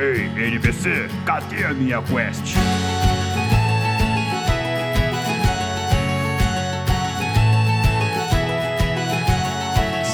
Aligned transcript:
Ei, 0.00 0.30
NPC, 0.46 1.10
cadê 1.26 1.62
a 1.62 1.74
minha 1.74 2.00
quest? 2.00 2.54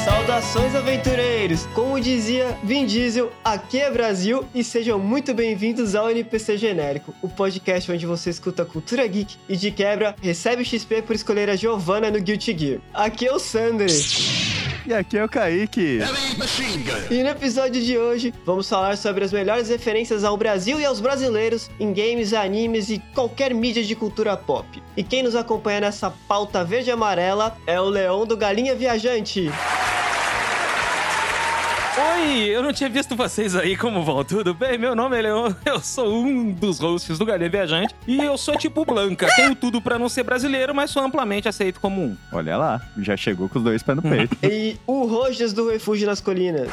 Saudações 0.04 0.75
aventureiros! 0.75 1.67
Como 1.67 2.00
dizia 2.00 2.59
Vin 2.64 2.85
Diesel, 2.85 3.30
aqui 3.45 3.79
é 3.79 3.89
Brasil 3.89 4.45
e 4.53 4.64
sejam 4.64 4.99
muito 4.99 5.32
bem-vindos 5.32 5.95
ao 5.95 6.11
NPC 6.11 6.57
Genérico, 6.57 7.14
o 7.23 7.29
podcast 7.29 7.93
onde 7.93 8.07
você 8.07 8.30
escuta 8.30 8.64
cultura 8.64 9.07
geek 9.07 9.37
e 9.48 9.57
de 9.57 9.71
quebra 9.71 10.16
recebe 10.21 10.64
XP 10.64 11.03
por 11.03 11.14
escolher 11.14 11.48
a 11.48 11.55
Giovanna 11.55 12.11
no 12.11 12.21
Guilty 12.21 12.59
Gear. 12.59 12.80
Aqui 12.93 13.29
é 13.29 13.32
o 13.32 13.39
Sander. 13.39 13.87
E 14.86 14.95
aqui 14.95 15.18
é 15.18 15.25
o 15.25 15.29
Kaique. 15.29 15.99
E 17.11 17.22
no 17.22 17.29
episódio 17.29 17.82
de 17.82 17.99
hoje, 17.99 18.32
vamos 18.45 18.68
falar 18.68 18.96
sobre 18.96 19.25
as 19.25 19.32
melhores 19.32 19.68
referências 19.68 20.22
ao 20.22 20.36
Brasil 20.36 20.79
e 20.79 20.85
aos 20.85 21.00
brasileiros 21.00 21.68
em 21.81 21.93
games, 21.93 22.32
animes 22.32 22.89
e 22.89 23.00
qualquer 23.12 23.53
mídia 23.53 23.82
de 23.82 23.96
cultura 23.96 24.36
pop. 24.36 24.81
E 24.96 25.03
quem 25.03 25.25
nos 25.25 25.35
acompanha 25.35 25.81
nessa 25.81 26.09
pauta 26.29 26.62
verde 26.62 26.90
e 26.90 26.93
amarela 26.93 27.57
é 27.67 27.81
o 27.81 27.89
Leão 27.89 28.25
do 28.25 28.36
Galinha 28.36 28.76
Viajante. 28.76 29.50
Oi, 31.99 32.48
eu 32.50 32.62
não 32.62 32.75
tinha 32.75 32.91
visto 32.91 33.17
vocês 33.17 33.56
aí, 33.56 33.75
como 33.75 34.05
vão? 34.05 34.23
Tudo 34.23 34.53
bem? 34.53 34.77
Meu 34.77 34.95
nome 34.95 35.19
é 35.19 35.23
Leon, 35.23 35.50
eu 35.64 35.81
sou 35.81 36.14
um 36.14 36.53
dos 36.53 36.78
hosts 36.78 37.19
do 37.19 37.25
Galinha 37.25 37.48
Viajante 37.48 37.95
e 38.06 38.19
eu 38.19 38.37
sou 38.37 38.55
tipo 38.55 38.84
Blanca. 38.84 39.27
Tenho 39.34 39.55
tudo 39.55 39.81
pra 39.81 39.98
não 39.98 40.06
ser 40.06 40.23
brasileiro, 40.23 40.75
mas 40.75 40.91
sou 40.91 41.03
amplamente 41.03 41.48
aceito 41.48 41.81
como 41.81 42.03
um. 42.03 42.17
Olha 42.31 42.59
lá, 42.59 42.83
já 42.98 43.17
chegou 43.17 43.48
com 43.48 43.59
os 43.59 43.64
dois 43.64 43.83
pés 43.83 43.97
no 43.97 44.03
peito. 44.03 44.37
E 44.42 44.78
o 44.87 45.06
Rojas 45.06 45.55
do 45.55 45.70
Refúgio 45.70 46.06
nas 46.06 46.20
Colinas. 46.20 46.69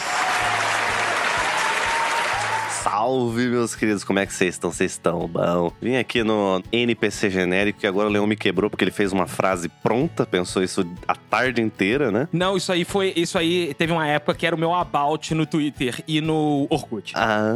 Salve, 2.93 3.47
meus 3.47 3.73
queridos, 3.73 4.03
como 4.03 4.19
é 4.19 4.25
que 4.27 4.31
vocês 4.31 4.53
estão? 4.53 4.71
Vocês 4.71 4.91
estão 4.91 5.27
bom? 5.27 5.73
Vim 5.81 5.95
aqui 5.95 6.23
no 6.23 6.61
NPC 6.71 7.27
genérico 7.27 7.79
e 7.81 7.87
agora 7.87 8.07
o 8.07 8.11
Leão 8.11 8.27
me 8.27 8.35
quebrou 8.35 8.69
porque 8.69 8.83
ele 8.83 8.91
fez 8.91 9.11
uma 9.11 9.25
frase 9.25 9.67
pronta, 9.67 10.27
pensou 10.27 10.61
isso 10.61 10.87
a 11.07 11.15
tarde 11.15 11.59
inteira, 11.59 12.11
né? 12.11 12.27
Não, 12.31 12.55
isso 12.55 12.71
aí 12.71 12.85
foi. 12.85 13.11
Isso 13.15 13.35
aí 13.35 13.73
teve 13.73 13.91
uma 13.91 14.05
época 14.05 14.35
que 14.35 14.45
era 14.45 14.55
o 14.55 14.59
meu 14.59 14.71
about 14.75 15.33
no 15.33 15.43
Twitter 15.47 16.03
e 16.07 16.21
no 16.21 16.67
Orkut. 16.69 17.13
Ah, 17.15 17.51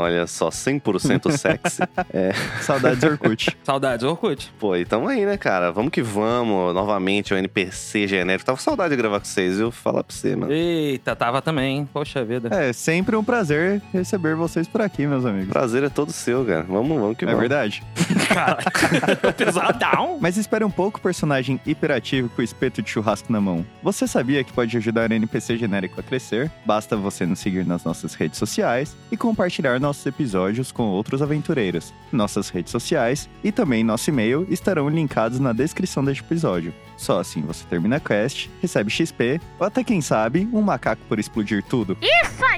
olha 0.00 0.26
só, 0.26 0.48
100% 0.48 1.30
sexy. 1.30 1.82
é, 2.12 2.32
Saudades 2.60 3.04
Orkut. 3.04 3.56
Saudades, 3.62 4.04
Orkut. 4.04 4.52
pô, 4.58 4.74
e 4.74 4.84
tamo 4.84 5.06
aí, 5.06 5.24
né, 5.24 5.36
cara? 5.36 5.70
Vamos 5.70 5.92
que 5.92 6.02
vamos, 6.02 6.74
novamente, 6.74 7.32
o 7.32 7.36
NPC 7.36 8.08
genérico. 8.08 8.46
Tava 8.46 8.58
com 8.58 8.64
saudade 8.64 8.90
de 8.90 8.96
gravar 8.96 9.20
com 9.20 9.26
vocês, 9.26 9.58
viu? 9.58 9.70
Falar 9.70 10.02
pra 10.02 10.12
você, 10.12 10.34
mano. 10.34 10.52
Eita, 10.52 11.14
tava 11.14 11.40
também. 11.40 11.88
Poxa 11.92 12.24
vida. 12.24 12.48
É 12.52 12.72
sempre 12.72 13.14
um 13.14 13.22
prazer 13.22 13.80
receber 13.92 14.34
vocês 14.34 14.66
por 14.72 14.80
aqui, 14.84 15.06
meus 15.06 15.24
amigos. 15.24 15.48
Prazer 15.48 15.82
é 15.84 15.88
todo 15.88 16.12
seu, 16.12 16.44
cara. 16.44 16.62
Vamos, 16.62 16.98
vamos 17.00 17.16
que 17.16 17.24
É 17.24 17.28
vamos. 17.28 17.40
verdade. 17.40 17.82
Caralho. 18.28 18.56
Pesadão. 19.36 20.18
Mas 20.20 20.36
espere 20.36 20.64
um 20.64 20.70
pouco, 20.70 21.00
personagem 21.00 21.60
hiperativo 21.66 22.28
com 22.30 22.42
espeto 22.42 22.82
de 22.82 22.90
churrasco 22.90 23.32
na 23.32 23.40
mão. 23.40 23.64
Você 23.82 24.06
sabia 24.06 24.42
que 24.44 24.52
pode 24.52 24.76
ajudar 24.76 25.10
o 25.10 25.12
NPC 25.14 25.56
genérico 25.56 26.00
a 26.00 26.02
crescer? 26.02 26.50
Basta 26.64 26.96
você 26.96 27.24
nos 27.26 27.38
seguir 27.38 27.66
nas 27.66 27.84
nossas 27.84 28.14
redes 28.14 28.38
sociais 28.38 28.96
e 29.10 29.16
compartilhar 29.16 29.78
nossos 29.80 30.04
episódios 30.06 30.70
com 30.72 30.84
outros 30.84 31.22
aventureiros. 31.22 31.92
Nossas 32.12 32.48
redes 32.48 32.70
sociais 32.70 33.28
e 33.42 33.50
também 33.52 33.82
nosso 33.84 34.10
e-mail 34.10 34.46
estarão 34.50 34.88
linkados 34.88 35.38
na 35.40 35.52
descrição 35.52 36.04
deste 36.04 36.22
episódio. 36.22 36.74
Só 36.96 37.18
assim 37.20 37.40
você 37.42 37.64
termina 37.68 37.96
a 37.96 38.00
quest, 38.00 38.48
recebe 38.60 38.90
XP 38.90 39.40
ou 39.58 39.66
até 39.66 39.82
quem 39.82 40.00
sabe 40.00 40.48
um 40.52 40.60
macaco 40.60 41.02
por 41.08 41.18
explodir 41.18 41.62
tudo. 41.64 41.96
Isso! 42.00 42.51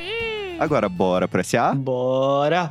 Agora 0.58 0.88
bora 0.88 1.27
pro 1.28 1.42
SA? 1.42 1.74
Bora! 1.74 2.70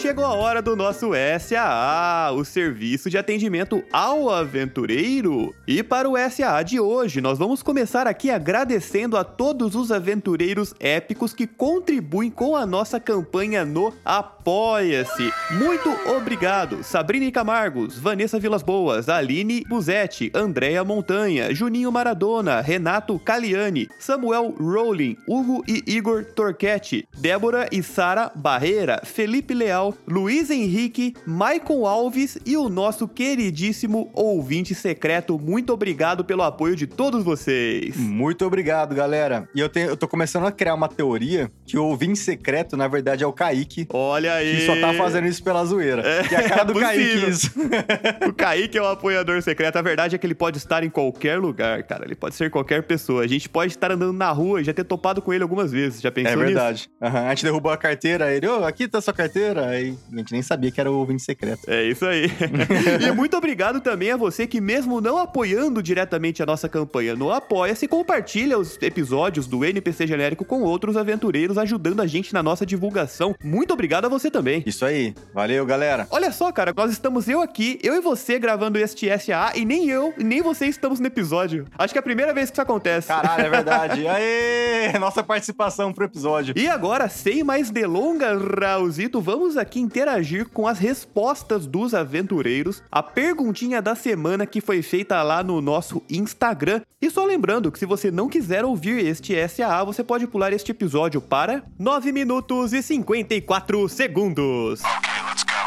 Chegou 0.00 0.24
a 0.24 0.32
hora 0.32 0.62
do 0.62 0.74
nosso 0.74 1.10
SAA, 1.38 2.32
o 2.32 2.42
serviço 2.42 3.10
de 3.10 3.18
atendimento 3.18 3.84
ao 3.92 4.30
aventureiro. 4.30 5.54
E 5.68 5.82
para 5.82 6.08
o 6.08 6.14
SAA 6.16 6.62
de 6.62 6.80
hoje, 6.80 7.20
nós 7.20 7.38
vamos 7.38 7.62
começar 7.62 8.06
aqui 8.06 8.30
agradecendo 8.30 9.14
a 9.14 9.22
todos 9.22 9.74
os 9.74 9.92
aventureiros 9.92 10.74
épicos 10.80 11.34
que 11.34 11.46
contribuem 11.46 12.30
com 12.30 12.56
a 12.56 12.64
nossa 12.64 12.98
campanha 12.98 13.62
no 13.62 13.92
Apoia-se. 14.02 15.30
Muito 15.50 15.90
obrigado, 16.16 16.82
Sabrina 16.82 17.30
Camargos, 17.30 17.98
Vanessa 17.98 18.38
Vilas 18.38 18.62
Boas, 18.62 19.10
Aline 19.10 19.64
Buzetti, 19.68 20.30
Andréia 20.34 20.82
Montanha, 20.82 21.54
Juninho 21.54 21.92
Maradona, 21.92 22.62
Renato 22.62 23.18
Caliani, 23.18 23.86
Samuel 23.98 24.54
Rowling, 24.58 25.18
Hugo 25.28 25.62
e 25.68 25.84
Igor 25.86 26.24
Torquetti, 26.24 27.06
Débora 27.18 27.68
e 27.70 27.82
Sara 27.82 28.32
Barreira, 28.34 29.02
Felipe 29.04 29.52
Leal, 29.52 29.89
Luiz 30.08 30.50
Henrique, 30.50 31.14
Maicon 31.26 31.86
Alves 31.86 32.38
e 32.46 32.56
o 32.56 32.68
nosso 32.68 33.06
queridíssimo 33.08 34.10
ouvinte 34.14 34.74
secreto. 34.74 35.38
Muito 35.38 35.72
obrigado 35.72 36.24
pelo 36.24 36.42
apoio 36.42 36.76
de 36.76 36.86
todos 36.86 37.24
vocês. 37.24 37.96
Muito 37.96 38.44
obrigado, 38.44 38.94
galera. 38.94 39.48
E 39.54 39.60
eu, 39.60 39.68
tenho, 39.68 39.88
eu 39.88 39.96
tô 39.96 40.06
começando 40.06 40.46
a 40.46 40.52
criar 40.52 40.74
uma 40.74 40.88
teoria 40.88 41.50
que 41.64 41.78
o 41.78 41.84
ouvinte 41.84 42.18
secreto, 42.18 42.76
na 42.76 42.88
verdade, 42.88 43.24
é 43.24 43.26
o 43.26 43.32
Kaique. 43.32 43.86
Olha 43.92 44.34
aí. 44.34 44.56
Que 44.56 44.66
só 44.66 44.76
tá 44.80 44.92
fazendo 44.94 45.26
isso 45.26 45.42
pela 45.42 45.64
zoeira. 45.64 46.02
é 46.02 46.36
a 46.36 46.48
cara 46.48 46.64
do 46.64 46.72
possível. 46.72 46.90
Kaique 46.90 47.30
isso. 47.30 47.50
O 48.28 48.32
Kaique 48.32 48.76
é 48.78 48.82
o 48.82 48.86
apoiador 48.86 49.40
secreto. 49.42 49.76
A 49.76 49.82
verdade 49.82 50.14
é 50.14 50.18
que 50.18 50.26
ele 50.26 50.34
pode 50.34 50.58
estar 50.58 50.82
em 50.84 50.90
qualquer 50.90 51.38
lugar, 51.38 51.82
cara. 51.84 52.04
Ele 52.04 52.14
pode 52.14 52.34
ser 52.34 52.50
qualquer 52.50 52.82
pessoa. 52.82 53.22
A 53.22 53.26
gente 53.26 53.48
pode 53.48 53.72
estar 53.72 53.90
andando 53.90 54.12
na 54.12 54.30
rua 54.30 54.60
e 54.60 54.64
já 54.64 54.72
ter 54.72 54.84
topado 54.84 55.22
com 55.22 55.32
ele 55.32 55.42
algumas 55.42 55.72
vezes. 55.72 56.00
Já 56.00 56.10
pensou 56.10 56.32
É 56.32 56.36
nisso? 56.36 56.46
verdade. 56.46 56.90
Aham. 57.00 57.26
A 57.26 57.28
gente 57.30 57.44
derrubou 57.44 57.72
a 57.72 57.76
carteira, 57.76 58.32
ele, 58.34 58.46
ô, 58.46 58.64
aqui 58.64 58.86
tá 58.88 59.00
sua 59.00 59.12
carteira. 59.14 59.79
A 59.88 60.16
gente 60.16 60.32
nem 60.32 60.42
sabia 60.42 60.70
que 60.70 60.80
era 60.80 60.90
o 60.90 60.96
ouvinte 60.96 61.22
secreto. 61.22 61.62
É 61.66 61.84
isso 61.84 62.04
aí. 62.04 62.26
e 63.06 63.12
muito 63.12 63.36
obrigado 63.36 63.80
também 63.80 64.10
a 64.10 64.16
você 64.16 64.46
que, 64.46 64.60
mesmo 64.60 65.00
não 65.00 65.18
apoiando 65.18 65.82
diretamente 65.82 66.42
a 66.42 66.46
nossa 66.46 66.68
campanha 66.68 67.14
no 67.14 67.30
Apoia-se, 67.30 67.88
compartilha 67.88 68.58
os 68.58 68.78
episódios 68.80 69.46
do 69.46 69.64
NPC 69.64 70.06
Genérico 70.06 70.44
com 70.44 70.62
outros 70.62 70.96
aventureiros, 70.96 71.58
ajudando 71.58 72.00
a 72.00 72.06
gente 72.06 72.32
na 72.32 72.42
nossa 72.42 72.66
divulgação. 72.66 73.34
Muito 73.42 73.72
obrigado 73.72 74.04
a 74.04 74.08
você 74.08 74.30
também. 74.30 74.62
Isso 74.66 74.84
aí. 74.84 75.14
Valeu, 75.32 75.64
galera. 75.64 76.06
Olha 76.10 76.32
só, 76.32 76.50
cara, 76.52 76.72
nós 76.76 76.90
estamos 76.90 77.28
eu 77.28 77.40
aqui, 77.40 77.78
eu 77.82 77.94
e 77.94 78.00
você 78.00 78.38
gravando 78.38 78.78
este 78.78 79.06
SA, 79.18 79.52
e 79.54 79.64
nem 79.64 79.88
eu, 79.88 80.12
nem 80.18 80.42
você 80.42 80.66
estamos 80.66 81.00
no 81.00 81.06
episódio. 81.06 81.66
Acho 81.78 81.94
que 81.94 81.98
é 81.98 82.00
a 82.00 82.02
primeira 82.02 82.34
vez 82.34 82.50
que 82.50 82.54
isso 82.54 82.62
acontece. 82.62 83.08
Caralho, 83.08 83.46
é 83.46 83.50
verdade. 83.50 84.06
Aê! 84.06 84.98
Nossa 84.98 85.22
participação 85.22 85.92
pro 85.92 86.04
episódio. 86.04 86.54
E 86.56 86.68
agora, 86.68 87.08
sem 87.08 87.44
mais 87.44 87.70
delongas, 87.70 88.40
Raulzito, 88.42 89.20
vamos 89.20 89.56
aqui 89.56 89.69
interagir 89.78 90.48
com 90.48 90.66
as 90.66 90.78
respostas 90.78 91.66
dos 91.66 91.94
aventureiros, 91.94 92.82
a 92.90 93.02
perguntinha 93.02 93.80
da 93.80 93.94
semana 93.94 94.46
que 94.46 94.60
foi 94.60 94.82
feita 94.82 95.22
lá 95.22 95.42
no 95.42 95.60
nosso 95.60 96.02
Instagram. 96.08 96.80
E 97.00 97.10
só 97.10 97.24
lembrando 97.24 97.70
que 97.70 97.78
se 97.78 97.86
você 97.86 98.10
não 98.10 98.28
quiser 98.28 98.64
ouvir 98.64 99.04
este 99.06 99.34
SAA, 99.48 99.84
você 99.84 100.02
pode 100.02 100.26
pular 100.26 100.52
este 100.52 100.72
episódio 100.72 101.20
para 101.20 101.62
9 101.78 102.12
minutos 102.12 102.72
e 102.72 102.82
54 102.82 103.88
segundos. 103.88 104.82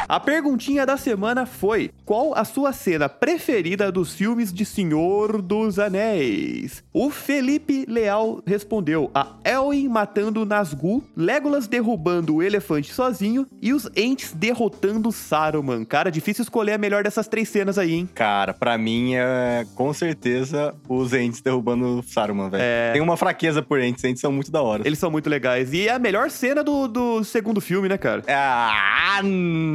A 0.08 0.20
perguntinha 0.20 0.86
da 0.86 0.98
semana 0.98 1.46
foi: 1.46 1.92
qual 2.06 2.36
a 2.36 2.44
sua 2.44 2.74
cena 2.74 3.08
preferida 3.08 3.92
dos 3.92 4.14
filmes 4.14 4.54
de 4.54 4.66
Senhor 4.66 5.42
dos 5.42 5.80
Anéis? 5.80 6.84
O 6.94 7.10
Felipe 7.10 7.86
Leal 7.88 8.42
respondeu: 8.46 9.10
a 9.14 9.28
Elwin 9.44 9.88
matando 9.88 10.46
Nazgûl, 10.46 11.04
Legolas 11.16 11.68
derrubando 11.68 12.36
o 12.36 12.44
elefante 12.44 12.94
sozinho 12.94 13.48
e 13.62 13.74
os 13.74 13.90
Ents 13.96 14.34
derrotando 14.34 15.12
Saruman. 15.12 15.86
Cara, 15.86 16.12
difícil 16.12 16.44
escolher 16.44 16.74
a 16.74 16.78
melhor 16.78 17.04
dessas 17.04 17.28
três 17.28 17.50
cenas 17.50 17.78
aí, 17.78 17.94
hein? 17.94 18.10
Cara, 18.14 18.54
pra 18.54 18.78
mim 18.78 19.16
é 19.16 19.66
com 19.76 19.94
certeza 19.94 20.76
os 20.88 21.14
Ents 21.14 21.42
derrubando 21.42 22.04
Saruman, 22.08 22.50
velho. 22.50 22.64
É. 22.64 22.92
Tem 22.94 23.02
uma 23.02 23.18
fraqueza 23.18 23.62
por 23.62 23.80
Ents, 23.80 24.04
Ents 24.04 24.20
são 24.20 24.32
muito 24.32 24.52
da 24.52 24.62
hora. 24.62 24.84
Eles 24.86 25.00
são 25.00 25.10
muito 25.10 25.30
legais. 25.30 25.74
E 25.74 25.88
é 25.88 25.92
a 25.94 26.00
melhor 26.00 26.30
cena 26.30 26.64
do, 26.64 26.88
do 26.88 27.24
segundo 27.24 27.62
filme, 27.62 27.88
né, 27.88 27.98
cara? 27.98 28.24
Ah, 28.28 29.22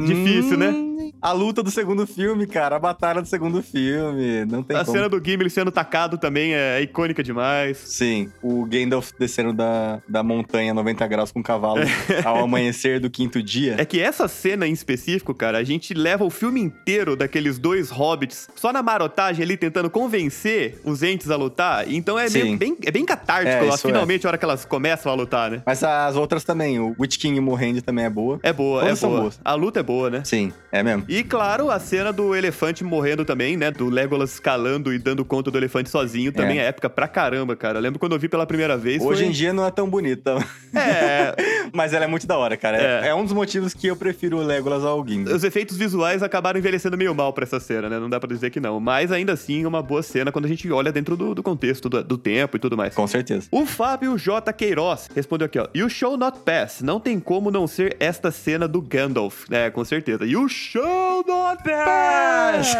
Difícil, 0.05 0.18
né? 0.57 0.73
A 1.21 1.31
luta 1.33 1.61
do 1.61 1.69
segundo 1.69 2.07
filme, 2.07 2.47
cara. 2.47 2.75
A 2.77 2.79
batalha 2.79 3.21
do 3.21 3.27
segundo 3.27 3.61
filme. 3.61 4.45
Não 4.45 4.63
tem 4.63 4.77
A 4.77 4.85
como. 4.85 4.95
cena 4.97 5.09
do 5.09 5.21
Gimli 5.23 5.49
sendo 5.49 5.69
tacado 5.71 6.17
também 6.17 6.53
é 6.53 6.81
icônica 6.81 7.21
demais. 7.21 7.77
Sim, 7.77 8.31
o 8.41 8.65
Gandalf 8.65 9.11
descendo 9.19 9.51
da, 9.51 10.01
da 10.07 10.23
montanha 10.23 10.73
90 10.73 11.07
graus 11.07 11.31
com 11.31 11.39
o 11.41 11.43
cavalo 11.43 11.81
ao 12.23 12.43
amanhecer 12.43 12.99
do 13.01 13.09
quinto 13.09 13.41
dia. 13.43 13.75
É 13.77 13.83
que 13.85 13.99
essa 13.99 14.27
cena 14.29 14.65
em 14.67 14.71
específico, 14.71 15.33
cara, 15.33 15.57
a 15.57 15.63
gente 15.63 15.93
leva 15.93 16.23
o 16.23 16.29
filme 16.29 16.61
inteiro 16.61 17.15
daqueles 17.17 17.57
dois 17.59 17.89
hobbits 17.89 18.47
só 18.55 18.71
na 18.71 18.81
marotagem 18.81 19.43
ali 19.43 19.57
tentando 19.57 19.89
convencer 19.89 20.79
os 20.85 21.03
entes 21.03 21.29
a 21.29 21.35
lutar. 21.35 21.89
Então 21.91 22.17
é, 22.17 22.29
meio, 22.29 22.57
bem, 22.57 22.77
é 22.85 22.91
bem 22.91 23.05
catártico, 23.05 23.65
É, 23.65 23.77
finalmente, 23.77 24.25
a 24.25 24.29
hora 24.29 24.37
que 24.37 24.45
elas 24.45 24.63
começam 24.63 25.11
a 25.11 25.15
lutar, 25.15 25.51
né? 25.51 25.61
Mas 25.65 25.83
as 25.83 26.15
outras 26.15 26.43
também, 26.43 26.79
o 26.79 26.95
Witch 26.99 27.17
King 27.17 27.39
morrendo 27.41 27.81
também 27.81 28.05
é 28.05 28.09
boa. 28.09 28.39
É 28.41 28.53
boa, 28.53 28.81
Todas 28.81 29.03
é 29.03 29.07
boa. 29.07 29.21
boas. 29.21 29.39
A 29.43 29.53
luta 29.53 29.79
é 29.79 29.83
boa, 29.83 30.08
né? 30.09 30.21
Sim, 30.23 30.51
é 30.71 30.83
mesmo. 30.83 31.05
E 31.07 31.23
claro, 31.23 31.69
a 31.69 31.79
cena 31.79 32.11
do 32.11 32.35
elefante 32.35 32.83
morrendo 32.83 33.25
também, 33.25 33.55
né? 33.57 33.71
Do 33.71 33.89
Legolas 33.89 34.33
escalando 34.33 34.93
e 34.93 34.99
dando 34.99 35.23
conta 35.25 35.49
do 35.51 35.57
elefante 35.57 35.89
sozinho 35.89 36.31
também 36.31 36.59
é, 36.59 36.65
épica 36.65 36.89
pra 36.89 37.07
caramba, 37.07 37.55
cara. 37.55 37.77
Eu 37.77 37.81
lembro 37.81 37.99
quando 37.99 38.13
eu 38.13 38.19
vi 38.19 38.27
pela 38.27 38.45
primeira 38.45 38.77
vez. 38.77 39.01
Hoje 39.01 39.21
foi... 39.21 39.29
em 39.29 39.31
dia 39.31 39.53
não 39.53 39.65
é 39.65 39.71
tão 39.71 39.89
bonita. 39.89 40.37
É. 40.73 41.35
Mas 41.73 41.93
ela 41.93 42.05
é 42.05 42.07
muito 42.07 42.25
da 42.25 42.37
hora, 42.37 42.57
cara. 42.57 42.77
É. 42.77 42.89
É. 43.05 43.07
é 43.09 43.15
um 43.15 43.23
dos 43.23 43.33
motivos 43.33 43.73
que 43.73 43.87
eu 43.87 43.95
prefiro 43.95 44.37
o 44.37 44.43
Legolas 44.43 44.83
ao 44.83 45.05
Gimli. 45.05 45.31
Os 45.31 45.43
efeitos 45.43 45.77
visuais 45.77 46.23
acabaram 46.23 46.59
envelhecendo 46.59 46.97
meio 46.97 47.13
mal 47.13 47.31
pra 47.33 47.43
essa 47.43 47.59
cena, 47.59 47.89
né? 47.89 47.99
Não 47.99 48.09
dá 48.09 48.19
pra 48.19 48.27
dizer 48.27 48.49
que 48.49 48.59
não. 48.59 48.79
Mas 48.79 49.11
ainda 49.11 49.33
assim 49.33 49.63
é 49.63 49.67
uma 49.67 49.81
boa 49.81 50.01
cena 50.01 50.31
quando 50.31 50.45
a 50.45 50.47
gente 50.47 50.69
olha 50.71 50.91
dentro 50.91 51.15
do, 51.15 51.35
do 51.35 51.43
contexto, 51.43 51.89
do, 51.89 52.03
do 52.03 52.17
tempo 52.17 52.57
e 52.57 52.59
tudo 52.59 52.75
mais. 52.75 52.95
Com 52.95 53.07
certeza. 53.07 53.47
O 53.51 53.65
Fábio 53.65 54.17
J. 54.17 54.51
Queiroz 54.53 55.09
respondeu 55.15 55.45
aqui, 55.45 55.59
ó. 55.59 55.67
You 55.75 55.89
show 55.89 56.17
not 56.17 56.39
pass. 56.39 56.81
Não 56.81 56.99
tem 56.99 57.19
como 57.19 57.51
não 57.51 57.67
ser 57.67 57.95
esta 57.99 58.31
cena 58.31 58.67
do 58.67 58.81
Gandalf. 58.81 59.45
É, 59.51 59.69
com 59.69 59.83
certeza. 59.83 59.98
You 60.25 60.47
show 60.49 61.23
not 61.27 61.63
pass! 61.63 62.75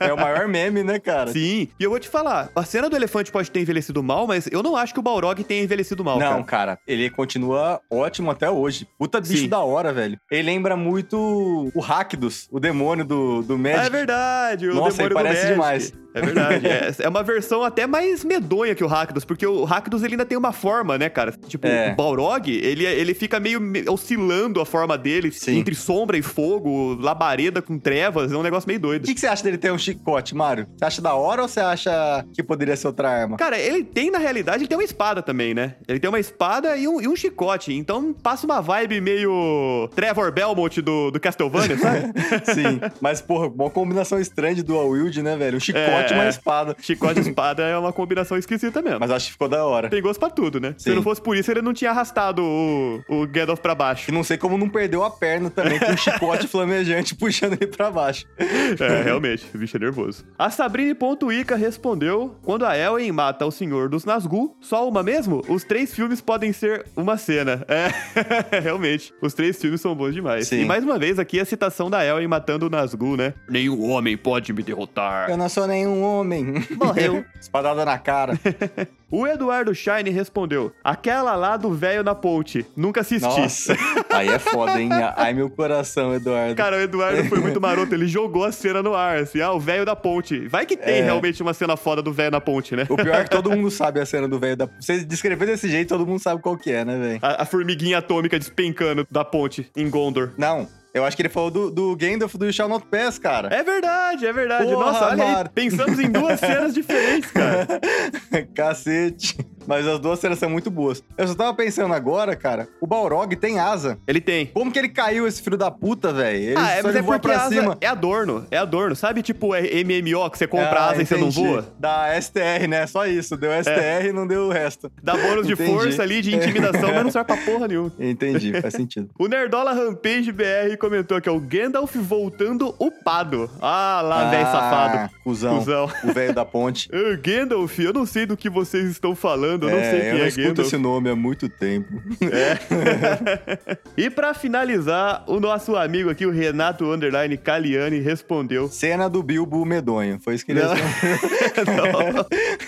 É 0.00 0.12
o 0.12 0.16
maior 0.16 0.48
meme, 0.48 0.82
né, 0.82 0.98
cara? 0.98 1.30
Sim. 1.32 1.68
E 1.78 1.84
eu 1.84 1.90
vou 1.90 1.98
te 1.98 2.08
falar, 2.08 2.50
a 2.54 2.64
cena 2.64 2.88
do 2.88 2.96
elefante 2.96 3.30
pode 3.30 3.50
ter 3.50 3.60
envelhecido 3.60 4.02
mal, 4.02 4.26
mas 4.26 4.46
eu 4.50 4.62
não 4.62 4.76
acho 4.76 4.92
que 4.94 5.00
o 5.00 5.02
Balrog 5.02 5.42
tenha 5.44 5.62
envelhecido 5.62 6.04
mal, 6.04 6.18
Não, 6.18 6.42
cara. 6.42 6.44
cara, 6.44 6.78
ele 6.86 7.10
continua 7.10 7.80
ótimo 7.90 8.30
até 8.30 8.50
hoje. 8.50 8.86
Puta 8.98 9.20
bicho 9.20 9.36
Sim. 9.42 9.48
da 9.48 9.60
hora, 9.60 9.92
velho. 9.92 10.18
Ele 10.30 10.42
lembra 10.42 10.76
muito 10.76 11.70
o 11.74 11.80
Rakdos, 11.80 12.48
o 12.50 12.58
demônio 12.60 13.04
do, 13.04 13.42
do 13.42 13.58
Magic. 13.58 13.86
É 13.86 13.90
verdade, 13.90 14.68
o 14.68 14.74
Nossa, 14.74 14.96
demônio 14.96 15.06
ele 15.06 15.14
parece 15.14 15.52
do 15.52 15.56
Magic. 15.58 15.92
demais. 15.92 16.02
É 16.14 16.20
verdade. 16.20 16.66
é, 16.66 16.92
é 17.00 17.08
uma 17.08 17.22
versão 17.22 17.62
até 17.62 17.86
mais 17.86 18.24
medonha 18.24 18.74
que 18.74 18.84
o 18.84 18.86
Rakdos, 18.86 19.24
porque 19.24 19.46
o 19.46 19.64
Rakdos 19.64 20.02
ele 20.02 20.14
ainda 20.14 20.24
tem 20.26 20.36
uma 20.36 20.52
forma, 20.52 20.98
né, 20.98 21.08
cara? 21.08 21.32
Tipo, 21.46 21.66
É. 21.66 21.92
o 21.92 21.96
Balrog, 21.96 22.48
ele, 22.50 22.84
ele 22.84 23.14
fica 23.14 23.40
meio 23.40 23.60
me- 23.60 23.84
oscilando 23.88 24.60
a 24.60 24.66
forma 24.66 24.96
dele, 24.98 25.32
Sim. 25.32 25.58
entre 25.58 25.74
sombra 25.74 26.16
e 26.18 26.22
fogo, 26.22 26.94
labareda 27.00 27.62
com 27.62 27.78
trevas, 27.78 28.32
é 28.32 28.36
um 28.36 28.42
negócio 28.42 28.66
meio 28.68 28.78
O 28.78 28.82
doido. 28.82 29.04
que, 29.06 29.14
que 29.14 29.20
você 29.20 29.26
acha 29.26 29.42
dele 29.42 29.58
ter 29.58 29.72
um 29.72 29.78
chicote, 29.78 30.34
Mário? 30.34 30.66
Você 30.76 30.84
acha 30.84 31.02
da 31.02 31.14
hora 31.14 31.42
ou 31.42 31.48
você 31.48 31.60
acha 31.60 32.24
que 32.34 32.42
poderia 32.42 32.76
ser 32.76 32.86
outra 32.88 33.08
arma? 33.08 33.36
Cara, 33.36 33.58
ele 33.58 33.84
tem, 33.84 34.10
na 34.10 34.18
realidade, 34.18 34.58
ele 34.62 34.68
tem 34.68 34.76
uma 34.76 34.84
espada 34.84 35.22
também, 35.22 35.54
né? 35.54 35.74
Ele 35.88 35.98
tem 35.98 36.08
uma 36.08 36.20
espada 36.20 36.76
e 36.76 36.86
um, 36.86 37.00
e 37.00 37.08
um 37.08 37.16
chicote. 37.16 37.72
Então 37.72 38.12
passa 38.12 38.46
uma 38.46 38.60
vibe 38.60 39.00
meio 39.00 39.88
Trevor 39.94 40.30
Belmont 40.32 40.80
do, 40.82 41.10
do 41.10 41.20
Castlevania, 41.20 41.78
sabe? 41.78 42.12
Sim. 42.54 42.80
Mas, 43.00 43.20
porra, 43.20 43.46
uma 43.48 43.70
combinação 43.70 44.18
estranha 44.20 44.54
de 44.54 44.62
dual 44.62 44.88
wield, 44.90 45.22
né, 45.22 45.36
velho? 45.36 45.56
Um 45.56 45.60
chicote 45.60 45.82
É, 45.90 46.01
e 46.10 46.14
uma 46.14 46.24
é. 46.24 46.28
espada. 46.28 46.76
Chicote 46.80 47.20
e 47.20 47.22
espada 47.22 47.62
é 47.62 47.76
uma 47.76 47.92
combinação 47.92 48.36
esquisita 48.36 48.82
mesmo. 48.82 49.00
Mas 49.00 49.10
acho 49.10 49.26
que 49.26 49.32
ficou 49.32 49.48
da 49.48 49.64
hora. 49.64 49.88
Tem 49.88 50.02
gosto 50.02 50.18
pra 50.18 50.30
tudo, 50.30 50.60
né? 50.60 50.74
Se 50.78 50.90
Sim. 50.90 50.96
não 50.96 51.02
fosse 51.02 51.20
por 51.20 51.36
isso, 51.36 51.50
ele 51.50 51.62
não 51.62 51.72
tinha 51.72 51.90
arrastado 51.90 52.42
o, 52.42 53.02
o 53.08 53.26
Gandalf 53.26 53.60
pra 53.60 53.74
baixo. 53.74 54.10
E 54.10 54.14
não 54.14 54.24
sei 54.24 54.36
como 54.36 54.56
não 54.56 54.68
perdeu 54.68 55.04
a 55.04 55.10
perna 55.10 55.50
também, 55.50 55.78
com 55.78 55.92
um 55.92 55.96
chicote 55.98 56.46
flamejante 56.46 57.14
puxando 57.14 57.54
ele 57.54 57.66
pra 57.66 57.90
baixo. 57.90 58.26
É, 58.38 59.02
realmente, 59.02 59.46
o 59.54 59.58
bicho 59.58 59.76
é 59.76 59.80
nervoso. 59.80 60.24
A 60.38 60.50
Sabrine.ica 60.50 61.56
respondeu: 61.56 62.36
Quando 62.42 62.64
a 62.64 62.76
Elwen 62.76 63.12
mata 63.12 63.46
o 63.46 63.50
Senhor 63.50 63.88
dos 63.88 64.04
Nazgûl, 64.04 64.56
só 64.60 64.88
uma 64.88 65.02
mesmo? 65.02 65.42
Os 65.48 65.64
três 65.64 65.94
filmes 65.94 66.20
podem 66.20 66.52
ser 66.52 66.86
uma 66.96 67.16
cena. 67.16 67.64
É, 67.68 67.90
realmente. 68.60 69.12
Os 69.20 69.34
três 69.34 69.60
filmes 69.60 69.80
são 69.80 69.94
bons 69.94 70.14
demais. 70.14 70.48
Sim. 70.48 70.62
E 70.62 70.64
mais 70.64 70.84
uma 70.84 70.98
vez 70.98 71.18
aqui 71.18 71.40
a 71.40 71.44
citação 71.44 71.90
da 71.90 72.04
Elwen 72.04 72.28
matando 72.28 72.66
o 72.66 72.70
Nazgûl, 72.70 73.16
né? 73.16 73.34
Nenhum 73.48 73.90
homem 73.90 74.16
pode 74.16 74.52
me 74.52 74.62
derrotar. 74.62 75.30
Eu 75.30 75.36
não 75.36 75.48
sou 75.48 75.66
nenhum 75.66 75.91
homem. 76.00 76.64
Morreu. 76.76 77.24
Espadada 77.40 77.84
na 77.84 77.98
cara. 77.98 78.38
O 79.14 79.26
Eduardo 79.26 79.74
Shine 79.74 80.08
respondeu: 80.08 80.72
Aquela 80.82 81.36
lá 81.36 81.58
do 81.58 81.70
velho 81.74 82.02
na 82.02 82.14
ponte. 82.14 82.64
Nunca 82.74 83.02
assisti. 83.02 83.28
Nossa, 83.28 83.76
aí 84.08 84.26
é 84.26 84.38
foda, 84.38 84.80
hein? 84.80 84.88
Ai, 85.14 85.34
meu 85.34 85.50
coração, 85.50 86.14
Eduardo. 86.14 86.54
Cara, 86.54 86.78
o 86.78 86.80
Eduardo 86.80 87.22
foi 87.26 87.38
muito 87.38 87.60
maroto. 87.60 87.94
Ele 87.94 88.06
jogou 88.06 88.42
a 88.42 88.50
cena 88.50 88.82
no 88.82 88.94
ar, 88.94 89.18
assim, 89.18 89.42
ah, 89.42 89.52
o 89.52 89.60
velho 89.60 89.84
da 89.84 89.94
ponte. 89.94 90.48
Vai 90.48 90.64
que 90.64 90.78
tem 90.78 91.00
É. 91.00 91.02
realmente 91.02 91.42
uma 91.42 91.52
cena 91.52 91.76
foda 91.76 92.00
do 92.00 92.10
velho 92.10 92.30
na 92.30 92.40
ponte, 92.40 92.74
né? 92.74 92.86
O 92.88 92.96
pior 92.96 93.16
é 93.16 93.24
que 93.24 93.28
todo 93.30 93.50
mundo 93.50 93.68
sabe 93.70 94.00
a 94.00 94.06
cena 94.06 94.26
do 94.26 94.38
velho 94.38 94.56
da... 94.56 94.66
Você 94.80 95.04
descrever 95.04 95.44
desse 95.44 95.68
jeito, 95.68 95.90
todo 95.90 96.06
mundo 96.06 96.18
sabe 96.18 96.40
qual 96.40 96.56
que 96.56 96.72
é, 96.72 96.82
né, 96.82 96.98
velho? 96.98 97.18
A, 97.20 97.42
a 97.42 97.44
formiguinha 97.44 97.98
atômica 97.98 98.38
despencando 98.38 99.06
da 99.10 99.26
ponte 99.26 99.70
em 99.76 99.90
Gondor. 99.90 100.30
Não, 100.38 100.66
eu 100.94 101.04
acho 101.04 101.16
que 101.16 101.22
ele 101.22 101.28
falou 101.28 101.50
do, 101.50 101.70
do 101.70 101.96
Gandalf 101.96 102.34
do 102.34 102.52
Shall 102.52 102.68
Not 102.68 102.86
Pass, 102.86 103.18
cara. 103.18 103.48
É 103.54 103.62
verdade, 103.62 104.26
é 104.26 104.32
verdade. 104.32 104.64
Porra, 104.70 104.86
Nossa, 104.86 105.06
olha 105.06 105.38
aí. 105.38 105.48
Pensamos 105.48 105.98
em 105.98 106.10
duas 106.10 106.38
cenas 106.38 106.74
diferentes, 106.74 107.30
cara. 107.30 107.66
Cacete. 108.54 109.36
Mas 109.66 109.86
as 109.86 109.98
duas 109.98 110.18
cenas 110.18 110.38
são 110.38 110.48
muito 110.50 110.70
boas. 110.70 111.02
Eu 111.16 111.26
só 111.28 111.34
tava 111.34 111.54
pensando 111.54 111.92
agora, 111.94 112.34
cara, 112.36 112.68
o 112.80 112.86
Balrog 112.86 113.34
tem 113.36 113.58
asa. 113.58 113.98
Ele 114.06 114.20
tem. 114.20 114.46
Como 114.46 114.70
que 114.72 114.78
ele 114.78 114.88
caiu, 114.88 115.26
esse 115.26 115.42
filho 115.42 115.56
da 115.56 115.70
puta, 115.70 116.12
velho? 116.12 116.54
Ah, 116.58 116.70
é, 116.72 116.82
mas 116.82 116.86
ele 116.94 116.98
é 116.98 117.02
porque 117.02 117.28
pra 117.28 117.48
cima. 117.48 117.76
é 117.80 117.86
adorno. 117.86 118.46
É 118.50 118.56
adorno. 118.58 118.94
Sabe, 118.96 119.22
tipo, 119.22 119.54
é 119.54 119.62
MMO 119.84 120.30
que 120.30 120.38
você 120.38 120.46
compra 120.46 120.80
Ah, 120.80 120.90
asa 120.90 121.02
e 121.02 121.06
você 121.06 121.14
não 121.16 121.28
entendi. 121.28 121.46
voa? 121.46 121.66
Da 121.78 122.20
STR, 122.20 122.66
né? 122.68 122.86
Só 122.86 123.06
isso. 123.06 123.36
Deu 123.36 123.50
STR 123.52 124.06
e 124.08 124.12
não 124.12 124.26
deu 124.26 124.42
o 124.46 124.50
resto. 124.50 124.90
Dá 125.02 125.14
bônus 125.16 125.46
de 125.46 125.52
Entendi. 125.54 125.70
força 125.70 126.02
ali, 126.02 126.20
de 126.22 126.34
intimidação, 126.34 126.92
mas 126.92 127.04
não 127.04 127.10
serve 127.10 127.26
pra 127.26 127.36
porra 127.38 127.68
nenhuma. 127.68 127.92
Entendi, 127.98 128.60
faz 128.60 128.74
sentido. 128.74 129.10
O 129.18 129.26
Nerdola 129.28 129.72
Rampage 129.72 130.32
BR 130.32 130.76
comentou 130.78 131.20
que 131.20 131.28
é 131.28 131.32
o 131.32 131.38
Gandalf 131.40 131.94
voltando 131.96 132.74
upado. 132.78 133.48
Ah, 133.60 134.00
lá, 134.02 134.30
velho 134.30 134.46
safado. 134.46 135.10
Cusão. 135.22 135.58
Cusão. 135.58 135.90
O 136.04 136.12
velho 136.12 136.34
da 136.34 136.44
ponte. 136.44 136.88
Ah, 136.92 137.16
Gandalf, 137.22 137.78
eu 137.78 137.92
não 137.92 138.06
sei 138.06 138.26
do 138.26 138.36
que 138.36 138.48
vocês 138.48 138.84
estão 138.90 139.14
falando, 139.14 139.51
eu 139.54 139.70
não 139.70 139.78
é, 139.78 139.90
sei 139.90 139.98
eu 139.98 140.02
quem 140.02 140.12
não 140.18 140.24
é 140.24 140.28
escuto 140.28 140.48
Gandalf. 140.48 140.66
esse 140.68 140.76
nome 140.78 141.10
há 141.10 141.16
muito 141.16 141.48
tempo. 141.48 142.02
E 143.96 144.08
pra 144.08 144.32
finalizar, 144.34 145.22
o 145.26 145.38
nosso 145.38 145.76
amigo 145.76 146.08
aqui, 146.10 146.24
o 146.24 146.30
Renato 146.30 146.90
Underline 146.90 147.36
Caliani, 147.36 147.98
respondeu. 148.00 148.68
Cena 148.68 149.08
do 149.08 149.22
Bilbo 149.22 149.64
medonho. 149.64 150.18
Foi 150.22 150.34
isso 150.34 150.44
que 150.46 150.52
ele 150.52 150.60
Não. 150.64 150.72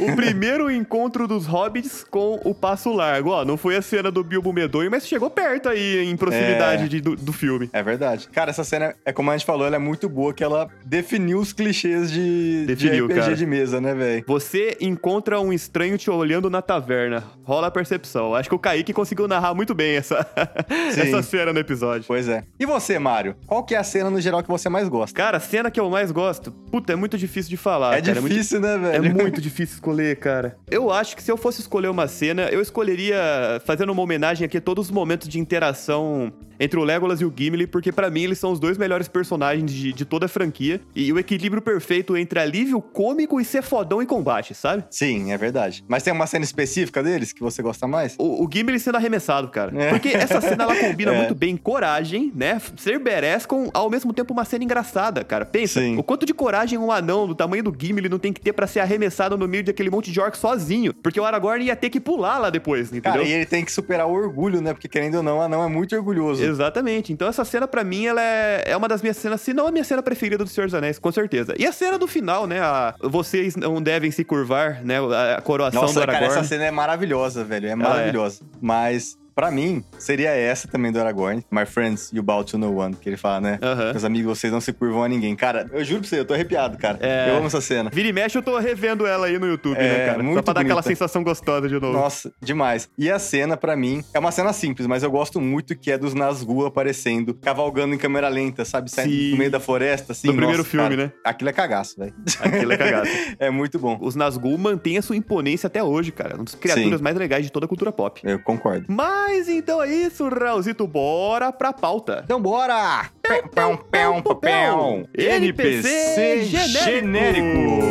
O 0.06 0.14
primeiro 0.16 0.70
encontro 0.70 1.26
dos 1.26 1.46
hobbits 1.46 2.04
com 2.08 2.40
o 2.44 2.54
Passo 2.54 2.92
Largo. 2.92 3.30
Ó, 3.30 3.44
não 3.44 3.56
foi 3.56 3.76
a 3.76 3.82
cena 3.82 4.10
do 4.10 4.22
Bilbo 4.22 4.52
Medonho, 4.52 4.90
mas 4.90 5.06
chegou 5.06 5.30
perto 5.30 5.68
aí, 5.68 6.04
em 6.04 6.16
proximidade 6.16 6.84
É. 6.84 6.88
de- 6.88 7.00
do, 7.00 7.16
do 7.16 7.32
filme. 7.32 7.70
É 7.72 7.82
verdade. 7.82 8.28
Cara, 8.32 8.50
essa 8.50 8.64
cena, 8.64 8.94
é 9.04 9.12
como 9.12 9.30
a 9.30 9.36
gente 9.36 9.46
falou, 9.46 9.66
ela 9.66 9.76
é 9.76 9.78
muito 9.78 10.08
boa, 10.08 10.32
que 10.34 10.44
ela 10.44 10.68
definiu 10.84 11.38
os 11.38 11.52
clichês 11.52 12.10
de, 12.10 12.64
Definiu, 12.66 13.06
de 13.08 13.14
RPG 13.14 13.20
cara. 13.24 13.36
de 13.36 13.46
mesa, 13.46 13.80
né, 13.80 13.94
velho? 13.94 14.24
Você 14.26 14.76
encontra 14.80 15.40
um 15.40 15.52
estranho 15.52 15.96
te 15.96 16.10
olhando 16.10 16.50
na 16.50 16.60
taverna. 16.80 17.22
Rola 17.44 17.66
a 17.68 17.70
percepção. 17.70 18.34
Acho 18.34 18.48
que 18.48 18.54
o 18.54 18.58
Kaique 18.58 18.92
conseguiu 18.92 19.28
narrar 19.28 19.54
muito 19.54 19.74
bem 19.74 19.96
essa, 19.96 20.26
essa 20.96 21.22
cena 21.22 21.52
no 21.52 21.58
episódio. 21.58 22.04
Pois 22.06 22.28
é. 22.28 22.44
E 22.58 22.66
você, 22.66 22.98
Mário? 22.98 23.36
Qual 23.46 23.62
que 23.64 23.74
é 23.74 23.78
a 23.78 23.84
cena 23.84 24.10
no 24.10 24.20
geral 24.20 24.42
que 24.42 24.48
você 24.48 24.68
mais 24.68 24.88
gosta? 24.88 25.14
Cara, 25.16 25.36
a 25.36 25.40
cena 25.40 25.70
que 25.70 25.78
eu 25.78 25.88
mais 25.90 26.10
gosto, 26.10 26.50
puta, 26.52 26.92
é 26.92 26.96
muito 26.96 27.16
difícil 27.18 27.50
de 27.50 27.56
falar. 27.56 27.98
é 27.98 28.02
cara. 28.02 28.20
muito- 28.20 28.32
difícil, 28.32 28.60
né, 28.60 28.74
É 28.74 29.00
velho? 29.00 29.14
muito 29.14 29.40
difícil 29.40 29.74
escolher, 29.74 30.16
cara. 30.16 30.56
Eu 30.70 30.90
acho 30.90 31.16
que 31.16 31.22
se 31.22 31.30
eu 31.30 31.36
fosse 31.36 31.60
escolher 31.60 31.88
uma 31.88 32.08
cena, 32.08 32.48
eu 32.50 32.60
escolheria 32.60 33.60
fazendo 33.64 33.90
uma 33.92 34.02
homenagem 34.02 34.44
aqui 34.46 34.58
a 34.58 34.60
todos 34.60 34.86
os 34.86 34.90
momentos 34.90 35.28
de 35.28 35.38
interação 35.38 36.32
entre 36.58 36.78
o 36.78 36.84
Legolas 36.84 37.20
e 37.20 37.24
o 37.24 37.32
Gimli, 37.34 37.66
porque 37.66 37.90
pra 37.92 38.10
mim 38.10 38.22
eles 38.22 38.38
são 38.38 38.52
os 38.52 38.60
dois 38.60 38.76
melhores 38.78 39.08
personagens 39.08 39.70
de, 39.72 39.92
de 39.92 40.04
toda 40.04 40.26
a 40.26 40.28
franquia 40.28 40.80
e 40.94 41.12
o 41.12 41.18
equilíbrio 41.18 41.62
perfeito 41.62 42.16
entre 42.16 42.38
alívio 42.38 42.80
cômico 42.80 43.40
e 43.40 43.44
ser 43.44 43.62
fodão 43.62 44.02
em 44.02 44.06
combate, 44.06 44.54
sabe? 44.54 44.84
Sim, 44.90 45.32
é 45.32 45.38
verdade. 45.38 45.84
Mas 45.88 46.02
tem 46.02 46.12
uma 46.12 46.26
cena 46.26 46.44
específica 46.44 47.02
deles 47.02 47.32
que 47.32 47.40
você 47.40 47.62
gosta 47.62 47.86
mais? 47.86 48.14
O, 48.18 48.44
o 48.44 48.48
Gimli 48.52 48.78
sendo 48.78 48.96
arremessado, 48.96 49.48
cara. 49.48 49.72
É. 49.80 49.90
Porque 49.90 50.08
essa 50.08 50.40
cena 50.40 50.64
ela 50.64 50.76
combina 50.76 51.12
É. 51.14 51.18
muito 51.18 51.34
bem 51.34 51.56
coragem, 51.56 52.32
né? 52.34 52.60
Ser 52.76 52.98
badass 52.98 53.46
com 53.46 53.70
ao 53.72 53.88
mesmo 53.90 54.12
tempo 54.12 54.32
uma 54.32 54.44
cena 54.44 54.64
engraçada, 54.64 55.22
cara. 55.22 55.44
Pensa, 55.44 55.80
Sim. 55.80 55.96
o 55.96 56.02
quanto 56.02 56.26
de 56.26 56.34
coragem 56.34 56.78
um 56.78 56.90
anão 56.90 57.26
do 57.26 57.34
tamanho 57.34 57.62
do 57.62 57.74
Gimli 57.78 58.08
não 58.08 58.18
tem 58.18 58.32
que 58.32 58.40
ter 58.40 58.52
pra 58.52 58.66
ser 58.66 58.80
arremessado 58.80 59.36
no 59.38 59.46
meio 59.46 59.62
daquele 59.64 59.90
monte 59.90 60.10
de 60.10 60.20
orc 60.20 60.36
sozinho. 60.36 60.92
Porque 60.94 61.20
o 61.20 61.24
Aragorn 61.24 61.64
ia 61.64 61.76
ter 61.76 61.90
que 61.90 62.00
pular 62.00 62.38
lá 62.38 62.50
depois, 62.50 62.88
entendeu? 62.88 63.12
Cara, 63.12 63.22
e 63.24 63.32
ele 63.32 63.46
tem 63.46 63.64
que 63.64 63.70
superar 63.72 64.06
o 64.08 64.12
orgulho, 64.12 64.60
né? 64.60 64.72
Porque 64.72 64.88
querendo 64.88 65.16
ou 65.16 65.22
não, 65.22 65.38
o 65.38 65.40
anão 65.42 65.62
é 65.64 65.68
muito 65.68 65.94
orgulhoso. 65.94 66.42
Exatamente. 66.44 67.12
Então 67.12 67.28
essa 67.28 67.44
cena, 67.44 67.66
pra 67.66 67.84
mim, 67.84 68.06
ela 68.06 68.22
é, 68.22 68.64
é 68.66 68.76
uma 68.76 68.88
das 68.88 69.02
minhas 69.02 69.16
cenas, 69.16 69.40
se 69.40 69.52
não 69.52 69.66
a 69.66 69.70
minha 69.70 69.84
cena 69.84 70.02
preferida 70.02 70.44
do 70.44 70.50
Senhor 70.50 70.66
dos 70.66 70.74
Anéis, 70.74 70.98
com 70.98 71.12
certeza. 71.12 71.54
E 71.58 71.66
a 71.66 71.72
cena 71.72 71.98
do 71.98 72.06
final, 72.06 72.46
né? 72.46 72.60
A, 72.60 72.94
vocês 73.02 73.56
não 73.56 73.82
devem 73.82 74.10
se 74.10 74.24
curvar, 74.24 74.82
né? 74.84 74.98
A, 75.36 75.40
coroação 75.40 75.80
do 75.80 75.86
Nossa, 75.86 76.00
cara, 76.00 76.12
Aragorn. 76.18 76.38
essa 76.38 76.48
cena 76.48 76.64
é 76.64 76.70
maravilhosa, 76.70 77.44
velho. 77.44 77.68
É 77.68 77.74
maravilhosa. 77.74 78.42
Mas, 78.60 79.18
pra 79.34 79.50
mim, 79.50 79.82
seria 79.98 80.30
essa 80.30 80.68
também 80.68 80.92
do 80.92 81.00
Aragorn. 81.00 81.44
My 81.50 81.66
friends, 81.66 82.10
you 82.12 82.22
bow 82.22 82.44
to 82.44 82.58
no 82.58 82.76
one. 82.78 82.94
Que 82.94 83.08
ele 83.08 83.16
fala, 83.16 83.40
né? 83.40 83.58
Aham. 83.62 83.90
Meus 83.92 84.04
amigos, 84.04 84.38
vocês 84.38 84.52
não 84.52 84.60
se 84.60 84.72
curvam 84.72 85.02
a 85.02 85.08
ninguém. 85.08 85.34
Cara, 85.36 85.68
eu 85.72 85.84
juro 85.84 86.00
pra 86.00 86.08
você, 86.08 86.18
eu 86.20 86.24
tô 86.24 86.34
arrepiado, 86.34 86.78
cara. 86.78 86.98
É. 87.00 87.30
Eu 87.30 87.36
amo 87.36 87.46
essa 87.46 87.60
cena. 87.60 87.90
Vira 87.92 88.08
e 88.08 88.12
mexe, 88.12 88.36
eu 88.38 88.42
tô 88.42 88.58
revendo 88.58 89.06
ela 89.06 89.26
aí 89.26 89.38
no 89.38 89.46
YouTube, 89.46 89.76
É, 89.76 89.82
né, 89.82 90.06
cara? 90.06 90.18
Só 90.18 90.22
muito 90.24 90.42
pra 90.44 90.54
dar 90.54 90.60
aquela 90.60 90.80
bonita. 90.82 90.88
sensação 90.96 91.22
gostosa 91.22 91.68
de 91.68 91.74
novo. 91.74 91.92
Nossa, 91.92 92.32
demais. 92.40 92.88
E 92.98 93.10
a 93.10 93.18
cena, 93.18 93.56
pra 93.56 93.76
mim, 93.76 94.02
é 94.12 94.18
uma 94.18 94.30
cena 94.30 94.52
simples, 94.52 94.86
mas 94.86 95.02
eu 95.02 95.10
gosto 95.10 95.40
muito 95.40 95.76
que 95.76 95.90
é 95.90 95.98
dos 95.98 96.14
Nazgûl 96.14 96.66
aparecendo, 96.66 97.34
cavalgando 97.34 97.94
em 97.94 97.98
câmera 97.98 98.28
lenta, 98.28 98.64
sabe? 98.64 98.90
Saindo 98.90 99.30
no 99.32 99.36
meio 99.38 99.50
da 99.50 99.60
floresta, 99.60 100.12
assim. 100.12 100.28
No 100.28 100.34
primeiro 100.34 100.58
Nossa, 100.58 100.70
filme, 100.70 100.88
cara, 100.96 101.06
né? 101.08 101.12
Aquilo 101.24 101.50
é 101.50 101.52
cagaço, 101.52 101.96
velho. 101.98 102.14
Aquilo 102.40 102.72
é 102.72 102.76
cagado. 102.76 103.08
É 103.38 103.50
muito 103.50 103.78
bom. 103.78 103.98
Os 104.00 104.14
Nazgûl 104.14 104.56
mantêm 104.58 104.96
a 104.98 105.02
sua 105.02 105.16
imponência 105.16 105.66
até 105.66 105.82
hoje, 105.82 106.12
cara. 106.12 106.36
Uma 106.36 106.44
das 106.44 106.54
criaturas 106.54 106.98
Sim. 106.98 107.04
mais 107.04 107.16
legais 107.16 107.44
de 107.44 107.50
toda 107.50 107.66
a 107.66 107.68
cultura 107.68 107.90
pop. 107.92 108.20
Eu 108.24 108.38
concordo. 108.38 108.86
Mas 108.88 109.23
então 109.48 109.82
é 109.82 109.88
isso, 109.88 110.28
Raulzito, 110.28 110.86
bora 110.86 111.52
pra 111.52 111.72
pauta. 111.72 112.22
Então 112.24 112.40
bora! 112.40 113.10
Pão, 113.22 113.48
pão, 113.48 113.76
pão, 113.76 114.22
pão, 114.22 114.36
pão. 114.36 115.08
NPC 115.16 116.44
genérico. 116.44 117.82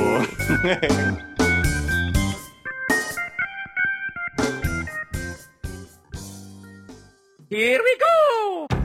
Here 7.50 7.82
we 7.84 7.98
go! 7.98 8.83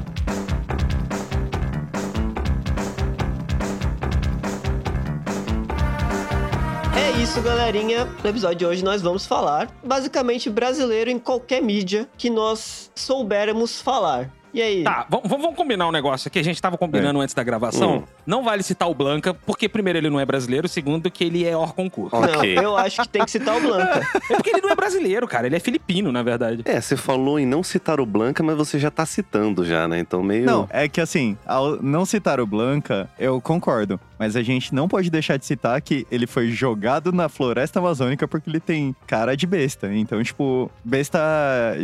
É 6.99 7.13
isso, 7.23 7.41
galerinha. 7.41 8.09
No 8.25 8.29
episódio 8.29 8.59
de 8.59 8.67
hoje 8.67 8.85
nós 8.85 9.01
vamos 9.01 9.25
falar, 9.25 9.71
basicamente, 9.85 10.51
brasileiro 10.51 11.09
em 11.09 11.19
qualquer 11.19 11.63
mídia 11.63 12.09
que 12.19 12.29
nós 12.29 12.91
soubermos 12.93 13.81
falar. 13.81 14.29
E 14.53 14.61
aí? 14.61 14.83
Tá, 14.83 15.07
vamos, 15.09 15.29
vamos 15.29 15.55
combinar 15.55 15.87
um 15.87 15.93
negócio 15.93 16.27
aqui. 16.27 16.41
A 16.41 16.43
gente 16.43 16.61
tava 16.61 16.77
combinando 16.77 17.21
antes 17.21 17.37
da 17.37 17.45
gravação. 17.45 17.99
Hum. 17.99 18.03
Não 18.27 18.43
vale 18.43 18.65
citar 18.65 18.91
o 18.91 18.95
Blanca, 18.95 19.33
porque 19.33 19.69
primeiro 19.69 20.01
ele 20.01 20.11
não 20.11 20.19
é 20.19 20.27
brasileiro, 20.27 20.67
segundo 20.67 21.09
que 21.09 21.23
ele 21.23 21.47
é 21.47 21.57
hors 21.57 21.71
concurso. 21.71 22.17
Ok. 22.17 22.57
Não, 22.57 22.63
eu 22.65 22.77
acho 22.77 23.01
que 23.03 23.09
tem 23.09 23.25
que 23.25 23.31
citar 23.31 23.57
o 23.57 23.61
Blanca. 23.61 24.05
É 24.29 24.35
porque 24.35 24.51
ele 24.51 24.61
não 24.61 24.71
é 24.71 24.75
brasileiro, 24.75 25.29
cara. 25.29 25.47
Ele 25.47 25.55
é 25.55 25.61
filipino, 25.61 26.11
na 26.11 26.25
verdade. 26.25 26.63
É, 26.65 26.81
você 26.81 26.97
falou 26.97 27.39
em 27.39 27.47
não 27.47 27.63
citar 27.63 28.01
o 28.01 28.07
Blanca, 28.07 28.43
mas 28.43 28.57
você 28.57 28.77
já 28.77 28.91
tá 28.91 29.07
citando 29.07 29.65
já, 29.65 29.87
né? 29.87 30.01
Então 30.01 30.21
meio. 30.21 30.47
Não, 30.47 30.67
é 30.71 30.89
que 30.89 31.01
assim, 31.01 31.39
ao 31.47 31.81
não 31.81 32.05
citar 32.05 32.41
o 32.41 32.47
Blanca, 32.47 33.09
eu 33.19 33.41
concordo. 33.41 34.01
Mas 34.19 34.35
a 34.37 34.43
gente 34.43 34.75
não 34.75 34.89
pode 34.89 35.11
deixar 35.11 35.37
de 35.37 35.45
citar 35.47 35.81
que 35.81 36.07
ele 36.11 36.27
foi 36.27 36.51
jogado 36.51 37.13
na 37.13 37.29
floresta 37.29 37.79
amazônica 37.79 38.27
porque 38.27 38.51
ele 38.51 38.61
tem 38.61 38.95
cara 39.07 39.37
de 39.37 39.47
besta. 39.47 39.93
Então, 39.95 40.23
tipo, 40.23 40.71
besta 40.85 41.19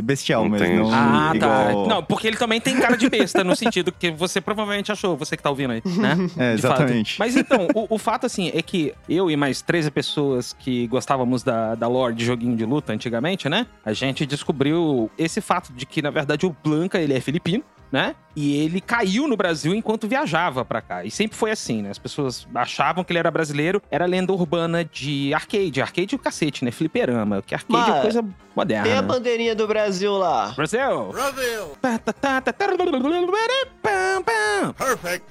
bestial 0.03 0.47
Entendi. 0.47 0.65
mesmo. 0.65 0.91
Não 0.91 0.95
Ah, 0.95 1.29
tá. 1.31 1.37
igual... 1.37 1.87
Não, 1.89 2.03
porque 2.03 2.27
ele 2.27 2.37
também 2.37 2.61
tem 2.61 2.77
cara 2.79 2.97
de 2.97 3.09
besta, 3.09 3.45
no 3.45 3.55
sentido 3.55 3.93
que 3.93 4.11
você 4.11 4.41
provavelmente 4.41 4.91
achou, 4.91 5.17
você 5.17 5.37
que 5.37 5.43
tá 5.43 5.51
ouvindo 5.51 5.73
aí, 5.73 5.83
né? 5.85 6.17
É, 6.37 6.57
De 6.57 6.63
fato. 6.63 6.75
exatamente. 6.83 7.19
Mas 7.19 7.37
então, 7.37 7.69
o, 7.75 7.95
o 7.95 7.99
fato, 7.99 8.27
assim, 8.27 8.51
é 8.55 8.61
que 8.63 8.93
eu 9.09 9.31
e 9.31 9.37
mais 9.37 9.63
13 9.63 9.91
pessoas 9.91 10.53
que 10.53 10.87
gostávamos 10.89 11.43
da, 11.43 11.75
da 11.75 11.87
lore 11.87 12.15
de 12.15 12.25
joguinho 12.25 12.57
de 12.57 12.65
luta 12.65 12.93
antigamente, 12.93 13.49
né? 13.49 13.67
A 13.85 13.93
gente 13.93 14.27
descobriu 14.27 15.11
esse 15.17 15.41
fato 15.41 15.73
de 15.73 15.87
que, 15.87 16.03
na 16.03 16.11
verdade, 16.11 16.47
o 16.47 16.55
Blanca, 16.65 16.99
ele 16.99 17.13
é 17.15 17.21
filipino. 17.21 17.63
Né? 17.95 18.17
E 18.35 18.57
ele 18.65 18.81
caiu 18.81 19.29
no 19.29 19.37
Brasil 19.37 19.73
enquanto 19.73 20.09
viajava 20.09 20.65
pra 20.65 20.83
cá. 20.83 21.05
E 21.05 21.13
sempre 21.13 21.39
foi 21.39 21.53
assim, 21.53 21.81
né? 21.81 21.91
As 21.91 21.99
pessoas 21.99 22.45
achavam 22.53 23.05
que 23.05 23.13
ele 23.13 23.21
era 23.21 23.31
brasileiro. 23.31 23.81
Era 23.89 24.05
lenda 24.05 24.33
urbana 24.33 24.85
de 24.85 25.33
arcade. 25.33 25.81
Arcade 25.81 26.13
é 26.13 26.17
o 26.17 26.19
cacete, 26.19 26.65
né? 26.65 26.73
Fliperama. 26.73 27.41
Que 27.41 27.55
arcade 27.55 27.89
é 27.89 27.93
Mas 27.93 28.03
coisa 28.03 28.25
moderna. 28.57 28.83
Tem 28.83 28.97
a 28.97 29.03
bandeirinha 29.03 29.55
do 29.55 29.69
Brasil 29.69 30.11
lá. 30.15 30.53
Brasil! 30.57 31.13
Brasil! 31.13 31.79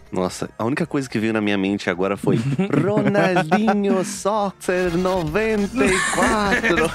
Nossa, 0.10 0.50
a 0.58 0.64
única 0.64 0.86
coisa 0.86 1.10
que 1.10 1.20
veio 1.20 1.34
na 1.34 1.42
minha 1.42 1.58
mente 1.58 1.90
agora 1.90 2.16
foi 2.16 2.40
Ronaldinho 2.82 4.06
Soccer 4.06 4.98
94. 4.98 6.90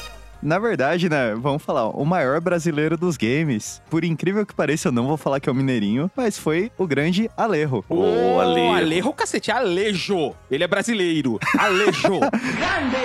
Na 0.46 0.60
verdade, 0.60 1.08
né, 1.08 1.34
vamos 1.34 1.60
falar, 1.60 1.88
o 1.88 2.04
maior 2.04 2.40
brasileiro 2.40 2.96
dos 2.96 3.16
games, 3.16 3.82
por 3.90 4.04
incrível 4.04 4.46
que 4.46 4.54
pareça, 4.54 4.86
eu 4.86 4.92
não 4.92 5.04
vou 5.04 5.16
falar 5.16 5.40
que 5.40 5.48
é 5.48 5.52
o 5.52 5.54
Mineirinho, 5.54 6.08
mas 6.16 6.38
foi 6.38 6.70
o 6.78 6.86
grande 6.86 7.28
Alejo. 7.36 7.84
Ô, 7.88 8.38
Alejo. 8.38 8.76
Alejo, 8.76 9.12
cacete, 9.12 9.50
Alejo. 9.50 10.36
Ele 10.48 10.62
é 10.62 10.68
brasileiro. 10.68 11.40
Alejo. 11.58 12.20
Grande 12.30 12.96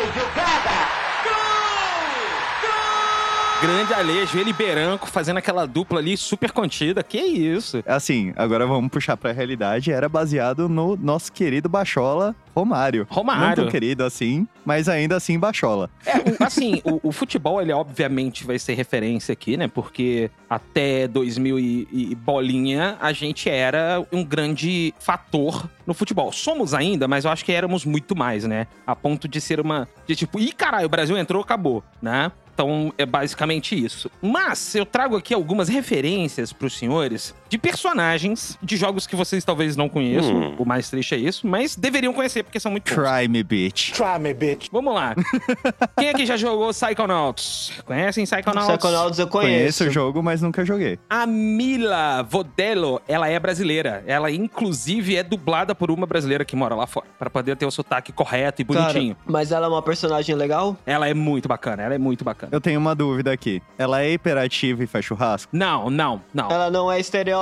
Alejo, 3.66 4.40
ele 4.40 4.52
Beranco 4.54 5.08
fazendo 5.08 5.38
aquela 5.38 5.68
dupla 5.68 6.00
ali 6.00 6.18
super 6.18 6.52
contida. 6.52 7.04
Que 7.04 7.20
isso? 7.20 7.84
Assim, 7.86 8.34
agora 8.36 8.66
vamos 8.66 8.90
puxar 8.90 9.16
pra 9.16 9.32
realidade, 9.32 9.92
era 9.92 10.10
baseado 10.10 10.68
no 10.68 10.96
nosso 10.98 11.32
querido 11.32 11.70
Bachola 11.70 12.36
Romário. 12.56 13.06
Romário. 13.10 13.48
Não 13.48 13.56
tão 13.56 13.68
querido 13.68 14.04
assim, 14.04 14.48
mas 14.66 14.90
ainda 14.90 15.16
assim 15.16 15.38
Bachola. 15.38 15.90
É, 16.06 16.18
o- 16.18 16.44
assim, 16.44 16.82
o, 16.84 17.10
o 17.10 17.12
futebol, 17.12 17.62
ele 17.62 17.72
obviamente 17.72 18.44
vai 18.44 18.58
ser 18.58 18.74
referência 18.74 19.32
aqui, 19.34 19.56
né? 19.56 19.68
Porque 19.68 20.32
até 20.50 21.08
2000 21.08 21.60
e, 21.60 21.88
e 21.92 22.16
bolinha, 22.16 22.98
a 23.00 23.14
gente 23.14 23.48
era 23.50 24.04
um 24.12 24.24
grande 24.24 24.94
fator 25.00 25.70
no 25.86 25.94
futebol. 25.94 26.32
Somos 26.32 26.74
ainda, 26.74 27.08
mas 27.08 27.26
eu 27.26 27.32
acho 27.32 27.46
que 27.46 27.52
éramos 27.52 27.86
muito 27.86 28.16
mais, 28.18 28.44
né? 28.44 28.66
A 28.88 28.96
ponto 28.96 29.28
de 29.28 29.40
ser 29.40 29.60
uma... 29.60 29.88
De 30.08 30.16
tipo, 30.16 30.40
ih, 30.40 30.52
caralho, 30.52 30.88
o 30.88 30.90
Brasil 30.90 31.18
entrou, 31.18 31.42
acabou, 31.44 31.84
né? 32.02 32.32
Então, 32.62 32.94
é 32.96 33.08
basicamente 33.08 33.74
isso. 33.76 34.12
Mas 34.22 34.76
eu 34.76 34.86
trago 34.86 35.18
aqui 35.18 35.34
algumas 35.34 35.68
referências 35.68 36.54
pros 36.54 36.78
senhores 36.78 37.34
de 37.52 37.58
personagens 37.58 38.58
de 38.64 38.78
jogos 38.78 39.06
que 39.06 39.14
vocês 39.14 39.44
talvez 39.44 39.76
não 39.76 39.90
conheçam. 39.90 40.34
Hum. 40.34 40.56
O 40.58 40.64
mais 40.64 40.90
triste 40.90 41.16
é 41.16 41.18
isso, 41.18 41.46
mas 41.46 41.76
deveriam 41.76 42.14
conhecer 42.14 42.44
porque 42.44 42.62
são 42.62 42.72
muito 42.72 42.96
bons. 42.96 42.96
Try 42.96 43.28
me, 43.28 43.44
bitch. 43.44 44.70
Vamos 44.72 44.94
lá. 44.94 45.14
Quem 46.00 46.10
aqui 46.10 46.26
já 46.26 46.38
jogou 46.38 46.70
Psychonauts? 46.70 47.74
Conhecem 47.84 48.24
Psychonauts? 48.24 48.78
Psychonauts 48.78 49.20
eu 49.20 49.28
Conheço 49.28 49.80
conheço. 49.80 49.84
o 49.84 49.90
jogo, 49.90 50.24
mas 50.24 50.42
nunca 50.42 50.64
joguei. 50.64 50.98
A 51.10 51.28
Mila 51.28 52.24
Vodello, 52.24 53.02
ela 53.06 53.28
é 53.28 53.38
brasileira. 53.38 54.02
Ela, 54.08 54.32
inclusive, 54.32 55.18
é 55.18 55.24
dublada 55.24 55.76
por 55.76 55.92
uma 55.92 56.06
brasileira 56.06 56.46
que 56.46 56.56
mora 56.56 56.74
lá 56.74 56.88
fora. 56.88 57.08
Pra 57.20 57.30
poder 57.30 57.58
ter 57.58 57.66
o 57.66 57.72
sotaque 57.72 58.14
correto 58.14 58.62
e 58.62 58.64
bonitinho. 58.64 59.16
Cara, 59.16 59.28
mas 59.30 59.52
ela 59.52 59.66
é 59.66 59.70
uma 59.70 59.82
personagem 59.82 60.36
legal? 60.36 60.78
Ela 60.86 61.10
é 61.10 61.14
muito 61.14 61.50
bacana, 61.50 61.84
ela 61.84 61.96
é 61.96 61.98
muito 61.98 62.24
bacana. 62.24 62.50
Eu 62.54 62.62
tenho 62.62 62.80
uma 62.80 62.96
dúvida 62.96 63.30
aqui. 63.30 63.62
Ela 63.78 64.04
é 64.04 64.12
hiperativa 64.14 64.82
e 64.86 64.88
faz 64.88 65.04
churrasco? 65.04 65.50
Não, 65.52 65.90
não, 65.90 66.22
não. 66.34 66.50
Ela 66.50 66.72
não 66.72 66.90
é 66.90 66.98
estereótipo 66.98 67.41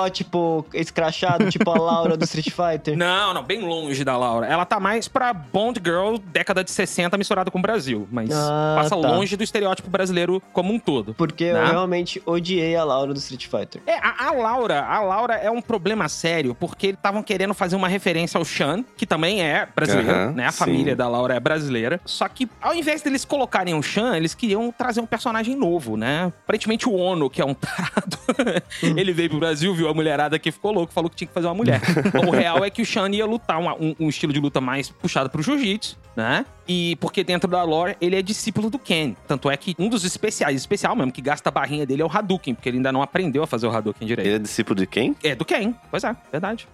escrachado, 0.73 1.49
tipo 1.49 1.69
a 1.69 1.77
Laura 1.77 2.15
do 2.17 2.23
Street 2.25 2.49
Fighter? 2.49 2.95
Não, 2.99 3.33
não, 3.33 3.43
bem 3.43 3.61
longe 3.61 4.03
da 4.03 4.17
Laura. 4.17 4.45
Ela 4.47 4.65
tá 4.65 4.79
mais 4.79 5.07
pra 5.07 5.33
Bond 5.33 5.79
Girl, 5.83 6.15
década 6.31 6.63
de 6.63 6.71
60, 6.71 7.17
misturado 7.17 7.49
com 7.51 7.59
o 7.59 7.61
Brasil. 7.61 8.07
Mas 8.11 8.29
Ah, 8.31 8.73
passa 8.77 8.89
tá. 8.89 8.95
longe 8.95 9.35
do 9.37 9.43
estereótipo 9.43 9.89
brasileiro 9.89 10.41
como 10.53 10.73
um 10.73 10.79
todo. 10.79 11.13
Porque 11.13 11.45
eu 11.45 11.53
Não. 11.61 11.67
realmente 11.71 12.21
odiei 12.25 12.75
a 12.75 12.83
Laura 12.83 13.13
do 13.13 13.17
Street 13.19 13.47
Fighter. 13.47 13.81
É, 13.85 13.95
a, 13.97 14.27
a 14.27 14.31
Laura, 14.31 14.85
a 14.85 15.01
Laura 15.01 15.35
é 15.35 15.49
um 15.49 15.61
problema 15.61 16.07
sério, 16.09 16.53
porque 16.55 16.87
eles 16.87 16.97
estavam 16.99 17.23
querendo 17.23 17.53
fazer 17.53 17.75
uma 17.75 17.87
referência 17.87 18.37
ao 18.37 18.45
Sean, 18.45 18.83
que 18.97 19.05
também 19.05 19.41
é 19.41 19.67
brasileiro, 19.75 20.31
né? 20.31 20.45
A 20.47 20.51
sim. 20.51 20.57
família 20.59 20.95
da 20.95 21.07
Laura 21.07 21.33
é 21.35 21.39
brasileira. 21.39 21.99
Só 22.05 22.27
que, 22.27 22.47
ao 22.61 22.73
invés 22.75 23.01
deles 23.01 23.25
colocarem 23.25 23.73
o 23.73 23.83
Sean, 23.83 24.15
eles 24.17 24.33
queriam 24.33 24.71
trazer 24.71 25.01
um 25.01 25.05
personagem 25.05 25.55
novo, 25.55 25.95
né? 25.97 26.31
Aparentemente 26.43 26.87
o 26.87 26.93
Ono, 26.95 27.29
que 27.29 27.41
é 27.41 27.45
um 27.45 27.53
tarado, 27.53 28.17
ele 28.83 29.11
veio 29.13 29.29
pro 29.29 29.39
Brasil, 29.39 29.73
viu 29.73 29.88
a 29.89 29.93
mulherada 29.93 30.37
que 30.39 30.51
ficou 30.51 30.71
louco, 30.71 30.91
falou 30.93 31.09
que 31.09 31.15
tinha 31.15 31.27
que 31.27 31.33
fazer 31.33 31.47
uma 31.47 31.53
mulher. 31.55 31.81
Então, 32.05 32.21
o 32.27 32.31
real 32.31 32.63
é 32.63 32.69
que 32.69 32.81
o 32.81 32.85
Sean 32.85 33.09
ia 33.11 33.25
lutar 33.25 33.59
uma- 33.59 33.75
um, 33.75 33.95
um 33.99 34.09
estilo 34.09 34.31
de 34.33 34.39
luta 34.39 34.59
mais 34.61 34.89
puxado 34.89 35.29
pro 35.29 35.41
jiu-jitsu, 35.41 35.97
né? 36.15 36.45
E 36.67 36.95
porque 36.97 37.23
dentro 37.23 37.49
da 37.49 37.63
lore 37.63 37.95
ele 38.01 38.15
é 38.15 38.21
discípulo 38.21 38.69
do 38.69 38.77
Ken. 38.79 39.15
Tanto 39.27 39.49
é 39.49 39.57
que 39.57 39.75
um 39.79 39.89
dos 39.89 40.03
especiais, 40.03 40.55
especial 40.55 40.95
mesmo, 40.95 41.11
que 41.11 41.21
gasta 41.21 41.49
a 41.49 41.51
barrinha 41.51 41.85
dele 41.85 42.01
é 42.01 42.05
o 42.05 42.09
Hadouken, 42.11 42.53
porque 42.55 42.69
ele 42.69 42.77
ainda 42.77 42.91
não 42.91 43.01
aprendeu 43.01 43.43
a 43.43 43.47
fazer 43.47 43.67
o 43.67 43.71
Hadouken 43.71 44.07
direito. 44.07 44.27
Ele 44.27 44.35
é 44.35 44.39
discípulo 44.39 44.75
de 44.79 44.85
quem? 44.87 45.15
É 45.23 45.35
do 45.35 45.45
Ken, 45.45 45.73
pois 45.89 46.03
é, 46.03 46.15
verdade. 46.31 46.67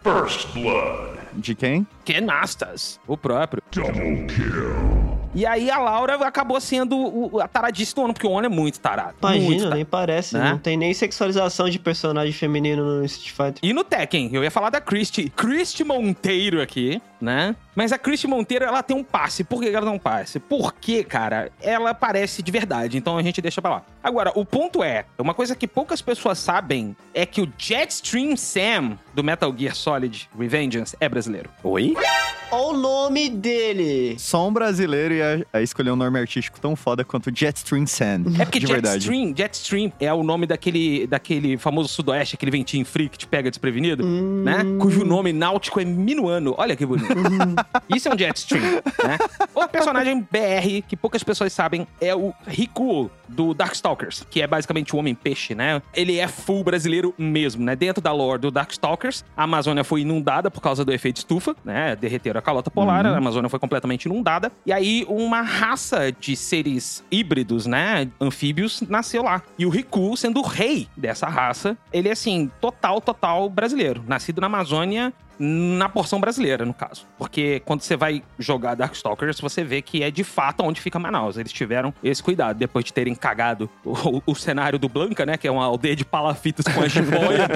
De 1.34 1.54
quem? 1.56 1.86
Ken 2.04 2.22
Masters, 2.22 3.00
o 3.08 3.18
próprio. 3.18 3.62
E 5.36 5.46
aí 5.46 5.70
a 5.70 5.78
Laura 5.78 6.16
acabou 6.26 6.62
sendo 6.62 7.30
a 7.42 7.48
taradice 7.48 7.94
do 7.94 8.06
ano, 8.06 8.14
porque 8.14 8.26
o 8.26 8.32
Ono 8.32 8.46
é 8.46 8.50
muito 8.50 8.80
tarado. 8.80 9.16
muito 9.22 9.36
Imagina, 9.36 9.58
tarado. 9.58 9.76
nem 9.76 9.86
parece. 9.86 10.38
Né? 10.38 10.52
Não 10.52 10.58
tem 10.58 10.78
nem 10.78 10.94
sexualização 10.94 11.70
de 11.70 11.78
personagem 11.78 12.32
feminino 12.32 13.00
no 13.00 13.04
Street 13.06 13.32
Fighter. 13.32 13.60
E 13.62 13.74
no 13.74 13.84
Tekken, 13.84 14.30
eu 14.32 14.42
ia 14.46 14.50
falar 14.50 14.70
da 14.70 14.80
Christy. 14.80 15.30
Christy 15.36 15.84
Monteiro 15.84 16.62
aqui, 16.62 17.02
né? 17.26 17.56
Mas 17.76 17.92
a 17.92 17.98
Christy 17.98 18.26
Monteiro, 18.28 18.64
ela 18.64 18.82
tem 18.82 18.96
um 18.96 19.04
passe. 19.04 19.44
Por 19.44 19.60
que 19.62 19.68
ela 19.68 19.86
tem 19.86 19.94
um 19.94 20.00
passe? 20.00 20.40
Porque, 20.40 21.04
cara, 21.04 21.52
ela 21.62 21.94
parece 21.94 22.42
de 22.42 22.50
verdade. 22.52 22.98
Então 22.98 23.18
a 23.18 23.22
gente 23.22 23.42
deixa 23.42 23.62
pra 23.62 23.72
lá. 23.72 23.84
Agora, 24.02 24.32
o 24.36 24.46
ponto 24.46 24.82
é, 24.82 25.04
uma 25.20 25.34
coisa 25.34 25.56
que 25.56 25.68
poucas 25.68 26.02
pessoas 26.02 26.38
sabem 26.40 26.96
é 27.14 27.26
que 27.26 27.42
o 27.42 27.52
Jetstream 27.58 28.38
Sam 28.38 28.98
do 29.14 29.22
Metal 29.24 29.54
Gear 29.58 29.76
Solid 29.76 30.30
Revengeance 30.40 30.96
é 31.02 31.10
brasileiro. 31.10 31.50
Oi? 31.64 31.96
Olha 32.52 32.66
o 32.70 32.74
nome 32.78 33.28
dele! 33.30 34.16
Só 34.20 34.48
um 34.48 34.54
brasileiro 34.54 35.14
ia, 35.14 35.46
ia 35.54 35.62
escolher 35.62 35.92
um 35.92 35.96
nome 35.96 36.18
artístico 36.20 36.60
tão 36.62 36.76
foda 36.76 37.04
quanto 37.04 37.30
Jetstream 37.36 37.86
Sam. 37.88 38.24
É 38.40 38.46
porque 38.46 38.60
de 38.60 38.68
verdade. 38.68 39.04
Jetstream, 39.04 39.34
Jetstream 39.36 39.92
é 40.00 40.14
o 40.14 40.24
nome 40.24 40.46
daquele, 40.48 41.08
daquele 41.08 41.58
famoso 41.58 41.90
sudoeste, 41.90 42.36
aquele 42.36 42.52
ventinho 42.52 42.86
frio 42.86 43.10
que 43.10 43.18
te 43.18 43.28
pega 43.28 43.50
desprevenido, 43.50 44.06
Hum. 44.06 44.44
né? 44.46 44.60
Cujo 44.80 45.04
nome 45.04 45.34
náutico 45.34 45.80
é 45.82 45.86
minuano. 45.86 46.54
Olha 46.58 46.76
que 46.76 46.86
bonito. 46.86 47.15
Isso 47.94 48.10
é 48.10 48.14
um 48.14 48.18
Jetstream, 48.18 48.64
né? 49.04 49.18
O 49.54 49.68
personagem 49.68 50.20
BR, 50.20 50.82
que 50.88 50.96
poucas 50.96 51.24
pessoas 51.24 51.54
sabem, 51.54 51.88
é 52.02 52.16
o 52.16 52.34
Rikuo, 52.48 53.10
do 53.28 53.54
Darkstalkers, 53.56 54.24
que 54.30 54.40
é 54.42 54.46
basicamente 54.48 54.96
o 54.96 55.00
Homem-Peixe, 55.00 55.56
né? 55.56 55.82
Ele 55.96 56.20
é 56.20 56.28
full 56.28 56.64
brasileiro 56.64 57.14
mesmo, 57.18 57.64
né? 57.64 57.76
Dentro 57.76 58.02
da 58.02 58.12
lore 58.12 58.40
do 58.40 58.52
Darkstalkers, 58.52 59.26
a 59.36 59.44
Amazônia 59.44 59.84
foi 59.84 60.02
inundada 60.02 60.52
por 60.52 60.62
causa 60.62 60.86
do 60.86 60.94
efeito 60.94 61.18
estufa, 61.18 61.56
né? 61.66 61.96
Derreteram 61.96 62.38
a 62.40 62.42
calota 62.42 62.70
polar, 62.70 63.06
Uhum. 63.06 63.14
a 63.14 63.18
Amazônia 63.18 63.50
foi 63.50 63.60
completamente 63.60 64.06
inundada. 64.06 64.52
E 64.66 64.72
aí, 64.72 65.06
uma 65.10 65.42
raça 65.42 66.12
de 66.12 66.36
seres 66.36 67.04
híbridos, 67.12 67.66
né? 67.66 68.08
Anfíbios, 68.22 68.82
nasceu 68.88 69.24
lá. 69.24 69.42
E 69.58 69.66
o 69.66 69.70
Riku, 69.70 70.16
sendo 70.16 70.40
o 70.40 70.44
rei 70.44 70.88
dessa 70.96 71.28
raça, 71.28 71.76
ele 71.92 72.10
é 72.10 72.12
assim, 72.12 72.52
total, 72.62 73.02
total 73.02 73.50
brasileiro. 73.50 74.04
Nascido 74.08 74.40
na 74.40 74.48
Amazônia. 74.48 75.12
Na 75.38 75.90
porção 75.90 76.20
brasileira, 76.20 76.66
no 76.66 76.74
caso. 76.74 77.06
Porque 77.18 77.62
quando 77.66 77.82
você 77.82 77.96
vai 77.96 78.24
jogar 78.40 78.76
Darkstalkers, 78.76 79.40
você 79.40 79.64
vê 79.64 79.82
que 79.82 80.04
é 80.04 80.10
de 80.10 80.24
fato 80.24 80.64
onde 80.64 80.80
fica 80.80 80.98
Manaus. 80.98 81.38
Eles 81.38 81.52
tiveram 81.52 81.94
esse 82.04 82.24
cuidado, 82.24 82.58
depois 82.58 82.86
de 82.86 82.94
terem 82.94 83.14
cagado 83.16 83.70
o, 83.84 84.22
o 84.26 84.36
cenário 84.36 84.80
do 84.80 84.88
Blanca, 84.88 85.26
né? 85.26 85.38
Que 85.38 85.48
é 85.48 85.52
uma 85.52 85.66
aldeia 85.66 85.96
de 85.96 86.06
palafitas 86.06 86.66
com 86.74 86.82
a 86.82 86.88
jiboia. 86.88 87.48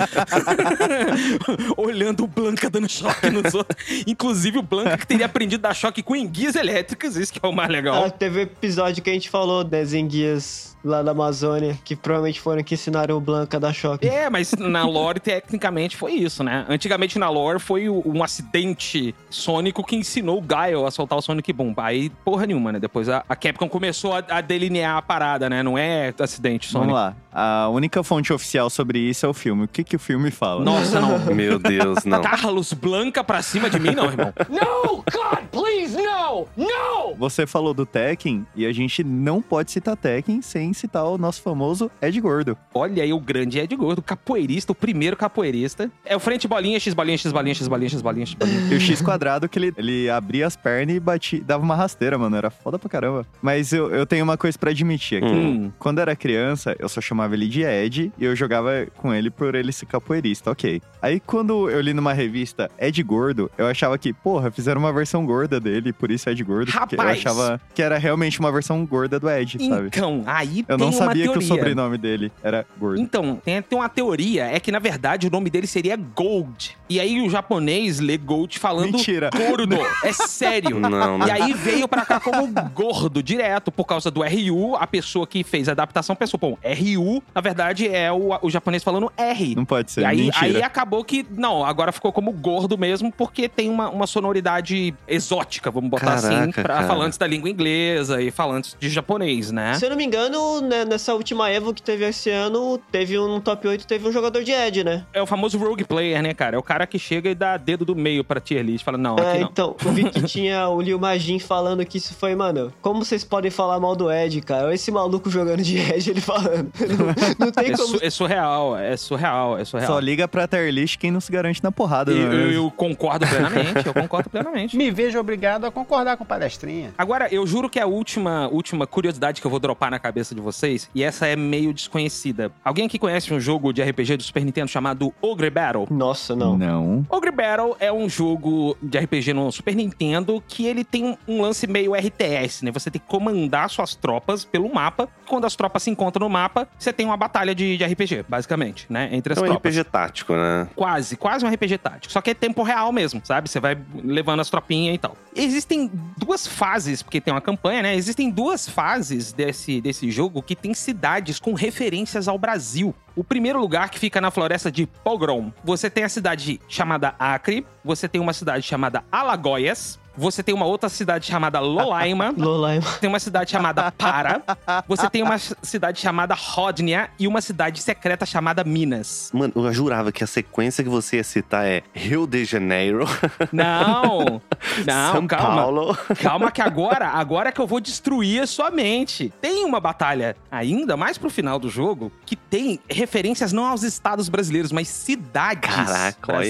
Olhando 1.77 2.24
o 2.24 2.27
Blanca 2.27 2.69
dando 2.69 2.89
choque 2.89 3.29
nos 3.29 3.53
outros. 3.53 3.77
Inclusive 4.05 4.57
o 4.57 4.63
Blanca 4.63 4.98
que 4.98 5.07
teria 5.07 5.25
aprendido 5.25 5.65
a 5.65 5.69
dar 5.69 5.74
choque 5.74 6.03
com 6.03 6.15
enguias 6.15 6.55
elétricas, 6.55 7.15
isso 7.15 7.31
que 7.31 7.39
é 7.41 7.48
o 7.48 7.53
mais 7.53 7.69
legal. 7.69 8.03
Ah, 8.03 8.09
teve 8.09 8.41
episódio 8.41 9.03
que 9.03 9.09
a 9.09 9.13
gente 9.13 9.29
falou 9.29 9.63
das 9.63 9.93
enguias 9.93 10.77
lá 10.83 11.01
da 11.01 11.12
Amazônia, 11.12 11.77
que 11.83 11.95
provavelmente 11.95 12.39
foram 12.39 12.63
que 12.63 12.74
ensinaram 12.74 13.17
o 13.17 13.21
Blanca 13.21 13.57
a 13.57 13.59
dar 13.59 13.74
choque. 13.74 14.07
É, 14.07 14.29
mas 14.29 14.53
na 14.53 14.86
lore, 14.86 15.19
tecnicamente, 15.19 15.98
foi 15.98 16.13
isso, 16.13 16.43
né? 16.43 16.65
Antigamente, 16.69 17.19
na 17.19 17.29
lore, 17.29 17.59
foi 17.59 17.89
um 17.89 18.24
acidente 18.24 19.13
sônico 19.29 19.83
que 19.83 19.95
ensinou 19.95 20.38
o 20.38 20.41
Gaio 20.41 20.86
a 20.86 20.91
soltar 20.91 21.17
o 21.17 21.21
Sonic 21.21 21.51
Boom. 21.51 21.74
Aí, 21.77 22.09
porra 22.24 22.45
nenhuma, 22.45 22.71
né? 22.71 22.79
Depois 22.79 23.09
a, 23.09 23.24
a 23.27 23.36
Capcom 23.36 23.67
começou 23.67 24.13
a, 24.13 24.24
a 24.29 24.41
delinear 24.41 24.98
a 24.98 25.01
parada, 25.01 25.50
né? 25.50 25.62
Não 25.63 25.77
é 25.77 26.13
acidente 26.19 26.71
Vamos 26.71 26.89
sônico. 26.89 26.93
lá. 26.93 27.15
A 27.31 27.69
única 27.69 28.03
fonte 28.03 28.33
oficial 28.33 28.69
sobre 28.69 29.00
isso 29.00 29.25
é 29.25 29.29
o 29.29 29.33
filme. 29.33 29.63
O 29.65 29.67
que, 29.67 29.83
que 29.83 29.95
o 29.95 30.00
filme 30.00 30.31
fala? 30.31 30.63
Nossa, 30.63 31.00
não. 31.00 31.19
Meu 31.33 31.59
Deus, 31.59 32.03
não. 32.05 32.21
Carlos 32.21 32.74
Blanca 32.74 33.24
pra 33.24 33.41
cima 33.41 33.69
de 33.69 33.79
mim, 33.79 33.91
não, 33.91 34.05
irmão. 34.05 34.33
No! 34.50 35.03
God, 35.12 35.45
please, 35.51 35.95
no! 35.95 36.48
No! 36.57 37.15
Você 37.17 37.45
falou 37.45 37.74
do 37.74 37.86
Tekken 37.86 38.45
e 38.55 38.65
a 38.65 38.74
gente 38.74 39.03
não 39.03 39.41
pode 39.41 39.71
citar 39.71 39.95
Tekken 39.95 40.41
sem 40.41 40.74
citar 40.74 41.05
o 41.05 41.17
nosso 41.17 41.41
famoso 41.41 41.89
Ed 42.01 42.19
Gordo. 42.19 42.57
Olha 42.74 43.03
aí 43.03 43.13
o 43.13 43.19
grande 43.19 43.59
Ed 43.59 43.75
Gordo, 43.75 44.01
capoeirista, 44.01 44.71
o 44.71 44.75
primeiro 44.75 45.15
capoeirista. 45.15 45.91
É 46.03 46.15
o 46.15 46.19
frente 46.19 46.48
bolinha, 46.48 46.79
X 46.79 46.93
bolinha, 46.93 47.17
X 47.17 47.31
bolinha, 47.31 47.53
X 47.53 47.67
bolinha, 47.67 47.89
X 47.89 48.01
bolinha, 48.01 48.25
X 48.25 48.33
bolinha. 48.33 48.67
E 48.71 48.75
o 48.75 48.79
X 48.79 49.01
quadrado 49.01 49.48
que 49.48 49.59
ele, 49.59 49.74
ele 49.77 50.09
abria 50.09 50.48
as 50.48 50.55
pernas 50.55 50.95
e 50.95 51.00
batia, 51.00 51.41
dava 51.43 51.63
uma 51.63 51.75
rasteira, 51.75 52.17
mano. 52.17 52.36
Era 52.36 52.50
foda 52.50 52.79
pra 52.79 52.89
caramba. 52.89 53.25
Mas 53.41 53.71
eu, 53.71 53.93
eu 53.93 54.05
tenho 54.05 54.24
uma 54.24 54.38
coisa 54.38 54.57
pra 54.57 54.71
admitir 54.71 55.24
aqui. 55.24 55.33
Hum. 55.33 55.71
Quando 55.77 56.00
eu 56.00 56.03
era 56.03 56.15
criança, 56.15 56.75
eu 56.79 56.89
só 56.89 57.00
chamava 57.01 57.18
ele 57.25 57.47
de 57.47 57.63
Ed 57.63 58.11
e 58.17 58.25
eu 58.25 58.35
jogava 58.35 58.88
com 58.97 59.13
ele 59.13 59.29
por 59.29 59.55
ele 59.55 59.71
ser 59.71 59.85
capoeirista, 59.85 60.51
ok. 60.51 60.81
Aí 61.01 61.19
quando 61.19 61.69
eu 61.69 61.79
li 61.81 61.93
numa 61.93 62.13
revista 62.13 62.69
Ed 62.79 63.01
Gordo, 63.03 63.49
eu 63.57 63.65
achava 63.67 63.97
que, 63.97 64.11
porra, 64.13 64.51
fizeram 64.51 64.79
uma 64.81 64.91
versão 64.91 65.25
gorda 65.25 65.59
dele, 65.59 65.93
por 65.93 66.11
isso 66.11 66.29
Ed 66.29 66.43
Gordo. 66.43 66.71
porque 66.71 66.95
eu 66.95 66.99
Rapaz! 66.99 67.19
achava 67.19 67.61
que 67.73 67.81
era 67.81 67.97
realmente 67.97 68.39
uma 68.39 68.51
versão 68.51 68.85
gorda 68.85 69.19
do 69.19 69.29
Ed, 69.29 69.57
sabe? 69.67 69.88
Então, 69.88 70.23
aí 70.25 70.65
Eu 70.67 70.77
tem 70.77 70.85
não 70.85 70.93
uma 70.93 71.05
sabia 71.05 71.27
que 71.31 71.38
o 71.38 71.41
sobrenome 71.41 71.97
dele 71.97 72.31
era 72.43 72.65
Gordo. 72.77 72.99
Então, 73.01 73.35
tem, 73.43 73.61
tem 73.61 73.77
uma 73.79 73.89
teoria, 73.89 74.45
é 74.45 74.59
que 74.59 74.71
na 74.71 74.79
verdade 74.79 75.27
o 75.27 75.29
nome 75.31 75.49
dele 75.49 75.67
seria 75.67 75.95
Gold. 75.95 76.77
E 76.89 76.99
aí 76.99 77.21
o 77.21 77.29
japonês 77.29 77.99
lê 77.99 78.17
Gold 78.17 78.57
falando 78.59 78.93
Mentira. 78.93 79.29
gordo. 79.35 79.77
É 80.03 80.13
sério. 80.13 80.79
Não, 80.79 81.25
E 81.27 81.31
aí 81.31 81.53
veio 81.53 81.88
pra 81.88 82.05
cá 82.05 82.19
como 82.19 82.47
gordo, 82.73 83.21
direto, 83.21 83.71
por 83.71 83.85
causa 83.85 84.09
do 84.09 84.21
RU. 84.21 84.75
A 84.75 84.88
pessoa 84.88 85.27
que 85.27 85.43
fez 85.43 85.67
a 85.69 85.71
adaptação 85.73 86.15
pensou, 86.15 86.39
pô, 86.39 86.57
RU, 86.63 87.08
na 87.33 87.41
verdade, 87.41 87.87
é 87.87 88.11
o, 88.11 88.37
o 88.41 88.49
japonês 88.49 88.83
falando 88.83 89.11
R. 89.17 89.55
Não 89.55 89.65
pode 89.65 89.91
ser, 89.91 90.01
E 90.01 90.05
aí, 90.05 90.17
mentira. 90.23 90.45
aí 90.45 90.63
acabou 90.63 91.03
que, 91.03 91.25
não, 91.31 91.65
agora 91.65 91.91
ficou 91.91 92.11
como 92.11 92.31
gordo 92.31 92.77
mesmo, 92.77 93.11
porque 93.11 93.47
tem 93.49 93.69
uma, 93.69 93.89
uma 93.89 94.05
sonoridade 94.07 94.93
exótica, 95.07 95.71
vamos 95.71 95.89
botar 95.89 96.13
assim, 96.13 96.29
Caraca, 96.29 96.61
pra 96.61 96.73
cara. 96.75 96.87
falantes 96.87 97.17
da 97.17 97.27
língua 97.27 97.49
inglesa 97.49 98.21
e 98.21 98.31
falantes 98.31 98.75
de 98.79 98.89
japonês, 98.89 99.51
né? 99.51 99.73
Se 99.75 99.85
eu 99.85 99.89
não 99.89 99.97
me 99.97 100.05
engano, 100.05 100.61
né, 100.61 100.85
nessa 100.85 101.13
última 101.13 101.49
Evo 101.49 101.73
que 101.73 101.81
teve 101.81 102.05
esse 102.05 102.29
ano, 102.29 102.77
teve 102.91 103.17
um 103.19 103.39
top 103.39 103.67
8, 103.67 103.85
teve 103.87 104.07
um 104.07 104.11
jogador 104.11 104.43
de 104.43 104.51
Ed, 104.51 104.83
né? 104.83 105.05
É 105.13 105.21
o 105.21 105.25
famoso 105.25 105.57
rogue 105.57 105.83
player, 105.83 106.21
né, 106.21 106.33
cara? 106.33 106.55
É 106.55 106.59
o 106.59 106.63
cara 106.63 106.85
que 106.87 106.99
chega 106.99 107.29
e 107.29 107.35
dá 107.35 107.57
dedo 107.57 107.83
do 107.85 107.95
meio 107.95 108.23
pra 108.23 108.39
tier 108.39 108.63
list. 108.63 108.83
Fala, 108.83 108.97
não, 108.97 109.15
aqui 109.15 109.23
É, 109.38 109.39
não. 109.39 109.47
então, 109.49 109.75
eu 109.86 109.91
vi 109.91 110.10
que 110.10 110.21
tinha 110.27 110.67
o 110.69 110.81
Liu 110.81 110.99
Majin 110.99 111.39
falando 111.39 111.86
que 111.86 111.97
isso 111.97 112.13
foi, 112.13 112.36
mano, 112.36 112.71
como 112.81 113.03
vocês 113.03 113.23
podem 113.23 113.51
falar 113.51 113.79
mal 113.79 113.95
do 113.95 114.12
Ed, 114.12 114.41
cara? 114.41 114.65
Olha 114.67 114.73
esse 114.75 114.91
maluco 114.91 115.29
jogando 115.29 115.62
de 115.62 115.77
Ed, 115.77 116.10
ele 116.10 116.21
falando. 116.21 116.69
Não, 116.97 116.98
não 117.39 117.51
tem 117.51 117.71
É, 117.71 117.77
como. 117.77 117.88
su- 117.88 117.99
é 118.01 118.09
surreal, 118.09 118.77
é 118.77 118.95
surreal, 118.97 119.57
é 119.57 119.65
surreal. 119.65 119.88
Só 119.91 119.99
liga 119.99 120.27
pra 120.27 120.47
tier 120.47 120.71
list 120.71 120.97
quem 120.97 121.12
não 121.12 121.19
se 121.21 121.31
garante 121.31 121.63
na 121.63 121.71
porrada, 121.71 122.12
E 122.12 122.15
não 122.15 122.31
é 122.31 122.35
eu, 122.35 122.51
eu 122.51 122.71
concordo 122.71 123.25
plenamente, 123.27 123.85
eu 123.85 123.93
concordo 123.93 124.29
plenamente. 124.29 124.75
Me 124.77 124.91
vejo 124.91 125.19
obrigado 125.19 125.65
a 125.65 125.71
concordar 125.71 126.17
com 126.17 126.25
palestrinha. 126.25 126.93
Agora, 126.97 127.27
eu 127.33 127.45
juro 127.47 127.69
que 127.69 127.79
é 127.79 127.83
a 127.83 127.88
última, 127.88 128.47
última 128.49 128.85
curiosidade 128.88 129.41
que 129.41 129.47
eu 129.47 129.51
vou 129.51 129.59
dropar 129.59 129.91
na 129.91 129.99
cabeça 129.99 130.33
de 130.35 130.41
vocês, 130.41 130.89
e 130.93 131.03
essa 131.03 131.27
é 131.27 131.35
meio 131.35 131.73
desconhecida. 131.73 132.51
Alguém 132.63 132.85
aqui 132.85 132.97
conhece 132.99 133.33
um 133.33 133.39
jogo 133.39 133.71
de 133.73 133.81
RPG 133.81 134.17
do 134.17 134.23
Super 134.23 134.43
Nintendo 134.45 134.67
chamado 134.69 135.13
Ogre 135.21 135.49
Battle? 135.49 135.88
Nossa, 135.89 136.35
não. 136.35 136.57
Não. 136.57 137.05
Ogre 137.09 137.31
Battle 137.31 137.75
é 137.79 137.91
um 137.91 138.07
jogo 138.09 138.77
de 138.81 138.97
RPG 138.97 139.33
no 139.33 139.51
Super 139.51 139.75
Nintendo 139.75 140.43
que 140.47 140.65
ele 140.65 140.83
tem 140.83 141.17
um 141.27 141.41
lance 141.41 141.67
meio 141.67 141.93
RTS, 141.95 142.63
né? 142.65 142.71
Você 142.71 142.89
tem 142.91 142.99
que 143.01 143.07
comandar 143.07 143.69
suas 143.69 143.95
tropas 143.95 144.43
pelo 144.45 144.73
mapa. 144.73 145.07
Quando 145.27 145.45
as 145.45 145.55
tropas 145.55 145.83
se 145.83 145.89
encontram 145.89 146.27
no 146.27 146.33
mapa, 146.33 146.67
você 146.77 146.88
tem 146.93 147.06
uma 147.06 147.17
batalha 147.17 147.54
de, 147.56 147.78
de 147.78 147.84
RPG, 147.84 148.25
basicamente, 148.28 148.86
né? 148.89 149.10
Entre 149.12 149.34
as 149.34 149.39
É 149.39 149.41
um 149.41 149.45
tropas. 149.45 149.75
RPG 149.75 149.84
tático, 149.89 150.34
né? 150.34 150.67
Quase, 150.75 151.15
quase 151.17 151.45
um 151.45 151.49
RPG 151.49 151.78
tático. 151.78 152.12
Só 152.12 152.21
que 152.21 152.32
é 152.32 152.34
tempo 152.34 152.63
real 152.63 152.91
mesmo, 152.91 153.21
sabe? 153.23 153.49
Você 153.49 153.60
vai 153.60 153.78
levando 154.04 154.39
as 154.39 154.49
tropinhas 154.49 154.95
e 154.95 154.97
tal. 154.97 155.15
Existem 155.36 155.89
duas 156.17 156.47
fases, 156.47 157.02
porque 157.02 157.21
tem 157.21 157.34
uma 157.34 157.41
campanha, 157.41 157.84
né? 157.84 157.95
Existem 157.95 158.30
duas 158.30 158.67
fases 158.67 159.32
desse, 159.32 159.80
desse 159.82 160.10
jogo 160.12 160.41
que 160.41 160.56
tem 160.56 160.73
cidades 160.73 161.39
com 161.39 161.54
referências 161.54 162.28
ao 162.28 162.38
Brasil. 162.38 162.93
O 163.15 163.23
primeiro 163.23 163.60
lugar 163.60 163.89
que 163.89 163.99
fica 163.99 164.19
na 164.21 164.32
floresta 164.32 164.71
de 164.71 164.86
Pogrom. 164.86 165.52
Você 165.63 165.89
tem 165.89 166.04
a 166.04 166.10
cidade 166.10 166.60
chamada 166.67 167.13
Acre, 167.19 167.65
você 167.84 168.08
tem 168.08 168.19
uma 168.21 168.34
cidade 168.34 168.65
chamada 168.65 169.04
Alagoas, 169.12 169.99
você 170.19 170.43
tem 170.43 170.53
uma 170.53 170.65
outra 170.65 170.89
cidade 170.89 171.25
chamada 171.25 171.60
Lolaima, 171.60 172.34
Lolaima. 172.38 172.86
tem 172.99 173.10
uma 173.10 173.19
cidade 173.19 173.51
chamada 173.51 173.91
Para, 173.91 174.41
você 174.88 175.10
tem 175.10 175.23
uma 175.23 175.38
cidade 175.63 175.99
chamada 175.99 176.36
Rodnia 176.36 177.10
e 177.17 177.27
uma 177.27 177.41
cidade 177.41 177.82
secreta 177.82 178.25
chamada 178.25 178.63
Minas. 178.63 179.29
Mano, 179.34 179.53
eu 179.55 179.73
jurava 179.73 180.12
que 180.12 180.23
a 180.23 180.27
sequência 180.27 180.84
que 180.84 180.89
você 180.89 181.17
ia 181.17 181.23
citar 181.23 181.65
é 181.65 181.82
Rio 181.93 182.27
de 182.27 182.43
Janeiro, 182.45 183.05
Não, 183.51 184.41
não, 184.86 185.13
São 185.13 185.27
calma. 185.27 185.62
Paulo. 185.62 185.97
Calma 186.21 186.51
que 186.51 186.62
agora, 186.62 187.08
agora 187.08 187.51
que 187.51 187.60
eu 187.62 187.67
vou 187.67 187.79
destruir 187.79 188.41
a 188.41 188.47
sua 188.47 188.69
mente. 188.69 189.34
Tem 189.41 189.63
uma 189.63 189.79
batalha 189.79 190.36
ainda 190.51 190.97
mais 190.97 191.17
pro 191.17 191.29
final 191.29 191.58
do 191.60 191.69
jogo 191.69 192.12
que 192.25 192.36
tem 192.36 192.79
referências 192.89 193.53
não 193.53 193.65
aos 193.65 193.84
estados 193.84 194.27
brasileiros, 194.29 194.71
mas 194.71 194.88
cidades 194.88 195.73
Caraca, 195.73 196.36
olha. 196.36 196.49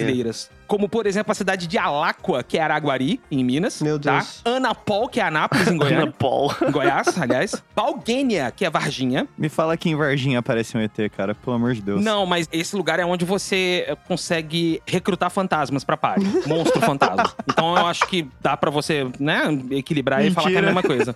Como, 0.70 0.88
por 0.88 1.08
exemplo, 1.08 1.32
a 1.32 1.36
cidade 1.36 1.66
de 1.66 1.80
Aláqua, 1.80 2.44
que 2.44 2.56
é 2.56 2.62
Araguari, 2.62 3.20
em 3.32 3.44
Minas. 3.44 3.82
Meu 3.82 4.00
tá? 4.00 4.20
Deus. 4.20 4.42
Anapol, 4.46 5.10
que 5.10 5.20
é 5.20 5.24
Anápolis, 5.24 5.68
em 5.68 5.72
Ana 5.72 5.80
Goiânia. 5.80 6.14
Paul. 6.16 6.54
em 6.62 6.72
Goiás, 6.72 7.20
aliás. 7.20 7.64
Balguênia, 7.76 8.54
que 8.56 8.64
é 8.64 8.70
Varginha. 8.70 9.28
Me 9.36 9.50
fala 9.50 9.76
que 9.76 9.90
em 9.90 9.96
Varginha 9.96 10.38
aparece 10.38 10.78
um 10.78 10.80
ET, 10.80 10.94
cara, 11.18 11.34
pelo 11.34 11.56
amor 11.56 11.74
de 11.74 11.82
Deus. 11.82 12.04
Não, 12.04 12.24
mas 12.24 12.48
esse 12.52 12.76
lugar 12.76 13.00
é 13.00 13.06
onde 13.06 13.26
você 13.26 13.84
eh, 13.88 13.96
consegue 14.08 14.80
recrutar 14.86 15.32
fantasmas 15.32 15.84
pra 15.84 15.98
party. 15.98 16.24
Monstro 16.46 16.80
fantasma. 16.82 17.34
Então 17.50 17.76
eu 17.76 17.88
acho 17.88 18.06
que 18.06 18.28
dá 18.40 18.56
pra 18.56 18.70
você, 18.70 19.08
né, 19.20 19.42
equilibrar 19.72 20.24
e 20.24 20.30
falar 20.30 20.50
que 20.50 20.56
é 20.56 20.60
a 20.60 20.62
Mentira. 20.62 20.76
mesma 20.76 20.84
coisa. 20.84 21.16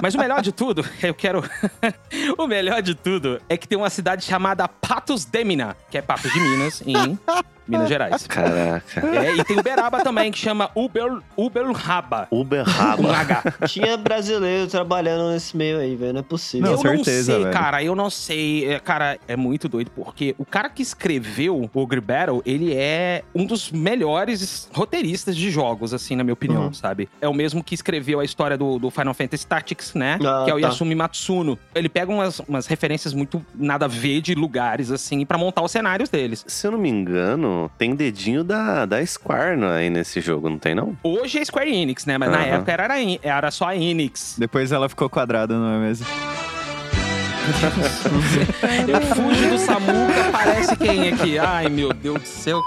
Mas 0.00 0.14
o 0.14 0.18
melhor 0.18 0.42
de 0.42 0.52
tudo, 0.52 0.84
eu 1.02 1.12
quero. 1.12 1.42
o 2.38 2.46
melhor 2.46 2.82
de 2.82 2.94
tudo 2.94 3.40
é 3.48 3.56
que 3.56 3.66
tem 3.66 3.76
uma 3.76 3.90
cidade 3.90 4.24
chamada 4.24 4.68
Patos 4.68 5.24
de 5.24 5.42
Minas, 5.42 5.74
que 5.90 5.98
é 5.98 6.02
Patos 6.02 6.32
de 6.32 6.38
Minas, 6.38 6.82
em 6.86 7.18
Minas 7.68 7.88
Gerais. 7.88 8.26
Caraca. 8.26 9.06
É, 9.06 9.36
e 9.36 9.44
tem 9.44 9.58
Uberaba 9.58 10.02
também, 10.02 10.30
que 10.32 10.38
chama 10.38 10.70
Uber, 10.74 11.18
Uberlaba. 11.36 12.26
Uber 12.30 12.64
Com 12.64 12.70
Raba. 12.70 13.16
H. 13.16 13.42
Tinha 13.68 13.96
brasileiro 13.96 14.66
trabalhando 14.66 15.30
nesse 15.32 15.56
meio 15.56 15.78
aí, 15.78 15.94
velho. 15.96 16.12
Não 16.14 16.20
é 16.20 16.22
possível. 16.22 16.66
Não, 16.66 16.72
eu 16.72 16.78
certeza, 16.78 17.32
não 17.32 17.38
sei, 17.38 17.44
velho. 17.44 17.52
cara, 17.52 17.82
eu 17.84 17.94
não 17.94 18.10
sei. 18.10 18.72
É, 18.72 18.78
Cara, 18.80 19.18
é 19.28 19.36
muito 19.36 19.68
doido, 19.68 19.90
porque 19.90 20.34
o 20.38 20.44
cara 20.46 20.68
que 20.70 20.80
escreveu 20.82 21.56
o 21.60 21.70
Ogre 21.78 22.00
Battle, 22.00 22.40
ele 22.46 22.72
é 22.74 23.22
um 23.34 23.44
dos 23.44 23.70
melhores 23.70 24.68
roteiristas 24.72 25.36
de 25.36 25.50
jogos, 25.50 25.92
assim, 25.92 26.16
na 26.16 26.24
minha 26.24 26.32
opinião, 26.32 26.64
Uhum. 26.66 26.72
sabe? 26.72 27.08
É 27.20 27.28
o 27.28 27.34
mesmo 27.34 27.62
que 27.62 27.74
escreveu 27.74 28.20
a 28.20 28.24
história 28.24 28.56
do, 28.56 28.78
do 28.78 28.90
Final 28.90 29.12
Fantasy 29.14 29.46
Tactics, 29.46 29.94
né? 29.94 30.18
Ah, 30.24 30.42
que 30.44 30.50
é 30.50 30.54
o 30.54 30.60
tá. 30.60 30.68
Yasumi 30.68 30.94
Matsuno. 30.94 31.58
Ele 31.74 31.88
pega 31.88 32.10
umas, 32.10 32.38
umas 32.40 32.66
referências 32.66 33.12
muito 33.12 33.44
nada 33.54 33.84
a 33.84 33.88
ver 33.88 34.20
de 34.20 34.34
lugares, 34.34 34.90
assim, 34.90 35.24
pra 35.26 35.36
montar 35.36 35.62
os 35.62 35.70
cenários 35.70 36.08
deles. 36.08 36.44
Se 36.46 36.66
eu 36.66 36.70
não 36.70 36.78
me 36.78 36.88
engano, 36.88 37.57
tem 37.78 37.94
dedinho 37.94 38.44
da, 38.44 38.84
da 38.86 39.04
Square 39.04 39.56
no- 39.56 39.68
aí 39.68 39.90
nesse 39.90 40.20
jogo, 40.20 40.48
não 40.48 40.58
tem 40.58 40.74
não? 40.74 40.96
Hoje 41.02 41.38
é 41.38 41.44
Square 41.44 41.74
Enix, 41.74 42.04
né? 42.06 42.16
Mas 42.18 42.30
na 42.30 42.38
Aham. 42.38 42.46
época 42.56 42.72
era, 42.72 42.88
era 43.22 43.50
só 43.50 43.66
a 43.68 43.76
Enix. 43.76 44.36
Depois 44.38 44.70
ela 44.70 44.88
ficou 44.88 45.08
quadrada, 45.10 45.58
não 45.58 45.74
é 45.74 45.78
mesmo? 45.78 46.06
Eu 48.86 49.00
fujo 49.16 49.48
do 49.48 49.58
Samuca, 49.58 50.30
parece 50.30 50.76
quem 50.76 51.08
aqui? 51.08 51.38
Ai, 51.38 51.68
meu 51.68 51.92
Deus 51.92 52.20
do 52.20 52.26
céu. 52.26 52.60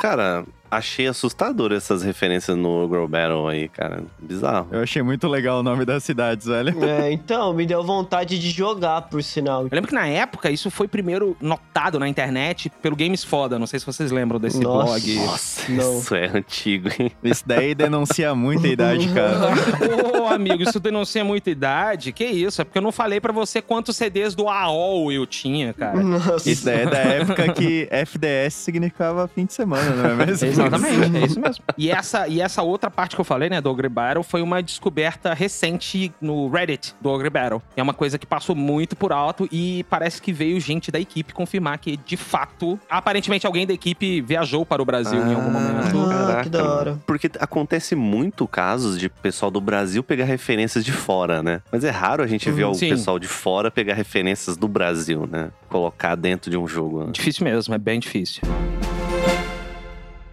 Cara, 0.00 0.44
Achei 0.72 1.06
assustador 1.06 1.70
essas 1.70 2.02
referências 2.02 2.56
no 2.56 2.88
Girl 2.88 3.04
Battle 3.06 3.46
aí, 3.46 3.68
cara. 3.68 4.04
Bizarro. 4.18 4.68
Eu 4.72 4.80
achei 4.82 5.02
muito 5.02 5.28
legal 5.28 5.60
o 5.60 5.62
nome 5.62 5.84
das 5.84 6.02
cidades, 6.02 6.46
velho. 6.46 6.72
É, 6.82 7.12
então, 7.12 7.52
me 7.52 7.66
deu 7.66 7.82
vontade 7.82 8.38
de 8.38 8.50
jogar, 8.50 9.02
por 9.02 9.22
sinal. 9.22 9.62
Eu 9.64 9.68
lembro 9.70 9.88
que 9.88 9.94
na 9.94 10.06
época 10.06 10.50
isso 10.50 10.70
foi 10.70 10.88
primeiro 10.88 11.36
notado 11.40 11.98
na 11.98 12.08
internet 12.08 12.70
pelo 12.80 12.96
Games 12.96 13.22
Foda. 13.22 13.58
Não 13.58 13.66
sei 13.66 13.80
se 13.80 13.86
vocês 13.86 14.10
lembram 14.10 14.40
desse 14.40 14.60
Nossa. 14.60 14.84
blog. 14.86 15.14
Nossa, 15.16 15.72
Não. 15.72 15.98
isso 15.98 16.14
é 16.14 16.26
antigo, 16.38 16.88
hein? 16.98 17.12
Isso 17.22 17.42
daí 17.46 17.74
denuncia 17.74 18.34
muita 18.34 18.66
idade, 18.66 19.08
cara. 19.10 19.52
Ô, 20.22 20.26
amigo, 20.26 20.62
isso 20.62 20.80
denuncia 20.80 21.22
muita 21.24 21.50
idade? 21.50 22.12
Que 22.12 22.24
isso? 22.24 22.60
É 22.62 22.64
porque 22.64 22.78
eu 22.78 22.82
não 22.82 22.92
falei 22.92 23.20
pra 23.20 23.32
você 23.32 23.60
quantos 23.60 23.96
CDs 23.96 24.34
do 24.34 24.48
AOL 24.48 25.12
eu 25.12 25.26
tinha, 25.26 25.72
cara. 25.74 26.02
Nossa. 26.02 26.48
Isso 26.50 26.64
daí 26.64 26.80
é 26.80 26.86
da 26.86 26.98
época 26.98 27.52
que 27.52 27.88
FDS 27.90 28.54
significava 28.54 29.28
fim 29.28 29.44
de 29.44 29.52
semana, 29.52 29.90
não 29.90 30.22
é 30.22 30.26
mesmo? 30.26 30.61
Exatamente, 30.66 31.16
é 31.16 31.26
isso 31.26 31.40
mesmo. 31.40 31.64
E 31.76 31.90
essa, 31.90 32.28
e 32.28 32.40
essa 32.40 32.62
outra 32.62 32.90
parte 32.90 33.14
que 33.14 33.20
eu 33.20 33.24
falei, 33.24 33.48
né, 33.50 33.60
do 33.60 33.70
Ogre 33.70 33.88
Battle, 33.88 34.22
foi 34.22 34.42
uma 34.42 34.62
descoberta 34.62 35.34
recente 35.34 36.12
no 36.20 36.48
Reddit 36.48 36.94
do 37.00 37.08
Ogre 37.10 37.30
Battle. 37.30 37.62
É 37.76 37.82
uma 37.82 37.94
coisa 37.94 38.18
que 38.18 38.26
passou 38.26 38.54
muito 38.54 38.94
por 38.96 39.12
alto 39.12 39.48
e 39.50 39.84
parece 39.90 40.20
que 40.20 40.32
veio 40.32 40.58
gente 40.60 40.90
da 40.90 41.00
equipe 41.00 41.32
confirmar 41.32 41.78
que, 41.78 41.96
de 41.96 42.16
fato, 42.16 42.78
aparentemente 42.88 43.46
alguém 43.46 43.66
da 43.66 43.72
equipe 43.72 44.20
viajou 44.20 44.64
para 44.66 44.80
o 44.82 44.84
Brasil 44.84 45.18
em 45.20 45.34
algum 45.34 45.50
momento. 45.50 45.98
Ah, 46.10 46.42
que 46.42 46.48
da 46.48 46.64
hora. 46.70 46.98
Porque 47.06 47.30
acontece 47.40 47.94
muito 47.94 48.46
casos 48.46 48.98
de 48.98 49.08
pessoal 49.08 49.50
do 49.50 49.60
Brasil 49.60 50.02
pegar 50.02 50.24
referências 50.24 50.84
de 50.84 50.92
fora, 50.92 51.42
né? 51.42 51.60
Mas 51.70 51.84
é 51.84 51.90
raro 51.90 52.22
a 52.22 52.26
gente 52.26 52.50
ver 52.50 52.64
Uhum, 52.64 52.70
o 52.70 52.74
sim. 52.74 52.88
pessoal 52.88 53.18
de 53.18 53.26
fora 53.26 53.70
pegar 53.70 53.94
referências 53.94 54.56
do 54.56 54.68
Brasil, 54.68 55.28
né? 55.30 55.50
Colocar 55.68 56.14
dentro 56.14 56.50
de 56.50 56.56
um 56.56 56.66
jogo. 56.68 57.04
né? 57.04 57.10
Difícil 57.12 57.44
mesmo, 57.44 57.74
é 57.74 57.78
bem 57.78 57.98
difícil. 57.98 58.42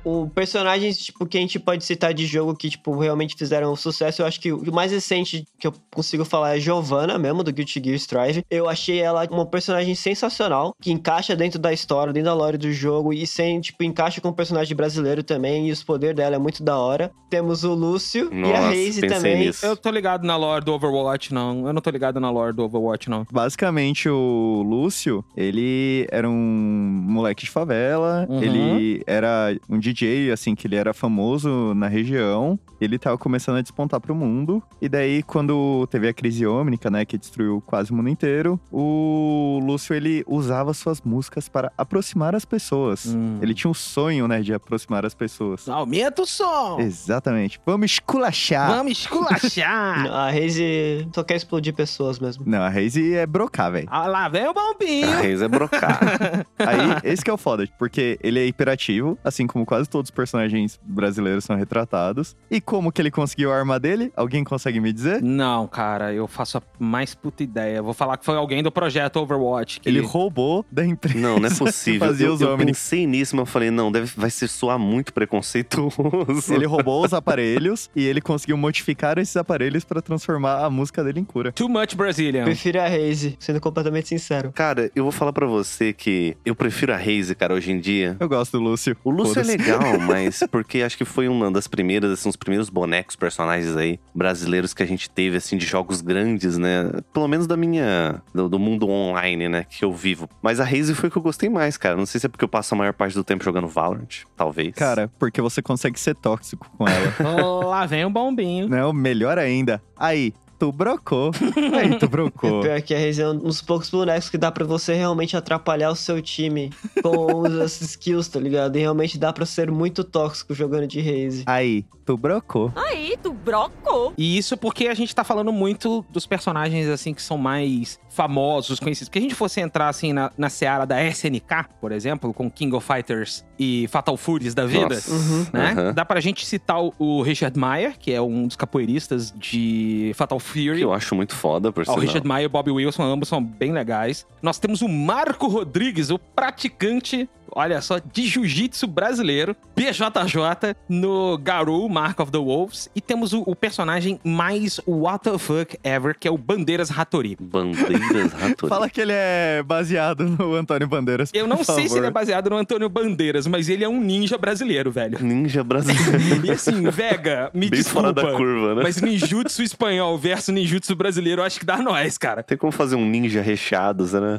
O 0.09 0.29
personagens, 0.29 0.97
tipo, 0.97 1.25
que 1.25 1.37
a 1.37 1.41
gente 1.41 1.59
pode 1.59 1.83
citar 1.83 2.13
de 2.13 2.25
jogo 2.25 2.55
que, 2.55 2.69
tipo, 2.69 2.97
realmente 2.97 3.35
fizeram 3.37 3.75
sucesso, 3.75 4.21
eu 4.21 4.25
acho 4.25 4.39
que 4.39 4.51
o 4.51 4.71
mais 4.73 4.91
recente 4.91 5.45
que 5.59 5.67
eu 5.67 5.73
consigo 5.93 6.25
falar 6.25 6.57
é 6.57 6.59
Giovanna, 6.59 7.17
mesmo, 7.17 7.43
do 7.43 7.51
Guilty 7.53 7.81
Gear 7.83 7.95
Strive. 7.95 8.43
Eu 8.49 8.67
achei 8.67 8.99
ela 8.99 9.27
uma 9.29 9.45
personagem 9.45 9.93
sensacional, 9.95 10.73
que 10.81 10.91
encaixa 10.91 11.35
dentro 11.35 11.59
da 11.59 11.71
história, 11.71 12.11
dentro 12.13 12.29
da 12.29 12.33
lore 12.33 12.57
do 12.57 12.71
jogo, 12.71 13.13
e 13.13 13.27
sem, 13.27 13.59
tipo, 13.61 13.83
encaixa 13.83 14.19
com 14.21 14.29
o 14.29 14.33
personagem 14.33 14.75
brasileiro 14.75 15.21
também, 15.23 15.67
e 15.69 15.71
os 15.71 15.83
poderes 15.83 16.15
dela 16.15 16.35
é 16.35 16.39
muito 16.39 16.63
da 16.63 16.77
hora. 16.77 17.11
Temos 17.29 17.63
o 17.63 17.73
Lúcio 17.73 18.29
e 18.33 18.37
a 18.37 18.61
Nossa, 18.61 18.61
Raze 18.69 19.01
também. 19.07 19.37
nisso. 19.39 19.65
Eu 19.65 19.77
tô 19.77 19.91
ligado 19.91 20.23
na 20.25 20.35
lore 20.35 20.65
do 20.65 20.73
Overwatch, 20.73 21.33
não. 21.33 21.67
Eu 21.67 21.73
não 21.73 21.81
tô 21.81 21.89
ligado 21.91 22.19
na 22.19 22.31
lore 22.31 22.55
do 22.55 22.63
Overwatch, 22.63 23.09
não. 23.09 23.25
Basicamente, 23.31 24.09
o 24.09 24.63
Lúcio, 24.67 25.23
ele 25.37 26.07
era 26.11 26.27
um 26.27 26.33
moleque 26.33 27.43
de 27.45 27.51
favela, 27.51 28.25
Uhum. 28.27 28.41
ele 28.41 29.03
era 29.05 29.55
um 29.69 29.77
DJ, 29.77 29.98
assim, 30.31 30.55
que 30.55 30.67
ele 30.67 30.75
era 30.75 30.93
famoso 30.93 31.73
na 31.73 31.87
região, 31.87 32.59
ele 32.79 32.97
tava 32.97 33.17
começando 33.17 33.57
a 33.57 33.61
despontar 33.61 33.99
pro 33.99 34.15
mundo, 34.15 34.61
e 34.81 34.87
daí, 34.87 35.23
quando 35.23 35.87
teve 35.87 36.07
a 36.07 36.13
crise 36.13 36.45
ômnica, 36.45 36.89
né, 36.89 37.05
que 37.05 37.17
destruiu 37.17 37.61
quase 37.65 37.91
o 37.91 37.95
mundo 37.95 38.09
inteiro, 38.09 38.59
o 38.71 39.59
Lúcio, 39.63 39.93
ele 39.93 40.23
usava 40.27 40.73
suas 40.73 41.01
músicas 41.01 41.49
para 41.49 41.71
aproximar 41.77 42.35
as 42.35 42.45
pessoas. 42.45 43.07
Hum. 43.07 43.39
Ele 43.41 43.53
tinha 43.53 43.69
um 43.69 43.73
sonho, 43.73 44.27
né, 44.27 44.41
de 44.41 44.53
aproximar 44.53 45.05
as 45.05 45.13
pessoas. 45.13 45.67
Aumenta 45.67 46.21
o 46.21 46.25
som! 46.25 46.79
Exatamente. 46.79 47.59
Vamos 47.65 47.91
esculachar! 47.91 48.69
Vamos 48.69 48.93
esculachar! 48.93 50.07
A 50.19 50.31
Raze 50.31 51.07
só 51.13 51.23
quer 51.23 51.35
explodir 51.35 51.73
pessoas 51.73 52.19
mesmo. 52.19 52.43
Não, 52.45 52.61
a 52.61 52.69
Raze 52.69 53.15
é 53.15 53.25
brocar, 53.25 53.71
velho. 53.71 53.87
ah, 53.89 54.07
lá 54.07 54.27
vem 54.27 54.47
o 54.47 54.53
bombinho! 54.53 55.09
A 55.09 55.21
Reis 55.21 55.41
é 55.41 55.47
brocar. 55.47 55.99
Aí, 56.57 57.11
esse 57.11 57.23
que 57.23 57.29
é 57.29 57.33
o 57.33 57.37
foda, 57.37 57.67
porque 57.77 58.19
ele 58.21 58.39
é 58.39 58.45
hiperativo, 58.45 59.17
assim 59.23 59.47
como 59.47 59.65
quase 59.65 59.78
todos 59.87 60.09
os 60.09 60.11
personagens 60.15 60.79
brasileiros 60.83 61.43
são 61.45 61.55
retratados. 61.55 62.35
E 62.49 62.59
como 62.59 62.91
que 62.91 63.01
ele 63.01 63.11
conseguiu 63.11 63.51
a 63.51 63.57
arma 63.57 63.79
dele? 63.79 64.11
Alguém 64.15 64.43
consegue 64.43 64.79
me 64.79 64.91
dizer? 64.91 65.21
Não, 65.21 65.67
cara, 65.67 66.13
eu 66.13 66.27
faço 66.27 66.57
a 66.57 66.61
mais 66.79 67.13
puta 67.15 67.43
ideia. 67.43 67.81
Vou 67.81 67.93
falar 67.93 68.17
que 68.17 68.25
foi 68.25 68.35
alguém 68.35 68.61
do 68.63 68.71
projeto 68.71 69.17
Overwatch. 69.17 69.79
Que... 69.79 69.89
Ele 69.89 69.99
roubou 70.01 70.65
da 70.71 70.85
empresa. 70.85 71.17
Não, 71.19 71.39
não 71.39 71.47
é 71.47 71.53
possível. 71.55 72.07
Fazia 72.07 72.27
Eu, 72.27 72.33
os 72.33 72.41
eu 72.41 72.53
Omni. 72.53 72.65
pensei 72.67 73.05
nisso, 73.05 73.35
mas 73.35 73.41
eu 73.41 73.45
falei, 73.51 73.71
não, 73.71 73.91
deve, 73.91 74.11
vai 74.15 74.29
ser 74.29 74.47
soar 74.47 74.77
muito 74.79 75.13
preconceituoso. 75.13 76.53
Ele 76.53 76.65
roubou 76.65 77.03
os 77.05 77.13
aparelhos 77.13 77.89
e 77.95 78.05
ele 78.05 78.21
conseguiu 78.21 78.57
modificar 78.57 79.17
esses 79.17 79.35
aparelhos 79.37 79.83
pra 79.83 80.01
transformar 80.01 80.63
a 80.65 80.69
música 80.69 81.03
dele 81.03 81.19
em 81.19 81.23
cura. 81.25 81.51
Too 81.51 81.69
much 81.69 81.95
Brazilian. 81.95 82.43
Prefiro 82.43 82.79
a 82.81 82.87
Raze, 82.87 83.35
sendo 83.39 83.59
completamente 83.59 84.07
sincero. 84.07 84.51
Cara, 84.53 84.91
eu 84.95 85.03
vou 85.03 85.11
falar 85.11 85.33
pra 85.33 85.45
você 85.45 85.93
que 85.93 86.35
eu 86.45 86.55
prefiro 86.55 86.93
a 86.93 86.97
Raze, 86.97 87.33
cara, 87.35 87.53
hoje 87.53 87.71
em 87.71 87.79
dia. 87.79 88.15
Eu 88.19 88.27
gosto 88.29 88.57
do 88.57 88.63
Lúcio. 88.63 88.95
O 89.03 89.09
Lúcio 89.09 89.39
é 89.39 89.43
Foda-se. 89.43 89.57
Legal, 89.77 89.99
mas 89.99 90.43
porque 90.51 90.81
acho 90.81 90.97
que 90.97 91.05
foi 91.05 91.27
uma 91.27 91.51
das 91.51 91.67
primeiras, 91.67 92.11
assim, 92.11 92.29
os 92.29 92.35
primeiros 92.35 92.69
bonecos, 92.69 93.15
personagens 93.15 93.75
aí, 93.75 93.99
brasileiros 94.13 94.73
que 94.73 94.83
a 94.83 94.85
gente 94.85 95.09
teve, 95.09 95.37
assim, 95.37 95.57
de 95.57 95.65
jogos 95.65 96.01
grandes, 96.01 96.57
né? 96.57 96.91
Pelo 97.13 97.27
menos 97.27 97.47
da 97.47 97.57
minha. 97.57 98.21
do, 98.33 98.49
do 98.49 98.59
mundo 98.59 98.87
online, 98.89 99.49
né? 99.49 99.65
Que 99.69 99.85
eu 99.85 99.93
vivo. 99.93 100.29
Mas 100.41 100.59
a 100.59 100.63
Raze 100.63 100.93
foi 100.95 101.09
o 101.09 101.11
que 101.11 101.17
eu 101.17 101.21
gostei 101.21 101.49
mais, 101.49 101.77
cara. 101.77 101.95
Não 101.95 102.05
sei 102.05 102.19
se 102.19 102.25
é 102.25 102.29
porque 102.29 102.43
eu 102.43 102.49
passo 102.49 102.73
a 102.73 102.77
maior 102.77 102.93
parte 102.93 103.13
do 103.13 103.23
tempo 103.23 103.43
jogando 103.43 103.67
Valorant, 103.67 104.23
talvez. 104.35 104.73
Cara, 104.75 105.09
porque 105.19 105.41
você 105.41 105.61
consegue 105.61 105.99
ser 105.99 106.15
tóxico 106.15 106.69
com 106.77 106.87
ela. 106.87 107.13
lá 107.65 107.85
vem 107.85 108.05
o 108.05 108.09
bombinho. 108.09 108.67
Não, 108.67 108.93
melhor 108.93 109.37
ainda. 109.37 109.81
Aí, 109.97 110.33
tu 110.59 110.71
brocou. 110.73 111.31
Aí, 111.73 111.97
tu 111.97 112.07
brocou. 112.07 112.59
Pior 112.61 112.81
que 112.81 112.93
a 112.93 112.99
Raze 112.99 113.21
é 113.21 113.27
um 113.29 113.37
dos 113.37 113.61
poucos 113.61 113.89
bonecos 113.89 114.29
que 114.29 114.37
dá 114.37 114.51
pra 114.51 114.65
você 114.65 114.93
realmente 114.93 115.37
atrapalhar 115.37 115.89
o 115.89 115.95
seu 115.95 116.21
time 116.21 116.71
com 117.01 117.45
as 117.63 117.79
skills, 117.81 118.27
tá 118.27 118.39
ligado? 118.39 118.75
E 118.75 118.79
realmente 118.79 119.17
dá 119.17 119.31
pra 119.31 119.45
ser 119.45 119.71
muito 119.71 120.03
tóxico 120.03 120.53
jogando 120.53 120.85
de 120.85 120.99
Raze. 120.99 121.43
Aí, 121.45 121.85
tu 122.05 122.17
brocou. 122.17 122.71
Aí, 122.75 123.15
tu 123.23 123.31
brocou. 123.31 124.13
E 124.17 124.37
isso 124.37 124.57
porque 124.57 124.87
a 124.87 124.93
gente 124.93 125.15
tá 125.15 125.23
falando 125.23 125.53
muito 125.53 126.05
dos 126.09 126.25
personagens, 126.25 126.87
assim, 126.89 127.13
que 127.13 127.21
são 127.21 127.37
mais 127.37 127.97
famosos, 128.19 128.81
conhecidos. 128.81 129.07
Porque 129.07 129.19
a 129.19 129.21
gente 129.21 129.33
fosse 129.35 129.61
entrar, 129.61 129.87
assim, 129.87 130.11
na, 130.11 130.29
na 130.37 130.49
seara 130.49 130.85
da 130.85 131.01
SNK, 131.01 131.67
por 131.79 131.93
exemplo, 131.93 132.33
com 132.33 132.49
King 132.51 132.75
of 132.75 132.85
Fighters 132.85 133.45
e 133.57 133.87
Fatal 133.87 134.17
Furies 134.17 134.53
da 134.53 134.65
vida, 134.65 134.95
Nossa. 134.95 135.11
Uhum. 135.13 135.45
né? 135.53 135.71
Aham. 135.71 135.93
Dá 135.93 136.03
pra 136.03 136.19
gente 136.19 136.45
citar 136.45 136.83
o- 136.83 136.93
o 136.99 137.21
Richard 137.21 137.57
Meyer, 137.57 137.97
que 137.97 138.11
é 138.11 138.21
um 138.21 138.45
dos 138.47 138.57
capoeiristas 138.57 139.33
de 139.37 140.11
Fatal 140.15 140.37
Fury. 140.39 140.75
Que 140.77 140.81
eu 140.83 140.91
acho 140.91 141.15
muito 141.15 141.33
foda, 141.33 141.71
por 141.71 141.81
Ó, 141.81 141.83
o 141.83 141.85
sinal. 141.85 141.99
Richard 142.01 142.27
Meyer 142.27 142.43
e 142.43 142.45
o 142.47 142.49
Bob 142.49 142.69
Wilson, 142.71 143.03
ambos 143.03 143.29
são 143.29 143.41
bem 143.41 143.71
legais. 143.71 144.27
Nós 144.41 144.59
temos 144.59 144.81
o 144.81 144.89
Marco 144.89 145.47
Rodrigues, 145.47 146.09
o 146.09 146.19
praticante, 146.19 147.29
olha 147.55 147.81
só, 147.81 147.99
de 147.99 148.27
jiu-jitsu 148.27 148.87
brasileiro, 148.87 149.55
BJJ, 149.75 150.75
no 150.87 151.37
Garou, 151.37 151.87
Mark 151.89 152.19
of 152.19 152.31
the 152.31 152.37
Wolves. 152.37 152.89
E 152.95 153.01
temos 153.01 153.33
o, 153.33 153.43
o 153.45 153.55
personagem 153.55 154.19
mais 154.23 154.79
what 154.87 155.23
the 155.23 155.37
fuck 155.37 155.77
ever, 155.83 156.17
que 156.17 156.27
é 156.27 156.31
o 156.31 156.37
Bandeiras 156.37 156.89
Hattori. 156.97 157.37
Bandeiras 157.39 158.33
Rato. 158.33 158.67
Fala 158.69 158.89
que 158.89 159.01
ele 159.01 159.13
é 159.13 159.63
baseado 159.65 160.23
no 160.25 160.55
Antônio 160.55 160.87
Bandeiras. 160.87 161.29
Eu 161.33 161.47
não 161.47 161.57
por 161.57 161.65
sei 161.65 161.87
se 161.87 161.93
ele 161.93 161.99
é 161.99 162.01
favor. 162.03 162.11
baseado 162.11 162.49
no 162.49 162.57
Antônio 162.57 162.89
Bandeiras, 162.89 163.47
mas 163.47 163.69
ele 163.69 163.83
é 163.83 163.89
um 163.89 163.99
ninja 163.99 164.37
brasileiro, 164.37 164.91
velho. 164.91 165.17
Ninja 165.21 165.63
brasileiro. 165.63 166.39
E 166.49 166.51
assim, 166.51 166.89
Vega, 166.89 167.49
me 167.53 167.69
Bem 167.69 167.79
desculpa. 167.79 168.13
fora 168.13 168.13
da 168.13 168.37
curva, 168.37 168.75
né? 168.75 168.81
Mas 168.83 169.01
ninjutsu 169.01 169.61
espanhol 169.61 170.17
versus 170.17 170.53
ninjutsu 170.53 170.95
brasileiro, 170.95 171.41
eu 171.41 171.45
acho 171.45 171.59
que 171.59 171.65
dá 171.65 171.77
nós, 171.77 172.17
cara. 172.17 172.41
Tem 172.43 172.57
como 172.57 172.71
fazer 172.71 172.95
um 172.95 173.05
ninja 173.05 173.41
recheado, 173.41 174.05
né? 174.19 174.37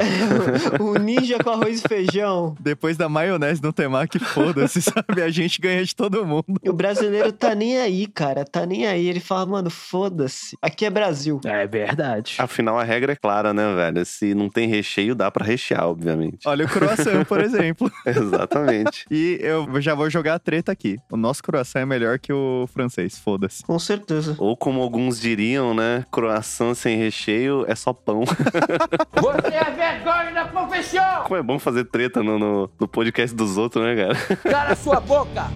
o 0.80 0.94
ninja 0.98 1.38
com 1.38 1.50
arroz 1.50 1.82
e 1.84 1.88
feijão. 1.88 2.54
Depois 2.58 2.96
da 3.00 3.08
maionese 3.08 3.62
no 3.62 3.72
temaki, 3.72 4.18
foda-se, 4.18 4.80
sabe? 4.82 5.22
A 5.22 5.30
gente 5.30 5.58
ganha 5.60 5.82
de 5.82 5.96
todo 5.96 6.24
mundo. 6.26 6.44
O 6.66 6.72
brasileiro 6.72 7.32
tá 7.32 7.54
nem 7.54 7.78
aí, 7.78 8.06
cara. 8.06 8.44
Tá 8.44 8.66
nem 8.66 8.86
aí. 8.86 9.08
Ele 9.08 9.20
fala, 9.20 9.46
mano, 9.46 9.70
foda-se. 9.70 10.56
Aqui 10.60 10.84
é 10.84 10.90
Brasil. 10.90 11.40
É 11.44 11.66
verdade. 11.66 12.34
Afinal, 12.38 12.78
a 12.78 12.84
regra 12.84 13.12
é 13.12 13.16
clara, 13.16 13.54
né, 13.54 13.74
velho? 13.74 14.04
Se 14.04 14.34
não 14.34 14.50
tem 14.50 14.68
recheio, 14.68 15.14
dá 15.14 15.30
pra 15.30 15.44
rechear, 15.44 15.86
obviamente. 15.86 16.46
Olha 16.46 16.66
o 16.66 16.68
croissant, 16.68 17.24
por 17.24 17.40
exemplo. 17.42 17.90
Exatamente. 18.04 19.06
E 19.10 19.38
eu 19.40 19.80
já 19.80 19.94
vou 19.94 20.10
jogar 20.10 20.34
a 20.34 20.38
treta 20.38 20.70
aqui. 20.70 20.98
O 21.10 21.16
nosso 21.16 21.42
croissant 21.42 21.80
é 21.80 21.86
melhor 21.86 22.18
que 22.18 22.32
o 22.32 22.68
francês, 22.72 23.18
foda-se. 23.18 23.62
Com 23.64 23.78
certeza. 23.78 24.36
Ou 24.38 24.54
como 24.56 24.82
alguns 24.82 25.18
diriam, 25.18 25.72
né? 25.72 26.04
Croissant 26.12 26.74
sem 26.74 26.98
recheio 26.98 27.64
é 27.66 27.74
só 27.74 27.94
pão. 27.94 28.24
Você 28.24 29.54
é 29.54 29.70
vergonha 29.70 30.32
da 30.34 30.44
profissão! 30.44 31.22
Como 31.24 31.36
é 31.36 31.42
bom 31.42 31.58
fazer 31.58 31.84
treta 31.84 32.22
no, 32.22 32.38
no, 32.38 32.70
no 32.78 32.88
podcast 32.90 33.34
dos 33.34 33.56
outros, 33.56 33.84
né, 33.84 33.96
cara? 33.96 34.36
Cala 34.42 34.74
sua 34.74 35.00
boca! 35.00 35.50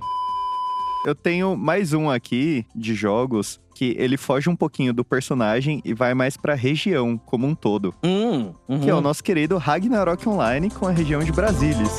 Eu 1.04 1.14
tenho 1.14 1.54
mais 1.54 1.92
um 1.92 2.08
aqui 2.08 2.64
de 2.74 2.94
jogos 2.94 3.60
que 3.74 3.94
ele 3.98 4.16
foge 4.16 4.48
um 4.48 4.56
pouquinho 4.56 4.94
do 4.94 5.04
personagem 5.04 5.82
e 5.84 5.92
vai 5.92 6.14
mais 6.14 6.36
pra 6.36 6.54
região 6.54 7.18
como 7.18 7.46
um 7.46 7.54
todo. 7.54 7.94
Hum, 8.02 8.54
uhum. 8.66 8.80
Que 8.80 8.88
é 8.88 8.94
o 8.94 9.02
nosso 9.02 9.22
querido 9.22 9.58
Ragnarok 9.58 10.26
Online 10.26 10.70
com 10.70 10.86
a 10.86 10.90
região 10.90 11.22
de 11.22 11.32
Brasilis. 11.32 11.92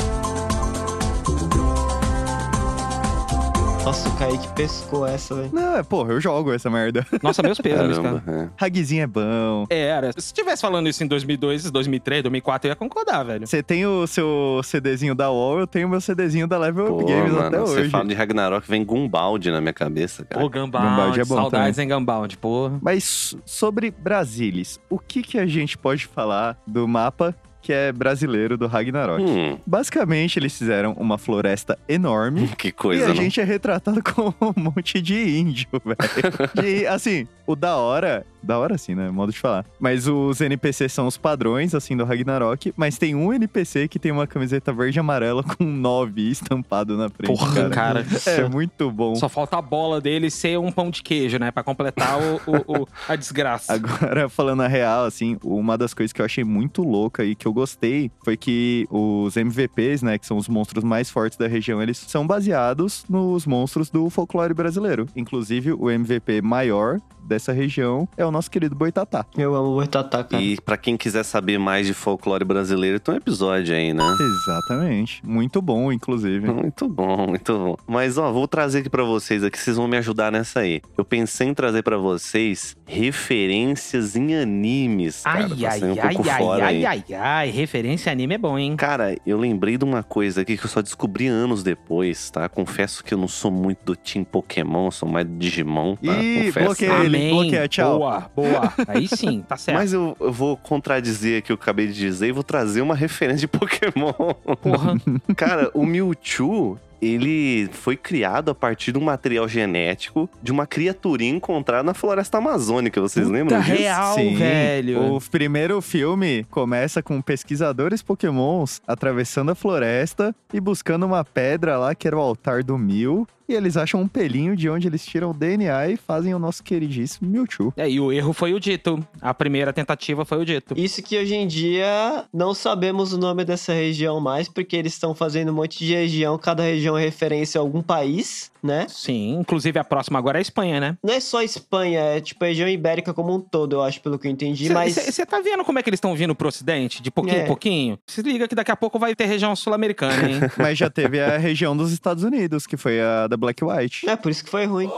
Nossa, 3.86 4.10
o 4.10 4.17
Kaique 4.17 4.48
pescou 4.54 5.06
essa, 5.06 5.36
velho. 5.36 5.52
Não, 5.54 5.78
é, 5.78 5.84
porra, 5.84 6.13
eu 6.13 6.19
jogo 6.19 6.52
essa 6.52 6.71
merda. 6.71 7.06
Nossa, 7.21 7.43
meus 7.43 7.60
pesos, 7.60 8.00
cara. 8.00 8.24
É. 8.28 8.65
Haguizinho 8.65 9.04
é 9.04 9.06
bom. 9.06 9.67
É, 9.69 9.80
era. 9.80 10.12
Se 10.17 10.34
tivesse 10.34 10.63
falando 10.63 10.89
isso 10.89 11.04
em 11.04 11.08
2002, 11.08 11.69
2003, 11.69 12.24
2004, 12.24 12.67
eu 12.67 12.71
ia 12.71 12.76
concordar, 12.76 13.21
velho. 13.21 13.45
Você 13.45 13.62
tem 13.62 13.86
o 13.86 14.08
seu 14.08 14.60
CDzinho 14.63 15.13
da 15.13 15.30
UOL, 15.30 15.60
eu 15.60 15.67
tenho 15.67 15.86
o 15.86 15.89
meu 15.91 16.02
CDzinho 16.02 16.48
da 16.48 16.58
Level 16.58 16.88
Pô, 16.88 16.95
Up 16.95 17.06
Games 17.06 17.32
mano, 17.32 17.45
até 17.45 17.60
você 17.60 17.82
hoje. 17.82 17.89
fala 17.91 18.06
de 18.06 18.15
Ragnarok, 18.15 18.67
vem 18.67 18.84
Gumbaldi 18.84 19.52
na 19.52 19.62
minha 19.62 19.74
cabeça, 19.74 20.26
cara. 20.26 20.41
Pô, 20.41 20.50
Gunbound, 20.50 20.88
Gunbound 20.88 21.19
é 21.19 21.24
bom 21.24 21.36
saudades 21.36 21.78
em 21.78 21.88
Gunbound, 21.88 22.38
porra. 22.39 22.80
Mas 22.82 23.38
sobre 23.45 23.91
Brasilis, 23.91 24.80
o 24.89 24.98
que, 24.98 25.21
que 25.21 25.38
a 25.38 25.45
gente 25.45 25.78
pode 25.78 26.08
falar 26.08 26.58
do 26.65 26.88
mapa 26.88 27.36
que 27.65 27.73
é 27.73 27.91
brasileiro 27.91 28.58
do 28.60 28.67
Ragnarok? 28.67 29.23
Hum, 29.23 29.58
Basicamente, 29.65 30.38
eles 30.38 30.56
fizeram 30.56 30.93
uma 30.93 31.17
floresta 31.17 31.80
enorme. 31.89 32.47
que 32.56 32.67
e 32.67 32.71
coisa, 32.71 33.06
a 33.06 33.08
não? 33.08 33.15
gente 33.15 33.41
é 33.41 33.43
retratado 33.43 34.04
como 34.06 34.36
um 34.39 34.62
monte 34.62 35.01
de 35.01 35.39
índio, 35.39 35.67
velho. 35.84 35.97
E, 36.63 36.86
assim, 36.86 37.28
o 37.48 37.56
da 37.56 37.76
hora... 37.78 38.26
Da 38.46 38.60
hora 38.60 38.78
sim, 38.78 38.94
né? 38.94 39.10
Modo 39.10 39.32
de 39.32 39.40
falar. 39.40 39.66
Mas 39.80 40.08
os 40.08 40.40
NPCs 40.40 40.94
são 40.94 41.08
os 41.08 41.18
padrões, 41.18 41.74
assim, 41.74 41.98
do 41.98 42.06
Ragnarok. 42.06 42.72
Mas 42.78 42.96
tem 42.96 43.16
um 43.16 43.34
NPC 43.34 43.88
que 43.88 43.98
tem 43.98 44.12
uma 44.12 44.28
camiseta 44.28 44.72
verde 44.72 45.00
e 45.00 45.02
amarela 45.02 45.42
com 45.58 45.64
um 45.64 45.76
9 45.76 46.22
estampado 46.30 46.96
na 46.96 47.10
frente, 47.10 47.36
Porra, 47.36 47.70
cara. 47.72 48.04
cara. 48.04 48.06
É 48.28 48.48
muito 48.48 48.92
bom. 48.92 49.16
Só 49.16 49.28
falta 49.28 49.58
a 49.58 49.62
bola 49.64 50.00
dele 50.00 50.30
ser 50.30 50.60
um 50.60 50.72
pão 50.72 50.92
de 50.92 51.02
queijo, 51.02 51.40
né? 51.40 51.50
Pra 51.50 51.64
completar 51.64 52.20
o, 52.22 52.36
o- 52.46 52.82
o- 52.84 52.88
a 53.10 53.16
desgraça. 53.16 53.74
Agora, 53.74 54.30
falando 54.30 54.62
a 54.62 54.68
real, 54.68 55.06
assim, 55.06 55.40
uma 55.44 55.76
das 55.76 55.96
coisas 55.96 56.14
que 56.14 56.22
eu 56.22 56.26
achei 56.26 56.44
muito 56.44 56.84
louca 56.84 57.26
e 57.26 57.34
que 57.34 57.48
eu 57.48 57.54
gostei 57.54 58.12
foi 58.24 58.38
que 58.38 58.86
os 58.92 59.36
MVPs, 59.36 60.04
né, 60.04 60.20
que 60.20 60.26
são 60.28 60.38
os 60.38 60.48
monstros 60.48 60.84
mais 60.84 61.10
fortes 61.10 61.36
da 61.36 61.48
região, 61.48 61.82
eles 61.82 61.98
são 61.98 62.28
baseados 62.28 63.06
nos 63.10 63.48
monstros 63.48 63.90
do 63.90 64.08
folclore 64.12 64.54
brasileiro. 64.54 65.08
Inclusive, 65.16 65.74
o 65.74 65.90
MVP 65.90 66.44
maior 66.44 67.00
dessa 67.36 67.52
região 67.52 68.08
é 68.17 68.26
o 68.26 68.32
nosso 68.32 68.50
querido 68.50 68.76
Boitatá. 68.76 69.26
Eu 69.38 69.54
amo 69.56 69.69
o 69.71 69.76
Boitatá, 69.76 70.24
cara. 70.24 70.41
E 70.41 70.56
pra 70.62 70.78
quem 70.78 70.95
quiser 70.95 71.24
saber 71.24 71.58
mais 71.60 71.86
de 71.86 71.93
folclore 71.93 72.45
brasileiro, 72.45 73.00
tem 73.00 73.13
um 73.13 73.17
episódio 73.17 73.76
aí, 73.76 73.93
né? 73.93 74.04
Exatamente. 74.48 75.21
Muito 75.26 75.62
bom, 75.62 75.91
inclusive. 75.91 76.48
Muito 76.52 76.88
bom, 76.88 77.28
muito 77.28 77.54
bom. 77.58 77.76
Mas 77.86 78.17
ó, 78.17 78.32
vou 78.32 78.48
trazer 78.48 78.80
aqui 78.80 78.89
pra 78.89 79.04
vocês 79.04 79.43
aqui, 79.43 79.60
vocês 79.60 79.76
vão 79.76 79.88
me 79.88 79.98
ajudar 79.98 80.32
nessa 80.32 80.62
aí. 80.62 80.82
Eu 80.98 81.04
pensei 81.04 81.48
em 81.48 81.54
trazer 81.54 81.84
pra 81.84 81.98
vocês 81.98 82.76
referências 82.86 84.15
em 84.15 84.36
animes, 84.36 85.21
cara, 85.24 85.48
Ai, 85.52 85.65
ai, 85.65 85.84
um 85.84 85.95
ai, 86.02 86.13
pouco 86.15 86.30
ai, 86.30 86.38
fora 86.38 86.65
ai, 86.65 86.86
ai, 86.86 87.04
ai. 87.13 87.50
Referência 87.50 88.12
anime 88.12 88.36
é 88.36 88.38
bom, 88.38 88.58
hein? 88.58 88.76
Cara, 88.76 89.15
eu 89.26 89.38
lembrei 89.38 89.78
de 89.78 89.84
uma 89.84 90.04
coisa 90.04 90.41
aqui 90.41 90.58
que 90.58 90.65
eu 90.65 90.69
só 90.69 90.82
descobri 90.82 91.28
anos 91.28 91.63
depois, 91.63 92.30
tá? 92.30 92.48
Confesso 92.48 93.04
que 93.04 93.13
eu 93.13 93.17
não 93.17 93.28
sou 93.28 93.52
muito 93.52 93.80
do 93.84 93.95
Team 93.95 94.24
Pokémon, 94.24 94.89
sou 94.91 95.08
mais 95.10 95.26
do 95.26 95.34
Digimon, 95.38 95.95
tá? 95.98 96.13
Ih, 96.21 96.45
Confesso. 96.45 96.86
ele, 96.86 97.10
Amém. 97.32 97.42
bloqueia, 97.42 97.68
tchau. 97.68 98.00
Boa, 98.00 98.32
boa. 98.36 98.74
Aí 98.88 99.08
sim, 99.08 99.44
tá 99.48 99.58
certo. 99.58 99.78
Mas 99.78 99.94
eu, 99.94 100.16
eu 100.20 100.32
vou 100.32 100.56
contradizer 100.58 101.40
aqui 101.40 101.46
o 101.54 101.58
que 101.58 101.62
eu 101.62 101.64
acabei 101.64 101.88
de 101.88 101.94
dizer 101.94 102.28
e 102.28 102.32
vou 102.32 102.44
trazer 102.44 102.82
uma 102.82 102.96
referência 102.96 103.40
de 103.42 103.48
Pokémon. 103.48 104.14
Porra. 104.62 104.96
Cara, 105.36 105.70
o 105.74 105.86
Mewtwo, 105.86 106.80
ele 107.02 107.68
foi 107.72 107.96
criado 107.96 108.50
a 108.50 108.56
partir 108.56 108.92
de 108.92 108.98
um 108.98 109.02
material 109.04 109.48
genético 109.48 110.30
de 110.42 110.52
uma 110.52 110.66
criaturinha 110.66 111.36
encontrada 111.36 111.84
na 111.84 111.94
floresta 111.94 112.38
amazônica. 112.38 113.00
Vocês 113.02 113.28
lembram 113.28 113.58
Puta 113.60 113.70
disso? 113.70 113.82
real, 113.84 114.16
Sim, 114.16 114.36
velho. 114.36 115.16
O 115.16 115.22
primeiro 115.22 115.80
filme 115.82 116.46
começa 116.50 117.04
com 117.04 117.22
pesquisadores 117.22 118.02
pokémons 118.02 118.82
atravessando 118.88 119.52
a 119.52 119.56
floresta 119.56 120.34
e 120.54 120.60
buscando 120.60 121.06
uma 121.06 121.24
pedra 121.24 121.78
lá 121.78 121.94
que 121.94 122.08
era 122.08 122.18
o 122.18 122.20
altar 122.22 122.64
do 122.64 122.78
Mil. 122.78 123.28
E 123.48 123.54
eles 123.54 123.78
acham 123.78 124.02
um 124.02 124.08
pelinho 124.08 124.56
de 124.56 124.70
onde 124.70 124.88
eles 124.88 125.06
tiram 125.06 125.32
o 125.32 125.34
DNA 125.34 125.90
e 125.90 125.98
fazem 125.98 126.34
o 126.34 126.40
nosso 126.40 126.64
queridíssimo 126.64 127.30
Mewtwo. 127.30 127.72
É, 127.78 127.90
e 127.90 128.00
o 128.00 128.12
erro 128.12 128.34
foi 128.34 128.54
o 128.54 128.60
dito. 128.60 129.06
A 129.22 129.34
primeira 129.34 129.72
tentativa 129.72 130.26
foi 130.26 130.40
o 130.40 130.46
dito. 130.46 130.74
Isso 130.78 131.04
que 131.04 131.18
hoje 131.18 131.36
em 131.36 131.48
dia 131.48 132.26
não 132.34 132.54
sabemos 132.54 133.14
o 133.14 133.18
nome 133.18 133.46
dessa 133.46 133.72
região 133.72 134.20
mais, 134.20 134.50
porque 134.50 134.76
eles 134.76 134.94
estão 134.94 135.14
fazendo 135.14 135.52
um 135.52 135.56
monte 135.56 135.78
de 135.78 135.94
região, 135.94 136.38
cada 136.38 136.64
região 136.64 136.98
é 136.98 137.02
referência 137.02 137.60
a 137.60 137.62
algum 137.62 137.82
país, 137.82 138.52
né? 138.65 138.88
Sim, 138.89 139.38
inclusive 139.39 139.78
a 139.80 139.84
próxima 139.84 140.19
agora 140.19 140.38
é 140.38 140.39
a 140.39 140.41
Espanha, 140.41 140.80
né? 140.80 140.97
Não 141.04 141.13
é 141.13 141.19
só 141.19 141.41
Espanha, 141.41 141.99
é 141.99 142.21
tipo 142.21 142.43
a 142.43 142.47
região 142.47 142.67
ibérica 142.67 143.13
como 143.13 143.34
um 143.34 143.39
todo, 143.39 143.78
eu 143.78 143.84
acho, 143.84 144.01
pelo 144.01 144.17
que 144.19 144.28
eu 144.28 144.32
entendi, 144.32 144.69
mas... 144.69 144.95
Você 144.95 145.25
tá 145.25 145.39
vendo 145.39 145.63
como 145.63 145.80
é 145.80 145.84
que 145.84 145.89
eles 145.89 145.97
estão 145.97 146.15
vindo 146.15 146.34
pro 146.36 146.47
ocidente? 146.47 147.01
De 147.01 147.12
pouquinho 147.12 147.38
É. 147.38 147.43
em 147.43 147.47
pouquinho? 147.47 147.99
Se 148.08 148.21
liga 148.21 148.47
que 148.47 148.56
daqui 148.56 148.71
a 148.71 148.75
pouco 148.75 148.97
vai 148.99 149.15
ter 149.15 149.25
região 149.25 149.56
sul-americana, 149.56 150.30
hein? 150.30 150.39
Mas 150.58 150.78
já 150.78 150.89
teve 150.89 151.19
a 151.21 151.38
região 151.38 151.75
dos 151.75 151.91
Estados 151.91 152.23
Unidos, 152.23 152.65
que 152.65 152.78
foi 152.78 152.99
a 153.01 153.28
da 153.28 153.38
Black 153.38 153.63
White. 153.63 154.10
É 154.10 154.15
por 154.15 154.32
isso 154.32 154.43
que 154.43 154.49
foi 154.49 154.65
ruim. 154.65 154.89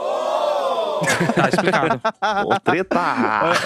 tá 1.34 1.48
explicado. 1.48 2.00
Ô, 2.46 2.60
treta! 2.60 2.98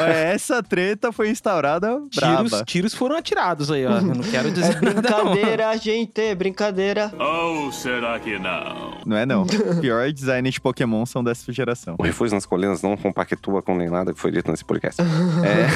Essa 0.09 0.63
treta 0.63 1.13
foi 1.13 1.31
instaurada 1.31 2.01
Tiros, 2.11 2.51
braba. 2.51 2.65
tiros 2.65 2.95
foram 2.95 3.17
atirados 3.17 3.71
aí, 3.71 3.87
ó. 3.87 3.97
Eu 3.97 4.03
não 4.03 4.23
quero 4.23 4.51
dizer 4.53 4.77
É 4.77 4.81
nada, 4.81 4.95
não. 4.95 5.33
brincadeira, 5.33 5.77
gente, 5.77 6.21
é 6.21 6.35
brincadeira. 6.35 7.13
Ou 7.19 7.73
será 7.73 8.19
que 8.21 8.39
não? 8.39 8.99
Não 9.07 9.17
é 9.17 9.27
não. 9.27 9.45
Pior 9.81 10.11
design 10.13 10.51
de 10.51 10.61
Pokémon 10.61 11.05
são 11.07 11.23
dessa 11.23 11.53
geração. 11.53 11.97
O 11.99 12.03
refúgio 12.03 12.35
nas 12.35 12.47
colinas 12.47 12.83
não 12.83 12.97
compactua 12.97 13.63
com 13.63 13.77
nem 13.77 13.89
nada 13.91 14.13
que 14.13 14.21
foi 14.21 14.31
dito 14.31 14.51
nesse 14.51 14.65
podcast. 14.65 15.01
É, 15.03 15.67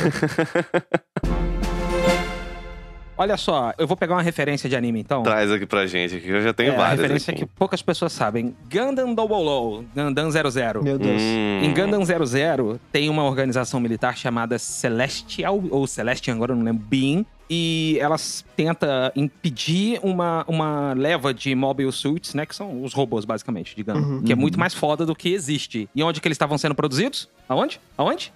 Olha 3.19 3.37
só, 3.37 3.73
eu 3.79 3.87
vou 3.87 3.97
pegar 3.97 4.15
uma 4.15 4.23
referência 4.23 4.69
de 4.69 4.77
anime, 4.77 5.01
então. 5.01 5.23
traz 5.23 5.51
aqui 5.51 5.65
pra 5.65 5.87
gente, 5.87 6.21
que 6.21 6.29
eu 6.29 6.43
já 6.43 6.53
tenho 6.53 6.73
é, 6.73 6.75
a 6.75 6.79
várias 6.79 7.01
referência 7.01 7.31
aqui. 7.33 7.41
que 7.41 7.47
poucas 7.47 7.81
pessoas 7.81 8.13
sabem. 8.13 8.55
Gundam 8.71 9.15
Double 9.15 9.37
Low, 9.43 9.85
Gundam 9.95 10.31
00. 10.31 10.83
Meu 10.83 10.99
Deus. 10.99 11.23
Hum, 11.23 11.61
Em 11.63 11.73
Gundam 11.73 12.05
00, 12.05 12.79
tem 12.93 13.09
uma 13.09 13.25
organização 13.25 13.81
militar 13.81 14.17
chamada 14.17 14.59
Celestial, 14.59 15.63
ou 15.71 15.87
Celestian, 15.87 16.35
agora 16.35 16.53
eu 16.53 16.57
não 16.57 16.65
lembro, 16.65 16.85
Beam. 16.87 17.25
E 17.49 17.97
elas 18.01 18.45
tenta 18.57 19.13
impedir 19.15 20.01
uma, 20.03 20.45
uma 20.49 20.93
leva 20.95 21.33
de 21.33 21.55
mobile 21.55 21.93
suits, 21.93 22.35
né? 22.35 22.45
Que 22.45 22.55
são 22.57 22.83
os 22.83 22.93
robôs, 22.93 23.25
basicamente, 23.25 23.75
de 23.77 23.83
Gundam. 23.85 24.03
Uhum. 24.03 24.23
que 24.23 24.33
é 24.33 24.35
muito 24.35 24.59
mais 24.59 24.75
foda 24.75 25.07
do 25.07 25.15
que 25.15 25.29
existe. 25.33 25.89
E 25.95 26.03
onde 26.03 26.21
que 26.21 26.27
eles 26.27 26.35
estavam 26.35 26.59
sendo 26.59 26.75
produzidos? 26.75 27.29
Aonde? 27.49 27.81
Aonde? 27.97 28.33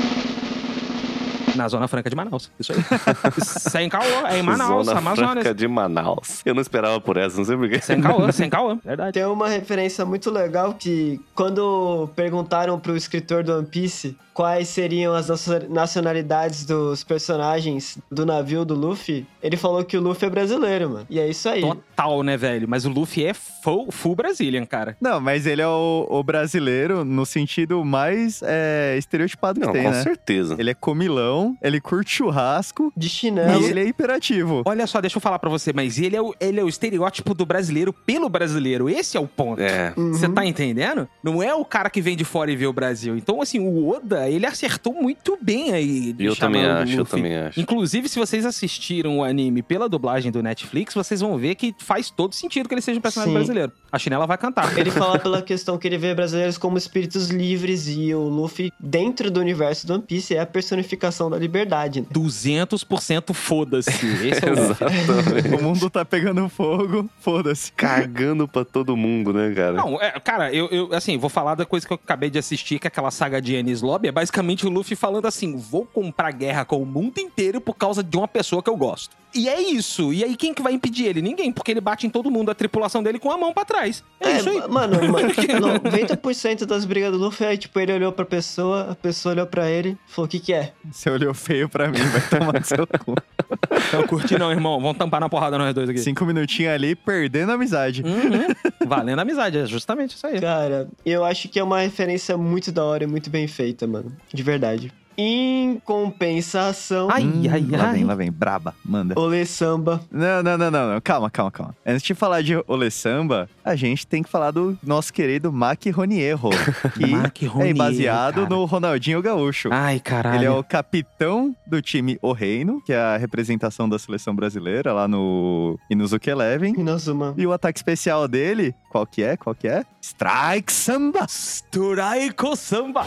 Na 1.61 1.69
Zona 1.69 1.87
Franca 1.89 2.09
de 2.09 2.17
Manaus. 2.17 2.51
Isso 2.59 2.73
aí. 2.73 2.79
Sem 3.45 3.89
caô, 3.89 4.03
é 4.27 4.39
em 4.39 4.43
Manaus, 4.43 4.87
Zona 4.87 4.99
Amazonas. 4.99 5.33
Franca 5.33 5.55
de 5.55 5.69
Manaus. 5.69 6.41
Eu 6.45 6.55
não 6.55 6.63
esperava 6.63 6.99
por 7.01 7.17
essa, 7.19 7.37
não 7.37 7.45
sei 7.45 7.57
porquê. 7.57 7.81
Sem 7.83 8.01
caô, 8.01 8.31
sem 8.33 8.49
caô. 8.49 8.77
Verdade. 8.77 9.13
Tem 9.13 9.25
uma 9.27 9.49
referência 9.49 10.05
muito 10.07 10.31
legal 10.31 10.73
que 10.75 11.21
quando 11.35 12.09
perguntaram 12.17 12.79
pro 12.81 12.97
escritor 12.97 13.45
do 13.45 13.57
One 13.59 13.67
Piece 13.67 14.17
quais 14.33 14.69
seriam 14.69 15.13
as 15.15 15.29
nacio- 15.29 15.69
nacionalidades 15.69 16.65
dos 16.65 17.05
personagens 17.05 17.99
do 18.11 18.25
navio 18.25 18.65
do 18.65 18.75
Luffy, 18.75 19.27
ele 19.43 19.57
falou 19.57 19.85
que 19.85 19.99
o 19.99 20.01
Luffy 20.01 20.27
é 20.27 20.31
brasileiro, 20.31 20.89
mano. 20.89 21.07
E 21.11 21.19
é 21.21 21.29
isso 21.29 21.47
aí. 21.47 21.61
Total, 21.61 22.23
né, 22.23 22.37
velho? 22.39 22.67
Mas 22.67 22.87
o 22.87 22.89
Luffy 22.89 23.25
é 23.27 23.35
full, 23.35 23.91
full 23.93 24.15
Brazilian, 24.15 24.65
cara. 24.65 24.97
Não, 25.01 25.21
mas 25.21 25.47
ele 25.47 25.61
é 25.61 25.67
o, 25.69 26.07
o 26.09 26.23
brasileiro 26.23 27.05
no 27.05 27.27
sentido 27.27 27.85
mais 27.85 28.41
é, 28.43 28.95
estereotipado 28.97 29.61
que 29.61 29.67
Não, 29.67 29.73
tem, 29.75 29.83
com 29.83 29.91
né? 29.91 30.03
certeza. 30.03 30.57
Ele 30.59 30.71
é 30.71 30.75
comilão, 30.75 31.50
ele 31.63 31.81
curte 31.81 32.11
churrasco 32.17 32.93
De 32.97 33.07
e 33.07 33.11
chinelo. 33.11 33.65
ele 33.65 33.81
é 33.81 33.85
hiperativo. 33.85 34.63
Olha 34.65 34.87
só, 34.87 35.01
deixa 35.01 35.17
eu 35.17 35.21
falar 35.21 35.39
pra 35.39 35.51
você, 35.51 35.73
mas 35.73 35.99
ele 35.99 36.17
é, 36.17 36.23
o, 36.23 36.35
ele 36.41 36.61
é 36.61 36.65
o 36.65 36.69
estereótipo 36.69 37.35
do 37.35 37.45
brasileiro 37.47 37.93
pelo 37.93 38.29
brasileiro. 38.29 38.89
Esse 38.89 39.17
é 39.17 39.21
o 39.21 39.27
ponto. 39.27 39.61
É. 39.61 39.93
Uhum. 39.97 40.13
Você 40.13 40.29
tá 40.29 40.45
entendendo? 40.45 41.09
Não 41.23 41.43
é 41.43 41.55
o 41.55 41.65
cara 41.65 41.91
que 41.91 42.01
vem 42.01 42.17
de 42.17 42.25
fora 42.25 42.51
e 42.51 42.57
vê 42.57 42.67
o 42.67 42.73
Brasil. 42.73 43.17
Então, 43.17 43.41
assim, 43.41 43.59
o 43.59 43.89
Oda, 43.89 44.29
ele 44.29 44.47
acertou 44.47 44.95
muito 44.95 45.39
bem 45.41 45.73
aí. 45.73 46.15
Eu 46.19 46.35
chamando 46.35 46.53
também 46.55 46.67
o 46.67 46.73
acho, 46.83 46.93
eu 46.93 46.99
Luffy. 47.01 47.17
também 47.23 47.37
acho. 47.37 47.61
Inclusive, 47.61 48.09
se 48.09 48.19
vocês 48.19 48.45
assistiram 48.47 49.19
o 49.19 49.25
anime 49.25 49.63
pela 49.63 49.89
dublagem 49.89 50.31
do 50.31 50.43
Netflix, 50.43 50.95
vocês 50.95 51.21
vão 51.21 51.37
ver 51.37 51.55
que 51.55 51.75
faz 51.79 52.11
todo 52.11 52.35
sentido 52.35 52.69
que 52.69 52.75
ele 52.75 52.83
seja 52.83 52.99
um 52.99 53.03
personagem 53.03 53.33
Sim. 53.33 53.39
brasileiro. 53.39 53.73
A 53.91 53.99
chinela 53.99 54.27
vai 54.27 54.39
cantar. 54.39 54.77
Ele 54.79 54.91
fala 54.91 55.19
pela 55.19 55.43
questão 55.43 55.77
que 55.79 55.87
ele 55.89 55.99
vê 55.99 56.15
brasileiros 56.15 56.57
como 56.57 56.79
espíritos 56.79 57.29
livres 57.29 57.89
e 57.89 58.15
o 58.15 58.21
Luffy, 58.23 58.73
dentro 58.79 59.31
do 59.31 59.41
universo 59.41 59.87
do 59.87 59.95
One 59.95 60.03
Piece, 60.03 60.35
é 60.35 60.41
a 60.41 60.47
personificação 60.47 61.29
da 61.31 61.39
liberdade. 61.41 62.03
Né? 62.03 62.07
200% 62.13 63.35
foda-se. 63.35 63.91
Esse 64.27 64.45
é 64.45 64.51
o. 64.51 64.53
Exatamente. 64.53 65.55
O 65.55 65.63
mundo 65.63 65.91
tá 65.91 66.05
pegando 66.05 66.49
fogo, 66.49 67.09
foda-se. 67.21 67.73
Cagando 67.73 68.47
pra 68.47 68.65
todo 68.65 68.97
mundo, 68.97 69.33
né, 69.33 69.53
cara? 69.55 69.73
Não, 69.73 70.01
é, 70.01 70.11
cara, 70.21 70.53
eu, 70.53 70.69
eu, 70.69 70.95
assim, 70.95 71.19
vou 71.19 71.31
falar 71.31 71.55
da 71.55 71.65
coisa 71.65 71.87
que 71.87 71.93
eu 71.93 72.01
acabei 72.03 72.31
de 72.31 72.39
assistir, 72.39 72.79
que 72.79 72.87
é 72.87 72.89
aquela 72.89 73.11
saga 73.11 73.41
de 73.41 73.55
Enies 73.55 73.83
Lobby. 73.83 74.09
É 74.09 74.13
basicamente 74.13 74.67
o 74.67 74.71
Luffy 74.71 74.97
falando 74.97 75.27
assim: 75.27 75.57
vou 75.57 75.85
comprar 75.85 76.31
guerra 76.33 76.65
com 76.65 76.83
o 76.83 76.87
mundo 76.87 77.19
inteiro 77.19 77.61
por 77.61 77.75
causa 77.75 78.03
de 78.03 78.17
uma 78.17 78.29
pessoa 78.29 78.63
que 78.63 78.71
eu 78.71 78.77
gosto. 78.77 79.21
E 79.35 79.49
é 79.49 79.61
isso. 79.61 80.13
E 80.13 80.25
aí, 80.25 80.37
quem 80.37 80.53
que 80.53 80.63
vai 80.63 80.73
impedir 80.73 81.07
ele? 81.07 81.23
Ninguém, 81.23 81.53
porque 81.53 81.71
ele 81.71 81.81
bate 81.81 82.07
em 82.07 82.11
todo 82.11 82.31
mundo, 82.31 82.51
a 82.51 82.55
tripulação 82.55 83.03
dele 83.03 83.19
com 83.19 83.31
a 83.31 83.39
mão 83.39 83.53
pra 83.53 83.65
trás. 83.65 84.03
É, 84.21 84.39
isso 84.39 84.49
aí. 84.49 84.61
Mano, 84.69 84.97
mano 85.11 85.29
90% 85.81 86.65
das 86.67 86.85
brigas 86.85 87.13
do 87.13 87.19
Luffy 87.19 87.47
é 87.47 87.57
tipo, 87.57 87.79
ele 87.79 87.93
olhou 87.93 88.13
pra 88.13 88.25
pessoa, 88.25 88.91
a 88.91 88.95
pessoa 88.95 89.35
olhou 89.35 89.47
pra 89.47 89.71
ele 89.71 89.91
e 89.91 90.13
falou: 90.13 90.27
o 90.27 90.29
que 90.29 90.41
que 90.41 90.53
é? 90.53 90.73
Você 90.91 91.11
olhou 91.11 91.33
feio 91.33 91.69
pra 91.69 91.89
mim, 91.89 91.99
vai 91.99 92.21
tomar 92.29 92.59
no 92.59 92.65
seu 92.65 92.87
cu. 92.87 93.15
Não 93.93 94.07
curti 94.07 94.39
não, 94.39 94.51
irmão. 94.51 94.81
Vamos 94.81 94.97
tampar 94.97 95.21
na 95.21 95.29
porrada 95.29 95.59
nós 95.59 95.75
dois 95.75 95.89
aqui. 95.89 95.99
Cinco 95.99 96.25
minutinhos 96.25 96.73
ali, 96.73 96.95
perdendo 96.95 97.51
a 97.51 97.55
amizade. 97.55 98.03
Uhum. 98.03 98.55
Valendo 98.87 99.19
a 99.19 99.23
amizade, 99.23 99.59
é 99.59 99.67
justamente 99.67 100.17
isso 100.17 100.27
aí. 100.27 100.41
Cara, 100.41 100.89
eu 101.05 101.25
acho 101.25 101.49
que 101.49 101.59
é 101.59 101.65
uma 101.65 101.81
referência 101.81 102.37
muito 102.37 102.71
da 102.71 102.85
hora 102.85 103.05
e 103.05 103.07
muito 103.07 103.31
bem 103.31 103.49
feita, 103.49 103.87
mano. 103.87 104.17
De 104.33 104.43
verdade. 104.43 104.93
Em 105.17 105.81
compensação, 105.85 107.09
Ai, 107.11 107.25
Hum, 107.25 107.43
ai, 107.51 107.67
lá 107.71 107.85
ai. 107.89 107.95
vem, 107.95 108.05
lá 108.05 108.15
vem. 108.15 108.31
Braba, 108.31 108.75
manda. 108.85 109.19
Olê 109.19 109.45
Samba. 109.45 110.01
Não, 110.11 110.43
não, 110.43 110.57
não, 110.57 110.71
não, 110.71 110.93
não. 110.95 111.01
Calma, 111.01 111.31
calma, 111.31 111.51
calma. 111.51 111.77
Antes 111.85 112.03
de 112.03 112.15
falar 112.15 112.43
de 112.43 112.63
Ole 112.67 112.91
Samba, 112.91 113.49
a 113.65 113.75
gente 113.77 114.07
tem 114.07 114.23
que 114.23 114.29
falar 114.31 114.51
do 114.51 114.79
nosso 114.83 115.13
querido 115.13 115.53
Mac 115.53 115.85
Ronieiro, 115.93 116.41
que 116.95 117.07
Mac 117.07 117.43
é 117.43 117.47
Ronier, 117.47 117.77
baseado 117.77 118.35
cara. 118.37 118.49
no 118.49 118.65
Ronaldinho 118.65 119.21
Gaúcho. 119.21 119.69
Ai, 119.73 120.01
caralho. 120.01 120.37
Ele 120.39 120.45
é 120.47 120.51
o 120.51 120.63
capitão 120.65 121.55
do 121.67 121.83
time 121.83 122.19
O 122.23 122.33
Reino, 122.33 122.81
que 122.85 122.93
é 122.93 122.99
a 122.99 123.17
representação 123.17 123.89
da 123.89 123.99
seleção 123.99 124.35
brasileira 124.35 124.93
lá 124.93 125.07
no 125.09 125.79
Inuzuka 125.91 126.31
Eleven. 126.31 126.75
Inazuma. 126.79 127.35
E 127.37 127.47
o 127.47 127.53
ataque 127.53 127.79
especial 127.79 128.27
dele, 128.27 128.75
qual 128.91 129.07
que 129.07 129.23
é? 129.23 129.37
Qual 129.37 129.55
que 129.55 129.69
é? 129.69 129.85
Strike 130.03 130.73
Samba! 130.73 131.27
Turaiko 131.71 132.57
Samba. 132.57 133.05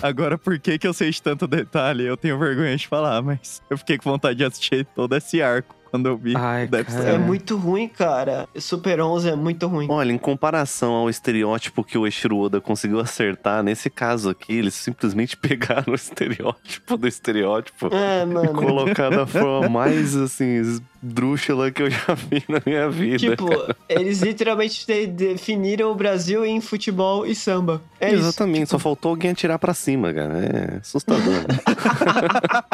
Agora, 0.00 0.38
por 0.38 0.58
que 0.58 0.78
que 0.78 0.86
eu 0.86 0.94
sei 0.94 1.10
de 1.10 1.20
tanto 1.20 1.48
detalhe? 1.48 2.06
Eu 2.06 2.16
tenho 2.16 2.38
vergonha 2.38 2.76
de 2.76 2.86
falar, 2.86 3.20
mas 3.20 3.60
eu 3.68 3.76
fiquei 3.76 3.98
com 3.98 4.08
vontade 4.08 4.38
de 4.38 4.44
assistir 4.44 4.86
todo 4.94 5.16
esse 5.16 5.42
arco 5.42 5.74
quando 5.90 6.06
eu 6.06 6.16
vi. 6.16 6.34
Ai, 6.36 6.66
cara. 6.68 7.10
É 7.10 7.18
muito 7.18 7.56
ruim, 7.56 7.88
cara. 7.88 8.48
Super 8.58 9.00
11 9.00 9.30
é 9.30 9.36
muito 9.36 9.66
ruim. 9.66 9.86
Olha, 9.90 10.12
em 10.12 10.18
comparação 10.18 10.92
ao 10.92 11.10
estereótipo 11.10 11.82
que 11.84 11.98
o 11.98 12.06
Eiichiro 12.06 12.38
Oda 12.38 12.60
conseguiu 12.60 13.00
acertar, 13.00 13.62
nesse 13.62 13.90
caso 13.90 14.30
aqui, 14.30 14.54
eles 14.54 14.74
simplesmente 14.74 15.36
pegaram 15.38 15.92
o 15.92 15.94
estereótipo 15.94 16.96
do 16.96 17.06
estereótipo 17.08 17.88
É, 17.94 18.22
e 18.22 18.26
mano. 18.26 18.52
colocaram 18.52 19.16
da 19.18 19.26
forma 19.26 19.68
mais, 19.68 20.16
assim, 20.16 20.56
esdrúxula 21.02 21.70
que 21.70 21.82
eu 21.82 21.90
já 21.90 22.14
vi 22.30 22.42
na 22.48 22.60
minha 22.64 22.88
vida. 22.90 23.18
Tipo, 23.36 23.48
eles 23.88 24.20
literalmente 24.22 24.86
de- 24.86 25.06
definiram 25.06 25.90
o 25.90 25.94
Brasil 25.94 26.44
em 26.44 26.60
futebol 26.60 27.26
e 27.26 27.34
samba. 27.34 27.82
É 28.00 28.08
isso. 28.08 28.16
Exatamente, 28.22 28.70
só 28.70 28.78
faltou 28.78 29.10
alguém 29.10 29.30
atirar 29.30 29.58
pra 29.58 29.74
cima, 29.74 30.12
cara. 30.12 30.38
É 30.38 30.76
assustador. 30.78 31.24
né? 31.24 31.58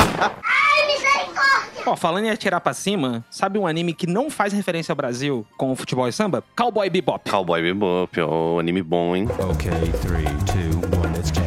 Ó, 1.88 1.94
falando 1.94 2.24
em 2.24 2.30
atirar 2.30 2.60
pra 2.60 2.74
cima, 2.74 3.24
sabe 3.30 3.60
um 3.60 3.66
anime 3.66 3.94
que 3.94 4.08
não 4.08 4.28
faz 4.28 4.52
referência 4.52 4.90
ao 4.90 4.96
Brasil 4.96 5.46
com 5.56 5.70
o 5.70 5.76
futebol 5.76 6.08
e 6.08 6.12
samba? 6.12 6.42
Cowboy 6.56 6.90
Bebop. 6.90 7.30
Cowboy 7.30 7.62
Bebop, 7.62 8.20
ó, 8.22 8.58
anime 8.58 8.82
bom, 8.82 9.14
hein? 9.14 9.28
Okay, 9.52 9.70
three, 10.00 10.24
two, 10.46 10.80
one, 10.98 11.14
let's 11.14 11.30
jam. 11.30 11.44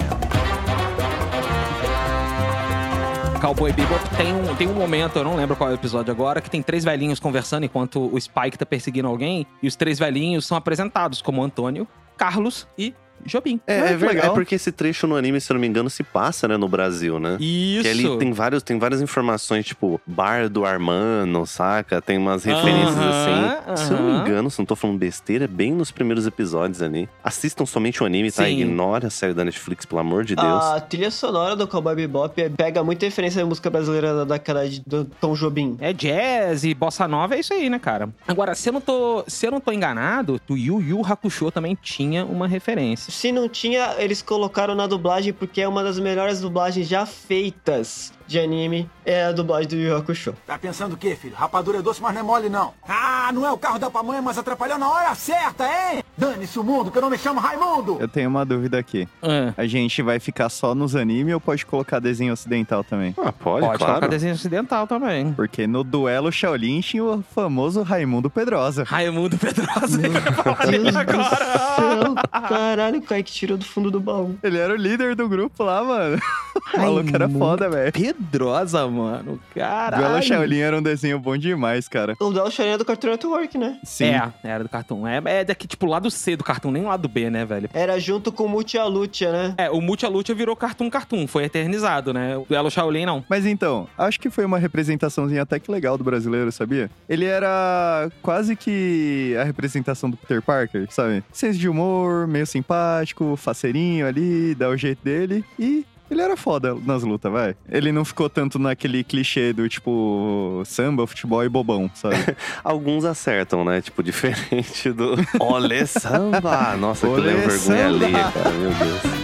Cowboy 3.41 3.73
Bebop 3.73 3.99
tem 4.15 4.34
um, 4.34 4.56
tem 4.56 4.67
um 4.69 4.75
momento, 4.75 5.17
eu 5.17 5.25
não 5.25 5.36
lembro 5.36 5.58
qual 5.58 5.71
é 5.71 5.73
o 5.73 5.75
episódio 5.75 6.10
agora, 6.10 6.39
que 6.39 6.49
tem 6.49 6.62
três 6.62 6.86
velhinhos 6.86 7.19
conversando 7.19 7.65
enquanto 7.65 8.10
o 8.13 8.17
Spike 8.19 8.58
tá 8.58 8.65
perseguindo 8.65 9.10
alguém, 9.10 9.45
e 9.62 9.67
os 9.67 9.75
três 9.75 9.99
velhinhos 9.99 10.45
são 10.45 10.58
apresentados 10.58 11.21
como 11.21 11.43
Antônio, 11.43 11.86
Carlos 12.15 12.65
e 12.78 12.93
Jobim. 13.25 13.60
É, 13.67 13.77
é 13.77 13.82
verdade. 13.97 14.05
legal. 14.15 14.32
É 14.32 14.34
porque 14.34 14.55
esse 14.55 14.71
trecho 14.71 15.08
no 15.08 15.15
anime, 15.15 15.39
se 15.39 15.51
eu 15.51 15.55
não 15.55 15.62
me 15.62 15.67
engano, 15.67 15.89
se 15.89 16.03
passa, 16.03 16.47
né, 16.47 16.58
no 16.58 16.67
Brasil, 16.67 17.19
né? 17.19 17.38
Isso. 17.39 17.84
Que 17.84 17.88
ali 17.89 18.17
tem, 18.17 18.32
vários, 18.32 18.63
tem 18.63 18.77
várias 18.79 19.01
informações, 19.01 19.65
tipo, 19.65 19.99
bar 20.05 20.49
do 20.49 20.65
Armano, 20.65 21.45
saca? 21.45 22.01
Tem 22.01 22.17
umas 22.17 22.43
referências 22.43 22.95
Aham, 22.97 23.63
assim. 23.73 23.86
Se 23.86 23.91
eu 23.93 23.97
não 23.99 24.13
me 24.13 24.19
engano, 24.19 24.49
se 24.49 24.60
não 24.60 24.65
tô 24.65 24.75
falando 24.75 24.97
besteira, 24.97 25.45
é 25.45 25.47
bem 25.47 25.71
nos 25.73 25.91
primeiros 25.91 26.25
episódios 26.25 26.82
ali. 26.82 27.08
Assistam 27.23 27.65
somente 27.65 28.01
o 28.01 28.05
anime, 28.05 28.32
tá? 28.32 28.45
Sim. 28.45 28.62
Ignora 28.62 29.08
a 29.08 29.10
série 29.10 29.34
da 29.34 29.43
Netflix, 29.45 29.86
pelo 29.86 30.01
amor 30.01 30.23
de 30.25 30.36
Deus. 30.36 30.63
A 30.63 30.79
trilha 30.82 31.12
sonora 31.12 31.55
do 31.55 31.67
Cowboy 31.67 31.95
Bebop 31.95 32.41
é- 32.41 32.49
pega 32.49 32.84
muita 32.84 33.05
referência 33.05 33.41
da 33.41 33.47
música 33.47 33.69
brasileira 33.69 34.13
da 34.13 34.23
década 34.36 34.67
de 34.67 34.82
do 34.86 35.05
Tom 35.05 35.34
Jobim. 35.36 35.77
É 35.79 35.93
jazz 35.93 36.63
e 36.63 36.73
bossa 36.73 37.08
nova, 37.08 37.36
é 37.36 37.39
isso 37.39 37.53
aí, 37.53 37.69
né, 37.69 37.77
cara? 37.79 38.10
Agora, 38.27 38.55
se 38.55 38.69
eu 38.69 38.73
não 38.73 38.82
tô, 38.82 39.23
se 39.27 39.45
eu 39.45 39.51
não 39.51 39.60
tô 39.60 39.71
enganado, 39.71 40.39
o 40.49 40.55
Yu 40.58 40.82
Yu 40.82 41.01
Hakusho 41.05 41.51
também 41.51 41.77
tinha 41.82 42.25
uma 42.25 42.47
referência. 42.47 43.09
Se 43.10 43.32
não 43.32 43.50
tinha, 43.50 43.95
eles 43.98 44.22
colocaram 44.22 44.76
na 44.76 44.88
dublagem 44.88 45.34
porque 45.34 45.62
é 45.62 45.67
uma 45.67 45.84
das 45.84 46.00
melhores 46.00 46.39
dublagens 46.39 46.88
já 46.88 47.06
feitas 47.06 48.13
de 48.29 48.39
anime. 48.39 48.89
É 49.03 49.25
a 49.25 49.31
dublagem 49.31 49.67
do 49.69 49.75
Yu 49.75 49.95
Hakusho. 49.95 50.35
Tá 50.45 50.57
pensando 50.57 50.93
o 50.93 50.97
quê, 50.97 51.15
filho? 51.15 51.35
Rapadura 51.35 51.79
é 51.79 51.81
doce, 51.81 51.99
mas 52.01 52.13
não 52.13 52.21
é 52.21 52.23
mole, 52.23 52.47
não. 52.47 52.73
Ah, 52.87 53.31
não 53.33 53.45
é 53.45 53.51
o 53.51 53.57
carro 53.57 53.79
da 53.79 53.89
pamonha, 53.89 54.21
mas 54.21 54.37
atrapalhou 54.37 54.77
na 54.77 54.87
hora 54.87 55.15
certa, 55.15 55.63
hein? 55.65 56.03
Dane-se 56.15 56.59
o 56.59 56.63
mundo, 56.63 56.91
que 56.91 56.97
eu 56.97 57.01
não 57.01 57.09
me 57.09 57.17
chamo 57.17 57.39
Raimundo! 57.39 57.97
Eu 57.99 58.07
tenho 58.07 58.29
uma 58.29 58.45
dúvida 58.45 58.77
aqui. 58.77 59.07
É. 59.23 59.53
A 59.57 59.65
gente 59.65 60.01
vai 60.03 60.19
ficar 60.19 60.49
só 60.49 60.75
nos 60.75 60.95
animes 60.95 61.33
ou 61.33 61.41
pode 61.41 61.65
colocar 61.65 61.99
desenho 61.99 62.33
ocidental 62.33 62.83
também? 62.83 63.15
Ah, 63.17 63.31
pode, 63.31 63.65
Pode 63.65 63.77
claro. 63.79 63.93
colocar 63.93 64.07
desenho 64.07 64.33
ocidental 64.35 64.85
também. 64.85 65.33
Porque 65.33 65.65
no 65.65 65.83
duelo 65.83 66.31
Shaolin 66.31 66.81
tinha 66.81 67.03
o 67.03 67.23
famoso 67.33 67.81
Raimundo 67.81 68.29
Pedrosa. 68.29 68.83
Raimundo 68.83 69.37
Pedrosa. 69.37 69.97
Deus 69.97 70.91
do 70.93 70.97
agora. 70.99 71.35
céu. 71.75 72.15
Caralho, 72.47 72.99
o 72.99 73.01
Kaique 73.01 73.31
tirou 73.31 73.57
do 73.57 73.65
fundo 73.65 73.89
do 73.89 73.99
baú. 73.99 74.37
Ele 74.43 74.57
era 74.57 74.73
o 74.73 74.77
líder 74.77 75.15
do 75.15 75.27
grupo 75.27 75.63
lá, 75.63 75.83
mano. 75.83 76.19
O 76.73 76.77
maluco 76.79 77.09
era 77.13 77.29
foda, 77.29 77.69
velho. 77.69 77.91
Pedrosa, 78.19 78.88
mano. 78.88 79.39
Caralho. 79.55 80.03
Duelo 80.03 80.21
Shaolin 80.21 80.60
era 80.60 80.77
um 80.77 80.82
desenho 80.82 81.19
bom 81.19 81.38
demais, 81.38 81.88
cara. 81.88 82.15
O 82.19 82.32
Del 82.32 82.51
Shaolin 82.51 82.73
é 82.73 82.77
do 82.77 82.86
Cartoon 82.86 83.12
Network, 83.12 83.58
né? 83.58 83.79
Sim. 83.84 84.05
É, 84.05 84.32
era 84.43 84.63
do 84.63 84.69
cartão. 84.69 85.08
É, 85.08 85.21
é 85.25 85.43
daqui, 85.45 85.67
tipo, 85.67 85.86
lado 85.86 86.12
C 86.12 86.36
do 86.36 86.43
cartão, 86.43 86.71
nem 86.71 86.84
lado 86.84 87.08
B, 87.08 87.29
né, 87.29 87.45
velho? 87.45 87.69
Era 87.73 87.99
junto 87.99 88.32
com 88.32 88.43
o 88.43 88.49
Multia 88.49 88.84
Lucha, 88.84 89.32
né? 89.32 89.53
É, 89.58 89.69
o 89.69 89.82
Multi 89.82 90.05
Lucha 90.05 90.34
virou 90.34 90.55
Cartoon 90.55 90.89
Cartoon, 90.89 91.27
foi 91.27 91.45
eternizado, 91.45 92.13
né? 92.13 92.38
O 92.38 92.45
Duelo 92.47 92.69
Shaolin, 92.69 93.05
não. 93.05 93.23
Mas 93.29 93.45
então, 93.45 93.88
acho 93.97 94.19
que 94.19 94.29
foi 94.29 94.45
uma 94.45 94.58
representaçãozinha 94.58 95.43
até 95.43 95.60
que 95.60 95.71
legal 95.71 95.97
do 95.97 96.03
brasileiro, 96.03 96.51
sabia? 96.51 96.89
Ele 97.08 97.25
era 97.25 98.10
quase 98.21 98.55
que 98.55 99.36
a 99.39 99.43
representação 99.43 100.10
do 100.10 100.17
Peter 100.17 100.41
Parker, 100.41 100.88
sabe? 100.89 101.23
Senso 101.32 101.58
de 101.58 101.69
humor, 101.69 102.27
meio 102.27 102.45
simpático, 102.45 103.36
faceirinho 103.36 104.08
ali, 104.08 104.55
dá 104.55 104.69
o 104.69 104.77
jeito 104.77 105.03
dele 105.03 105.43
e. 105.58 105.86
Ele 106.10 106.22
era 106.22 106.36
foda 106.36 106.76
nas 106.86 107.04
lutas, 107.04 107.32
vai. 107.32 107.56
Ele 107.69 107.91
não 107.91 108.04
ficou 108.04 108.30
tanto 108.30 108.58
naquele 108.58 109.04
clichê 109.04 109.54
do 109.54 109.67
tipo 109.69 110.62
samba, 110.65 111.06
futebol 111.06 111.43
e 111.43 111.50
bobão, 111.50 111.89
sabe? 111.93 112.15
Alguns 112.63 113.06
acertam, 113.06 113.63
né? 113.63 113.82
Tipo, 113.82 114.02
diferente 114.02 114.91
do 114.91 115.15
Olê 115.39 115.86
Samba. 115.86 116.76
Nossa, 116.78 117.06
que 117.08 117.13
Olê 117.13 117.34
lembro 117.34 117.50
vergonha 117.50 117.58
Samba. 117.91 118.06
alheia, 118.06 118.32
cara. 118.32 118.50
Meu 118.50 118.72
Deus. 118.72 119.18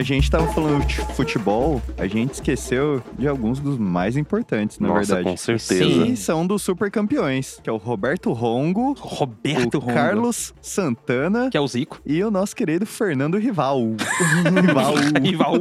A 0.00 0.02
gente 0.02 0.30
tava 0.30 0.50
falando 0.54 0.82
de 0.86 0.94
futebol, 1.14 1.82
a 1.98 2.06
gente 2.06 2.32
esqueceu 2.32 3.02
de 3.18 3.28
alguns 3.28 3.60
dos 3.60 3.76
mais 3.76 4.16
importantes, 4.16 4.78
na 4.78 4.88
Nossa, 4.88 5.16
verdade. 5.16 5.24
com 5.24 5.36
certeza. 5.36 5.84
E 6.06 6.16
são 6.16 6.46
dos 6.46 6.62
super 6.62 6.90
campeões, 6.90 7.60
que 7.62 7.68
é 7.68 7.72
o 7.72 7.76
Roberto 7.76 8.32
Rongo, 8.32 8.94
Roberto 8.98 9.74
o 9.74 9.78
Rongo, 9.78 9.92
Carlos 9.92 10.54
Santana 10.62 11.50
Que 11.50 11.58
é 11.58 11.60
o 11.60 11.68
Zico. 11.68 12.00
e 12.06 12.24
o 12.24 12.30
nosso 12.30 12.56
querido 12.56 12.86
Fernando 12.86 13.36
Rival. 13.36 13.78
Rival. 14.66 14.94
Rival. 15.22 15.54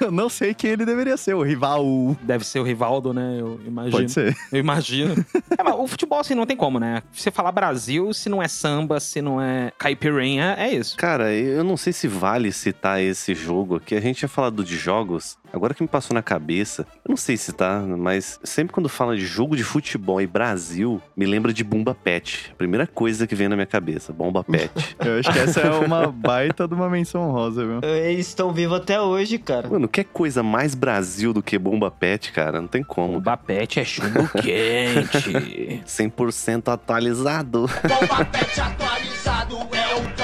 Eu 0.00 0.10
não 0.10 0.30
sei 0.30 0.54
quem 0.54 0.70
ele 0.70 0.86
deveria 0.86 1.18
ser, 1.18 1.34
o 1.34 1.42
Rival. 1.42 2.16
Deve 2.22 2.46
ser 2.46 2.60
o 2.60 2.62
Rivaldo, 2.62 3.12
né? 3.12 3.36
Eu 3.38 3.60
imagino. 3.66 3.98
Pode 3.98 4.10
ser. 4.12 4.34
Eu 4.50 4.60
imagino. 4.60 5.14
É, 5.58 5.62
mas 5.62 5.74
o 5.78 5.86
futebol, 5.86 6.20
assim, 6.20 6.34
não 6.34 6.46
tem 6.46 6.56
como, 6.56 6.80
né? 6.80 7.02
Você 7.12 7.30
falar 7.30 7.52
Brasil, 7.52 8.14
se 8.14 8.30
não 8.30 8.42
é 8.42 8.48
samba, 8.48 8.98
se 8.98 9.20
não 9.20 9.38
é 9.38 9.70
caipirinha, 9.76 10.54
é 10.58 10.72
isso. 10.72 10.96
Cara, 10.96 11.34
eu 11.34 11.62
não 11.62 11.76
sei 11.76 11.92
se 11.92 12.08
vale 12.08 12.50
citar 12.50 13.02
esse 13.02 13.34
jogo 13.34 13.73
aqui. 13.76 13.94
A 13.94 14.00
gente 14.00 14.18
tinha 14.18 14.28
falado 14.28 14.64
de 14.64 14.76
jogos. 14.76 15.36
Agora 15.52 15.72
que 15.72 15.82
me 15.82 15.88
passou 15.88 16.14
na 16.14 16.22
cabeça, 16.22 16.86
eu 17.04 17.10
não 17.10 17.16
sei 17.16 17.36
se 17.36 17.52
tá, 17.52 17.80
mas 17.80 18.40
sempre 18.42 18.74
quando 18.74 18.88
fala 18.88 19.16
de 19.16 19.24
jogo 19.24 19.56
de 19.56 19.62
futebol 19.62 20.20
e 20.20 20.26
Brasil, 20.26 21.00
me 21.16 21.26
lembra 21.26 21.52
de 21.52 21.62
Bomba 21.62 21.94
Pet. 21.94 22.52
Primeira 22.58 22.86
coisa 22.86 23.26
que 23.26 23.34
vem 23.34 23.48
na 23.48 23.54
minha 23.54 23.66
cabeça, 23.66 24.12
Bomba 24.12 24.42
Pet. 24.42 24.72
Eu 25.04 25.20
acho 25.20 25.32
que 25.32 25.38
essa 25.38 25.60
é 25.60 25.70
uma 25.70 26.08
baita 26.08 26.66
de 26.66 26.74
uma 26.74 26.88
menção 26.90 27.30
rosa, 27.30 27.64
viu? 27.64 27.80
Eles 27.82 28.26
estão 28.26 28.52
vivos 28.52 28.78
até 28.78 29.00
hoje, 29.00 29.38
cara. 29.38 29.68
Mano, 29.68 29.86
que 29.86 30.02
coisa 30.02 30.42
mais 30.42 30.74
Brasil 30.74 31.32
do 31.32 31.42
que 31.42 31.58
Bomba 31.58 31.90
Pet, 31.90 32.32
cara? 32.32 32.60
Não 32.60 32.68
tem 32.68 32.82
como. 32.82 33.18
O 33.18 33.20
Bapete 33.20 33.78
é 33.78 33.84
chumbo 33.84 34.28
quente. 34.42 35.82
100% 35.86 36.72
atualizado. 36.72 37.70
Bomba 37.82 38.24
Pet 38.24 38.60
atualizado 38.60 39.56
é 39.72 39.94
o 39.94 40.02
4.1. 40.02 40.23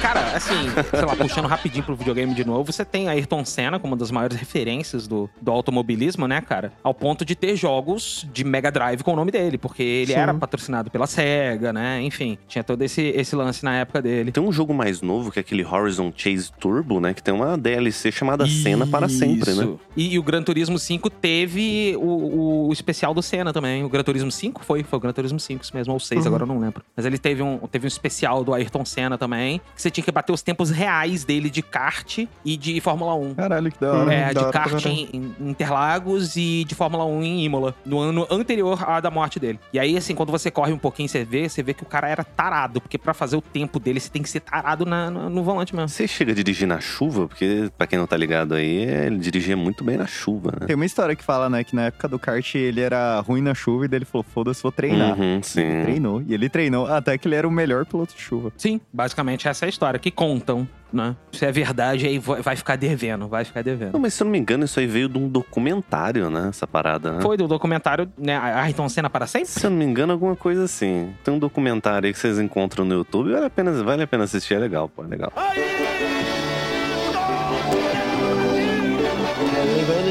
Cara, 0.00 0.34
assim, 0.36 0.54
sei 0.90 1.04
lá, 1.04 1.14
puxando 1.14 1.46
rapidinho 1.46 1.84
pro 1.84 1.94
videogame 1.94 2.34
de 2.34 2.44
novo, 2.44 2.72
você 2.72 2.84
tem 2.84 3.08
Ayrton 3.08 3.44
Senna 3.44 3.78
como 3.78 3.92
uma 3.92 3.98
das 3.98 4.10
maiores 4.10 4.36
referências 4.36 5.06
do, 5.06 5.28
do 5.40 5.50
automobilismo, 5.50 6.26
né, 6.26 6.40
cara? 6.40 6.72
Ao 6.82 6.94
ponto 6.94 7.24
de 7.24 7.34
ter 7.34 7.54
jogos 7.56 8.26
de 8.32 8.42
Mega 8.44 8.70
Drive 8.70 9.02
com 9.02 9.12
o 9.12 9.16
nome 9.16 9.30
dele, 9.30 9.58
porque 9.58 9.82
ele 9.82 10.12
Sim. 10.12 10.18
era 10.18 10.32
patrocinado 10.34 10.90
pela 10.90 11.06
SEGA, 11.06 11.72
né? 11.72 12.00
Enfim, 12.02 12.38
tinha 12.48 12.64
todo 12.64 12.80
esse, 12.82 13.02
esse 13.02 13.36
lance 13.36 13.64
na 13.64 13.76
época 13.76 14.00
dele. 14.00 14.32
Tem 14.32 14.42
um 14.42 14.52
jogo 14.52 14.72
mais 14.72 15.02
novo, 15.02 15.30
que 15.30 15.38
é 15.38 15.42
aquele 15.42 15.64
Horizon 15.64 16.12
Chase 16.16 16.50
Turbo, 16.58 17.00
né? 17.00 17.12
Que 17.14 17.22
tem 17.22 17.34
uma 17.34 17.56
DLC 17.58 18.10
chamada 18.10 18.46
Senna 18.46 18.86
para 18.86 19.08
sempre, 19.08 19.52
né? 19.52 19.64
Isso. 19.64 19.80
E, 19.96 20.14
e 20.14 20.18
o 20.18 20.22
Gran 20.22 20.42
Turismo 20.42 20.78
5 20.78 21.10
teve 21.10 21.94
o, 21.98 22.02
o- 22.06 22.68
o 22.68 22.72
especial 22.72 23.12
do 23.12 23.22
Senna 23.22 23.52
também. 23.52 23.84
O 23.84 23.88
Gran 23.88 24.02
Turismo 24.02 24.30
5 24.30 24.64
foi? 24.64 24.82
Foi 24.82 24.96
o 24.98 25.00
Gran 25.00 25.12
Turismo 25.12 25.38
5 25.38 25.62
isso 25.64 25.76
mesmo, 25.76 25.92
ou 25.92 26.00
6, 26.00 26.20
Uhum. 26.22 26.26
agora 26.28 26.42
eu 26.44 26.46
não 26.46 26.58
lembro. 26.58 26.82
Mas 26.96 27.04
ele 27.06 27.18
teve 27.18 27.42
um, 27.42 27.58
teve 27.70 27.86
um 27.86 27.88
especial 27.88 28.42
do 28.44 28.54
Ayrton 28.54 28.84
Senna 28.84 29.18
também, 29.18 29.60
que 29.74 29.82
você 29.82 29.89
tinha 29.90 30.04
que 30.04 30.10
bater 30.12 30.32
os 30.32 30.42
tempos 30.42 30.70
reais 30.70 31.24
dele 31.24 31.50
de 31.50 31.62
kart 31.62 32.18
e 32.44 32.56
de 32.56 32.80
Fórmula 32.80 33.14
1. 33.14 33.34
Caralho, 33.34 33.70
que 33.72 33.80
da 33.80 33.92
hora. 33.92 34.12
É, 34.14 34.32
da 34.32 34.44
de 34.46 34.52
kart 34.52 34.70
caramba. 34.70 34.88
em, 34.88 35.08
em 35.40 35.50
Interlagos 35.50 36.36
e 36.36 36.64
de 36.64 36.74
Fórmula 36.74 37.04
1 37.04 37.22
em 37.22 37.44
Imola, 37.44 37.74
no 37.84 37.98
ano 38.00 38.26
anterior 38.30 38.82
à 38.88 39.00
da 39.00 39.10
morte 39.10 39.38
dele. 39.38 39.58
E 39.72 39.78
aí, 39.78 39.96
assim, 39.96 40.14
quando 40.14 40.30
você 40.30 40.50
corre 40.50 40.72
um 40.72 40.78
pouquinho, 40.78 41.08
você 41.08 41.24
vê, 41.24 41.48
você 41.48 41.62
vê 41.62 41.74
que 41.74 41.82
o 41.82 41.86
cara 41.86 42.08
era 42.08 42.24
tarado, 42.24 42.80
porque 42.80 42.98
pra 42.98 43.12
fazer 43.14 43.36
o 43.36 43.40
tempo 43.42 43.78
dele, 43.78 44.00
você 44.00 44.10
tem 44.10 44.22
que 44.22 44.28
ser 44.30 44.40
tarado 44.40 44.84
na- 44.86 45.10
no, 45.10 45.28
no 45.30 45.42
volante 45.44 45.74
mesmo. 45.74 45.88
Você 45.88 46.06
chega 46.08 46.32
a 46.32 46.34
dirigir 46.34 46.66
na 46.66 46.80
chuva, 46.80 47.26
porque, 47.28 47.70
pra 47.76 47.86
quem 47.86 47.98
não 47.98 48.06
tá 48.06 48.16
ligado 48.16 48.54
aí, 48.54 48.84
ele 48.84 49.18
dirigia 49.18 49.56
muito 49.56 49.84
bem 49.84 49.96
na 49.96 50.06
chuva, 50.06 50.52
né? 50.60 50.66
Tem 50.66 50.76
uma 50.76 50.86
história 50.86 51.14
que 51.14 51.22
fala, 51.24 51.48
né, 51.48 51.62
que 51.64 51.74
na 51.74 51.86
época 51.86 52.08
do 52.08 52.18
kart 52.18 52.54
ele 52.54 52.80
era 52.80 53.20
ruim 53.20 53.40
na 53.42 53.54
chuva 53.54 53.84
e 53.84 53.88
daí 53.88 53.98
ele 53.98 54.04
falou, 54.04 54.24
foda-se, 54.24 54.62
vou 54.62 54.72
treinar. 54.72 55.18
Uhum, 55.18 55.34
Ele 55.34 55.42
sim. 55.42 55.82
treinou. 55.82 56.22
E 56.26 56.34
ele 56.34 56.48
treinou 56.48 56.86
até 56.86 57.16
que 57.18 57.26
ele 57.28 57.34
era 57.34 57.46
o 57.46 57.50
melhor 57.50 57.84
piloto 57.86 58.14
de 58.14 58.20
chuva. 58.20 58.52
Sim, 58.56 58.80
basicamente 58.92 59.46
essa 59.48 59.64
é 59.64 59.66
a 59.66 59.68
história, 59.68 59.79
que 59.98 60.10
contam, 60.10 60.66
né? 60.92 61.16
Se 61.32 61.44
é 61.44 61.52
verdade, 61.52 62.06
aí 62.06 62.18
vai 62.18 62.56
ficar 62.56 62.76
devendo, 62.76 63.28
vai 63.28 63.44
ficar 63.44 63.62
devendo. 63.62 63.92
Não, 63.92 64.00
mas 64.00 64.14
se 64.14 64.22
eu 64.22 64.24
não 64.24 64.32
me 64.32 64.38
engano, 64.38 64.64
isso 64.64 64.78
aí 64.78 64.86
veio 64.86 65.08
de 65.08 65.18
um 65.18 65.28
documentário, 65.28 66.28
né? 66.30 66.48
Essa 66.48 66.66
parada, 66.66 67.12
né? 67.12 67.22
Foi 67.22 67.36
do 67.36 67.46
documentário, 67.46 68.10
né? 68.18 68.36
Ayrton 68.36 68.88
Senna 68.88 69.08
para 69.08 69.26
sempre? 69.26 69.48
Se 69.48 69.64
eu 69.64 69.70
não 69.70 69.78
me 69.78 69.84
engano, 69.84 70.12
alguma 70.12 70.36
coisa 70.36 70.64
assim. 70.64 71.12
Tem 71.24 71.32
um 71.32 71.38
documentário 71.38 72.06
aí 72.06 72.12
que 72.12 72.18
vocês 72.18 72.38
encontram 72.38 72.84
no 72.84 72.94
YouTube, 72.94 73.32
vale 73.32 73.46
a 73.46 73.50
pena, 73.50 73.72
vale 73.82 74.02
a 74.02 74.06
pena 74.06 74.24
assistir, 74.24 74.54
é 74.54 74.58
legal, 74.58 74.88
pô, 74.88 75.04
é 75.04 75.06
legal. 75.06 75.32
Lembrando 75.36 77.99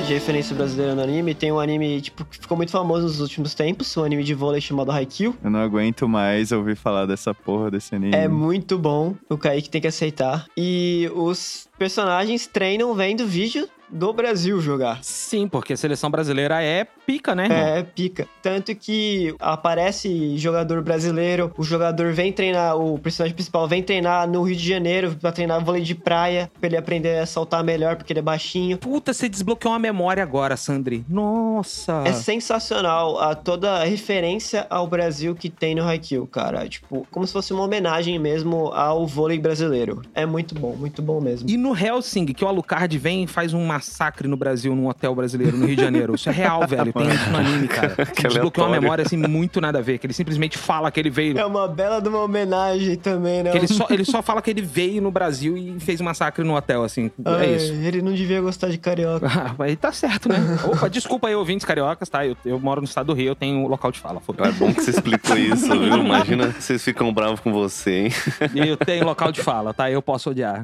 de 0.10 0.16
referência 0.16 0.56
brasileira 0.56 0.96
no 0.96 1.04
anime, 1.04 1.36
tem 1.36 1.52
um 1.52 1.60
anime 1.60 2.02
tipo, 2.02 2.26
que 2.26 2.40
ficou 2.40 2.58
muito 2.58 2.72
famoso 2.72 3.04
nos 3.04 3.20
últimos 3.20 3.54
tempos, 3.54 3.96
um 3.96 4.04
anime 4.04 4.24
de 4.24 4.34
vôlei 4.34 4.60
chamado 4.60 4.92
Haikyuu. 4.92 5.36
Eu 5.44 5.52
não 5.52 5.60
aguento 5.60 6.10
mais 6.10 6.52
ouvir 6.52 6.76
falar 6.76 7.06
dessa 7.06 7.32
porra 7.32 7.70
desse 7.70 7.94
anime. 7.94 8.16
É 8.16 8.28
muito 8.28 8.76
bom, 8.80 9.14
o 9.30 9.38
Kaique 9.38 9.70
tem 9.70 9.80
que 9.80 9.86
aceitar. 9.86 10.48
E 10.58 11.08
os 11.14 11.70
personagens 11.78 12.48
treinam 12.48 12.96
vendo 12.96 13.28
vídeo 13.28 13.70
do 13.92 14.14
Brasil 14.14 14.60
jogar. 14.62 15.00
Sim, 15.04 15.48
porque 15.48 15.74
a 15.74 15.78
seleção 15.78 16.10
brasileira 16.10 16.62
é 16.62 16.86
pica, 17.06 17.34
né, 17.34 17.46
irmão? 17.46 17.58
É, 17.60 17.84
pica. 17.84 18.28
Tanto 18.42 18.76
que 18.76 19.36
aparece 19.40 20.38
jogador 20.38 20.82
brasileiro, 20.82 21.52
o 21.58 21.64
jogador 21.64 22.14
vem 22.14 22.32
treinar, 22.32 22.78
o 22.78 23.00
personagem 23.00 23.34
principal 23.34 23.68
vem 23.68 23.82
treinar 23.82 24.28
no 24.28 24.44
Rio 24.44 24.56
de 24.56 24.68
Janeiro 24.68 25.16
pra 25.20 25.32
treinar 25.32 25.64
vôlei 25.64 25.82
de 25.82 25.96
praia, 25.96 26.52
pra 26.60 26.68
ele 26.68 26.78
aprender 26.78 27.20
a 27.20 27.26
saltar 27.26 27.64
melhor, 27.64 27.96
porque 27.96 28.14
ele 28.14 28.20
é 28.20 28.24
baixinho. 28.24 28.78
Puta, 28.78 29.14
você 29.14 29.28
desbloqueou 29.28 29.74
uma 29.74 29.80
memória 29.80 30.22
agora, 30.22 30.56
Sandri. 30.56 31.04
Nossa. 31.10 32.04
É 32.06 32.14
sensacional 32.14 33.20
a 33.20 33.36
toda 33.36 33.82
a 33.82 33.84
referência 33.84 34.68
ao 34.70 34.88
Brasil 34.88 35.36
que 35.36 35.50
tem 35.50 35.76
no 35.76 35.84
Haikyuu, 35.84 36.28
cara. 36.28 36.68
Tipo, 36.68 37.08
como 37.12 37.26
se 37.26 37.34
fosse 37.34 37.54
uma 37.54 37.64
homenagem 37.64 38.20
mesmo 38.20 38.68
ao 38.68 39.08
vôlei 39.08 39.40
brasileiro. 39.40 40.02
É 40.14 40.26
muito 40.26 40.54
bom, 40.56 40.76
muito 40.76 41.02
bom 41.02 41.20
mesmo. 41.20 41.50
E 41.50 41.58
no 41.58 41.76
Helsing, 41.76 42.28
que 42.28 42.44
o 42.44 42.48
Alucard 42.48 42.98
vem 42.98 43.24
e 43.24 43.28
faz 43.28 43.54
um 43.54 43.66
massacre 43.80 44.28
no 44.28 44.36
Brasil, 44.36 44.76
num 44.76 44.88
hotel 44.88 45.16
brasileiro, 45.16 45.58
no 45.58 45.66
Rio 45.66 45.76
de 45.76 45.82
Janeiro. 45.82 46.16
Isso 46.16 46.30
é 46.30 46.32
real, 46.32 46.66
velho. 46.68 46.92
Tem 46.94 47.10
isso 47.10 47.30
no 47.30 47.38
anime, 47.38 47.68
cara. 47.68 47.96
Que 48.06 48.24
Desbloqueou 48.24 48.68
uma 48.68 48.80
memória, 48.80 49.04
assim, 49.04 49.18
muito 49.18 49.62
nada 49.62 49.80
a 49.80 49.82
ver. 49.82 49.98
Que 49.98 50.06
ele 50.06 50.14
simplesmente 50.14 50.58
fala 50.58 50.92
que 50.92 51.00
ele 51.00 51.10
veio. 51.10 51.38
É 51.38 51.46
uma 51.46 51.68
bela 51.68 52.02
de 52.02 52.10
uma 52.10 52.22
homenagem 52.22 52.96
também, 52.98 53.44
né? 53.44 53.52
Que 53.52 53.58
ele, 53.58 53.68
só, 53.68 53.88
ele 53.90 54.06
só 54.06 54.22
fala 54.22 54.42
que 54.42 54.50
ele 54.50 54.62
veio 54.62 55.02
no 55.02 55.12
Brasil 55.12 55.58
e 55.58 55.80
fez 55.80 56.02
um 56.02 56.04
massacre 56.04 56.44
no 56.44 56.56
hotel, 56.56 56.84
assim. 56.84 57.10
Ai, 57.26 57.46
É 57.46 57.56
isso. 57.56 57.74
Ele 57.74 58.02
não 58.02 58.14
devia 58.14 58.42
gostar 58.42 58.70
de 58.70 58.78
carioca. 58.78 59.28
Ah, 59.40 59.56
mas 59.58 59.78
tá 59.78 59.92
certo, 59.92 60.28
né? 60.28 60.36
Opa, 60.66 60.90
desculpa 60.90 61.28
aí, 61.30 61.36
ouvintes 61.36 61.64
cariocas, 61.66 62.10
tá? 62.10 62.26
Eu, 62.26 62.36
eu 62.44 62.60
moro 62.60 62.82
no 62.82 62.86
estado 62.86 63.06
do 63.08 63.14
Rio, 63.14 63.28
eu 63.28 63.36
tenho 63.36 63.66
local 63.68 63.90
de 63.90 64.00
fala. 64.00 64.20
foda 64.20 64.48
É 64.48 64.52
bom 64.52 64.74
que 64.74 64.82
você 64.82 64.90
explicou 64.90 65.38
isso, 65.38 65.70
viu? 65.70 65.98
Imagina 65.98 66.52
vocês 66.52 66.84
ficam 66.84 67.14
bravos 67.14 67.40
com 67.40 67.54
você, 67.54 67.92
hein? 67.92 68.12
Eu 68.54 68.76
tenho 68.76 69.06
local 69.06 69.32
de 69.32 69.42
fala, 69.42 69.74
tá? 69.74 69.90
Eu 69.90 70.02
posso 70.02 70.32
odiar. 70.32 70.62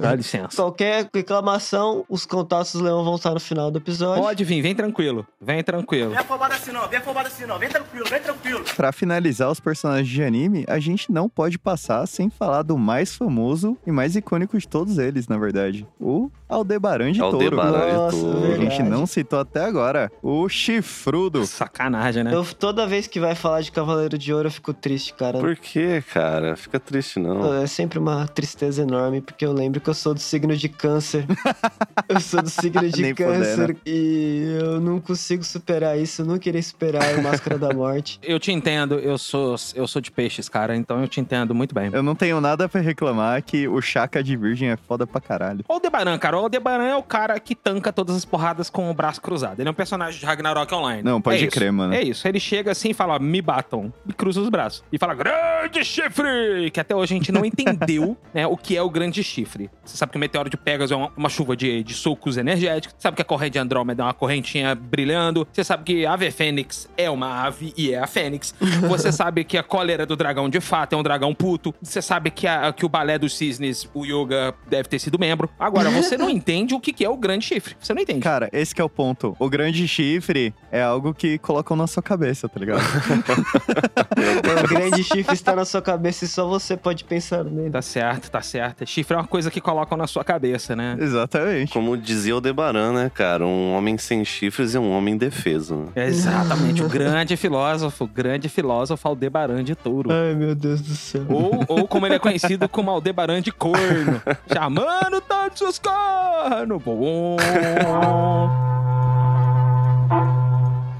Dá 0.00 0.14
licença. 0.14 0.56
Qualquer 0.56 1.08
reclamação, 1.14 2.04
os 2.08 2.26
contatos 2.26 2.57
do 2.64 2.82
Leão 2.82 3.04
vão 3.04 3.16
estar 3.16 3.32
no 3.32 3.40
final 3.40 3.70
do 3.70 3.78
episódio. 3.78 4.22
Pode 4.22 4.44
vir, 4.44 4.62
vem 4.62 4.74
tranquilo. 4.74 5.26
Vem 5.40 5.62
tranquilo. 5.62 6.10
Vem 6.10 6.18
afobado 6.18 6.54
assim 6.54 6.72
não, 6.72 6.88
vem 6.88 6.98
afobado 6.98 7.28
assim 7.28 7.46
não, 7.46 7.58
vem 7.58 7.68
tranquilo, 7.68 8.06
vem 8.08 8.20
tranquilo. 8.20 8.64
Pra 8.76 8.92
finalizar 8.92 9.50
os 9.50 9.60
personagens 9.60 10.08
de 10.08 10.22
anime, 10.22 10.64
a 10.68 10.78
gente 10.78 11.10
não 11.12 11.28
pode 11.28 11.58
passar 11.58 12.06
sem 12.06 12.30
falar 12.30 12.62
do 12.62 12.76
mais 12.76 13.14
famoso 13.14 13.76
e 13.86 13.92
mais 13.92 14.16
icônico 14.16 14.58
de 14.58 14.66
todos 14.66 14.98
eles, 14.98 15.28
na 15.28 15.38
verdade. 15.38 15.86
O 16.00 16.30
Aldebaran 16.48 17.12
de 17.12 17.18
Touro. 17.18 17.36
Aldebaran 17.36 17.86
de 17.86 17.92
Nossa, 17.92 18.16
Touro. 18.16 18.52
A 18.52 18.56
gente 18.56 18.82
não 18.82 19.06
citou 19.06 19.38
até 19.38 19.64
agora. 19.64 20.10
O 20.22 20.48
Chifrudo. 20.48 21.46
Sacanagem, 21.46 22.24
né? 22.24 22.34
Eu, 22.34 22.44
toda 22.44 22.86
vez 22.86 23.06
que 23.06 23.20
vai 23.20 23.34
falar 23.34 23.60
de 23.60 23.70
Cavaleiro 23.70 24.16
de 24.16 24.32
Ouro, 24.32 24.48
eu 24.48 24.52
fico 24.52 24.72
triste, 24.72 25.12
cara. 25.14 25.38
Por 25.38 25.56
que, 25.56 26.02
cara? 26.02 26.56
Fica 26.56 26.80
triste, 26.80 27.18
não. 27.18 27.62
É 27.62 27.66
sempre 27.66 27.98
uma 27.98 28.26
tristeza 28.26 28.82
enorme, 28.82 29.20
porque 29.20 29.44
eu 29.44 29.52
lembro 29.52 29.80
que 29.80 29.90
eu 29.90 29.94
sou 29.94 30.14
do 30.14 30.20
signo 30.20 30.56
de 30.56 30.68
câncer. 30.68 31.26
eu 32.08 32.20
sou 32.20 32.42
do 32.42 32.47
signo 32.48 32.88
de 32.90 33.14
câncer 33.14 33.76
e 33.86 34.56
eu 34.60 34.80
não 34.80 35.00
consigo 35.00 35.44
superar 35.44 35.98
isso. 35.98 36.22
Eu 36.22 36.26
não 36.26 36.38
queria 36.38 36.62
superar 36.62 37.14
o 37.18 37.22
Máscara 37.22 37.58
da 37.58 37.72
Morte. 37.72 38.18
Eu 38.28 38.38
te 38.38 38.52
entendo, 38.52 38.96
eu 38.96 39.16
sou, 39.16 39.56
eu 39.74 39.86
sou 39.88 40.02
de 40.02 40.10
peixes, 40.10 40.48
cara, 40.48 40.76
então 40.76 41.00
eu 41.00 41.08
te 41.08 41.20
entendo 41.20 41.54
muito 41.54 41.74
bem. 41.74 41.90
Eu 41.92 42.02
não 42.02 42.14
tenho 42.14 42.40
nada 42.40 42.68
pra 42.68 42.80
reclamar 42.80 43.42
que 43.42 43.66
o 43.66 43.80
Chaka 43.80 44.22
de 44.22 44.36
Virgem 44.36 44.70
é 44.70 44.76
foda 44.76 45.06
pra 45.06 45.20
caralho. 45.20 45.64
O 45.66 45.72
Aldebaran, 45.72 46.18
cara, 46.18 46.36
o 46.36 46.40
Aldebaran 46.40 46.84
é 46.84 46.96
o 46.96 47.02
cara 47.02 47.38
que 47.40 47.54
tanca 47.54 47.92
todas 47.92 48.14
as 48.14 48.24
porradas 48.24 48.68
com 48.68 48.90
o 48.90 48.94
braço 48.94 49.20
cruzado. 49.20 49.60
Ele 49.60 49.68
é 49.68 49.70
um 49.70 49.74
personagem 49.74 50.20
de 50.20 50.26
Ragnarok 50.26 50.72
Online. 50.74 51.02
Não, 51.02 51.20
pode 51.20 51.38
é 51.38 51.40
isso. 51.42 51.50
crer, 51.50 51.72
mano. 51.72 51.94
É 51.94 52.02
isso. 52.02 52.26
Ele 52.28 52.38
chega 52.38 52.72
assim 52.72 52.90
e 52.90 52.94
fala, 52.94 53.14
ó, 53.14 53.18
me 53.18 53.40
batam. 53.40 53.92
E 54.06 54.12
cruza 54.12 54.40
os 54.40 54.48
braços. 54.48 54.84
E 54.92 54.98
fala, 54.98 55.14
grande 55.14 55.84
chifre! 55.84 56.70
Que 56.72 56.80
até 56.80 56.94
hoje 56.94 57.14
a 57.14 57.16
gente 57.16 57.32
não 57.32 57.44
entendeu 57.46 58.16
né, 58.32 58.46
o 58.46 58.56
que 58.56 58.76
é 58.76 58.82
o 58.82 58.90
grande 58.90 59.22
chifre. 59.22 59.70
Você 59.84 59.96
sabe 59.96 60.12
que 60.12 60.18
o 60.18 60.20
meteoro 60.20 60.50
de 60.50 60.56
Pegasus 60.56 60.92
é 60.92 60.96
uma, 60.96 61.12
uma 61.16 61.28
chuva 61.28 61.56
de, 61.56 61.82
de 61.82 61.94
socos 61.94 62.36
energéticos. 62.38 62.94
Sabe 62.98 63.16
que 63.16 63.22
a 63.22 63.24
corrente 63.24 63.52
de 63.52 63.58
Andrômeda 63.58 64.02
é 64.02 64.06
uma 64.06 64.14
correntinha 64.14 64.74
brilhando. 64.74 65.46
Você 65.52 65.62
sabe 65.64 65.84
que 65.84 66.06
a 66.06 66.12
ave 66.14 66.30
fênix 66.30 66.88
é 66.96 67.10
uma 67.10 67.42
ave 67.44 67.72
e 67.76 67.92
é 67.92 67.98
a 67.98 68.06
fênix. 68.06 68.54
Você 68.88 69.12
sabe 69.12 69.44
que 69.44 69.58
a 69.58 69.62
cólera 69.62 70.06
do 70.06 70.16
dragão 70.16 70.48
de 70.48 70.60
fato 70.60 70.94
é 70.94 70.96
um 70.96 71.02
dragão 71.02 71.34
puto. 71.34 71.74
Você 71.82 72.00
sabe 72.00 72.30
que, 72.30 72.46
a- 72.46 72.72
que 72.72 72.86
o 72.86 72.88
balé 72.88 73.18
dos 73.18 73.36
cisnes, 73.36 73.88
o 73.92 74.04
yoga, 74.04 74.54
deve 74.68 74.88
ter 74.88 74.98
sido 74.98 75.18
membro. 75.18 75.48
Agora, 75.58 75.90
você 75.90 76.16
não 76.16 76.28
entende 76.30 76.74
o 76.74 76.80
que, 76.80 76.92
que 76.92 77.04
é 77.04 77.08
o 77.10 77.16
grande 77.16 77.44
chifre. 77.44 77.76
Você 77.80 77.92
não 77.92 78.02
entende. 78.02 78.20
Cara, 78.20 78.48
esse 78.52 78.74
que 78.74 78.80
é 78.80 78.84
o 78.84 78.88
ponto. 78.88 79.36
O 79.38 79.48
grande 79.50 79.86
chifre 79.88 80.54
é 80.70 80.82
algo 80.82 81.12
que 81.12 81.38
colocam 81.38 81.76
na 81.76 81.86
sua 81.86 82.02
cabeça, 82.02 82.48
tá 82.48 82.60
ligado? 82.60 82.80
o 84.64 84.68
grande 84.68 85.02
chifre 85.04 85.34
está 85.34 85.54
na 85.54 85.64
sua 85.64 85.82
cabeça 85.82 86.24
e 86.24 86.28
só 86.28 86.46
você 86.46 86.76
pode 86.76 87.04
pensar 87.04 87.44
nele. 87.44 87.70
Tá 87.70 87.82
certo, 87.82 88.30
tá 88.30 88.40
certo. 88.40 88.86
Chifre 88.86 89.14
é 89.16 89.18
uma 89.20 89.26
coisa 89.26 89.50
que 89.50 89.60
colocam 89.60 89.96
na 89.96 90.06
sua 90.06 90.24
cabeça, 90.24 90.74
né? 90.76 90.96
Exatamente. 91.00 91.72
Como 91.72 91.96
dizia 91.96 92.27
o 92.32 92.40
Debaran, 92.40 92.92
né, 92.92 93.10
cara? 93.14 93.46
Um 93.46 93.74
homem 93.74 93.96
sem 93.98 94.24
chifres 94.24 94.74
e 94.74 94.78
um 94.78 94.90
homem 94.92 95.14
indefeso. 95.14 95.74
né? 95.76 95.86
É 95.96 96.06
exatamente, 96.06 96.82
o 96.82 96.88
grande 96.88 97.36
filósofo, 97.36 98.04
o 98.04 98.06
grande 98.06 98.48
filósofo 98.48 99.06
Aldebaran 99.08 99.62
de 99.64 99.74
Touro. 99.74 100.10
Ai, 100.12 100.34
meu 100.34 100.54
Deus 100.54 100.80
do 100.80 100.94
céu. 100.94 101.24
Ou, 101.28 101.64
ou 101.68 101.88
como 101.88 102.06
ele 102.06 102.14
é 102.16 102.18
conhecido 102.18 102.68
como 102.68 102.90
Aldebaran 102.90 103.40
de 103.40 103.52
Corno. 103.52 104.20
Chamando 104.52 105.20
todos 105.20 105.60
os 105.62 105.78
cornos. 105.78 106.82
Bom. 106.82 107.36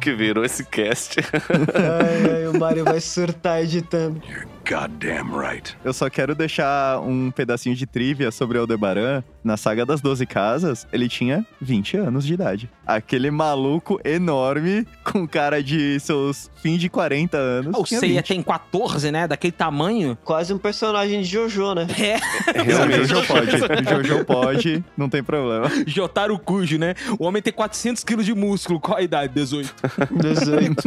Que 0.00 0.12
virou 0.14 0.44
esse 0.44 0.64
cast. 0.64 1.18
Ai, 1.20 2.36
ai, 2.36 2.46
o 2.46 2.58
Mario 2.58 2.84
vai 2.84 3.00
surtar 3.00 3.62
editando. 3.62 4.22
Goddamn 4.68 5.34
right. 5.34 5.74
Eu 5.82 5.94
só 5.94 6.10
quero 6.10 6.34
deixar 6.34 7.00
um 7.00 7.30
pedacinho 7.30 7.74
de 7.74 7.86
trivia 7.86 8.30
sobre 8.30 8.58
Aldebaran. 8.58 9.22
Na 9.42 9.56
saga 9.56 9.86
das 9.86 10.02
12 10.02 10.26
casas, 10.26 10.86
ele 10.92 11.08
tinha 11.08 11.46
20 11.58 11.96
anos 11.96 12.26
de 12.26 12.34
idade. 12.34 12.68
Aquele 12.86 13.30
maluco 13.30 13.98
enorme, 14.04 14.86
com 15.02 15.26
cara 15.26 15.62
de 15.62 15.98
seus 16.00 16.50
fins 16.62 16.78
de 16.78 16.90
40 16.90 17.38
anos. 17.38 17.74
O 17.78 17.86
Seiya 17.86 18.20
20. 18.20 18.28
tem 18.28 18.42
14, 18.42 19.10
né? 19.10 19.26
Daquele 19.26 19.52
tamanho. 19.52 20.18
Quase 20.22 20.52
um 20.52 20.58
personagem 20.58 21.22
de 21.22 21.28
Jojo, 21.28 21.74
né? 21.74 21.86
É. 21.98 22.64
Não, 22.64 22.86
o 22.86 23.04
Jojo 23.06 23.26
pode. 23.26 23.56
O 23.56 24.04
Jojo 24.04 24.24
pode, 24.24 24.84
não 24.96 25.08
tem 25.08 25.22
problema. 25.22 25.70
Jotaro 25.86 26.38
Cujo, 26.38 26.78
né? 26.78 26.94
O 27.18 27.24
homem 27.24 27.40
tem 27.40 27.52
400 27.52 28.04
quilos 28.04 28.26
de 28.26 28.34
músculo. 28.34 28.78
Qual 28.80 28.98
a 28.98 29.02
idade? 29.02 29.32
18. 29.34 29.74
18. 30.10 30.82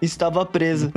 Estava 0.00 0.46
presa. 0.46 0.90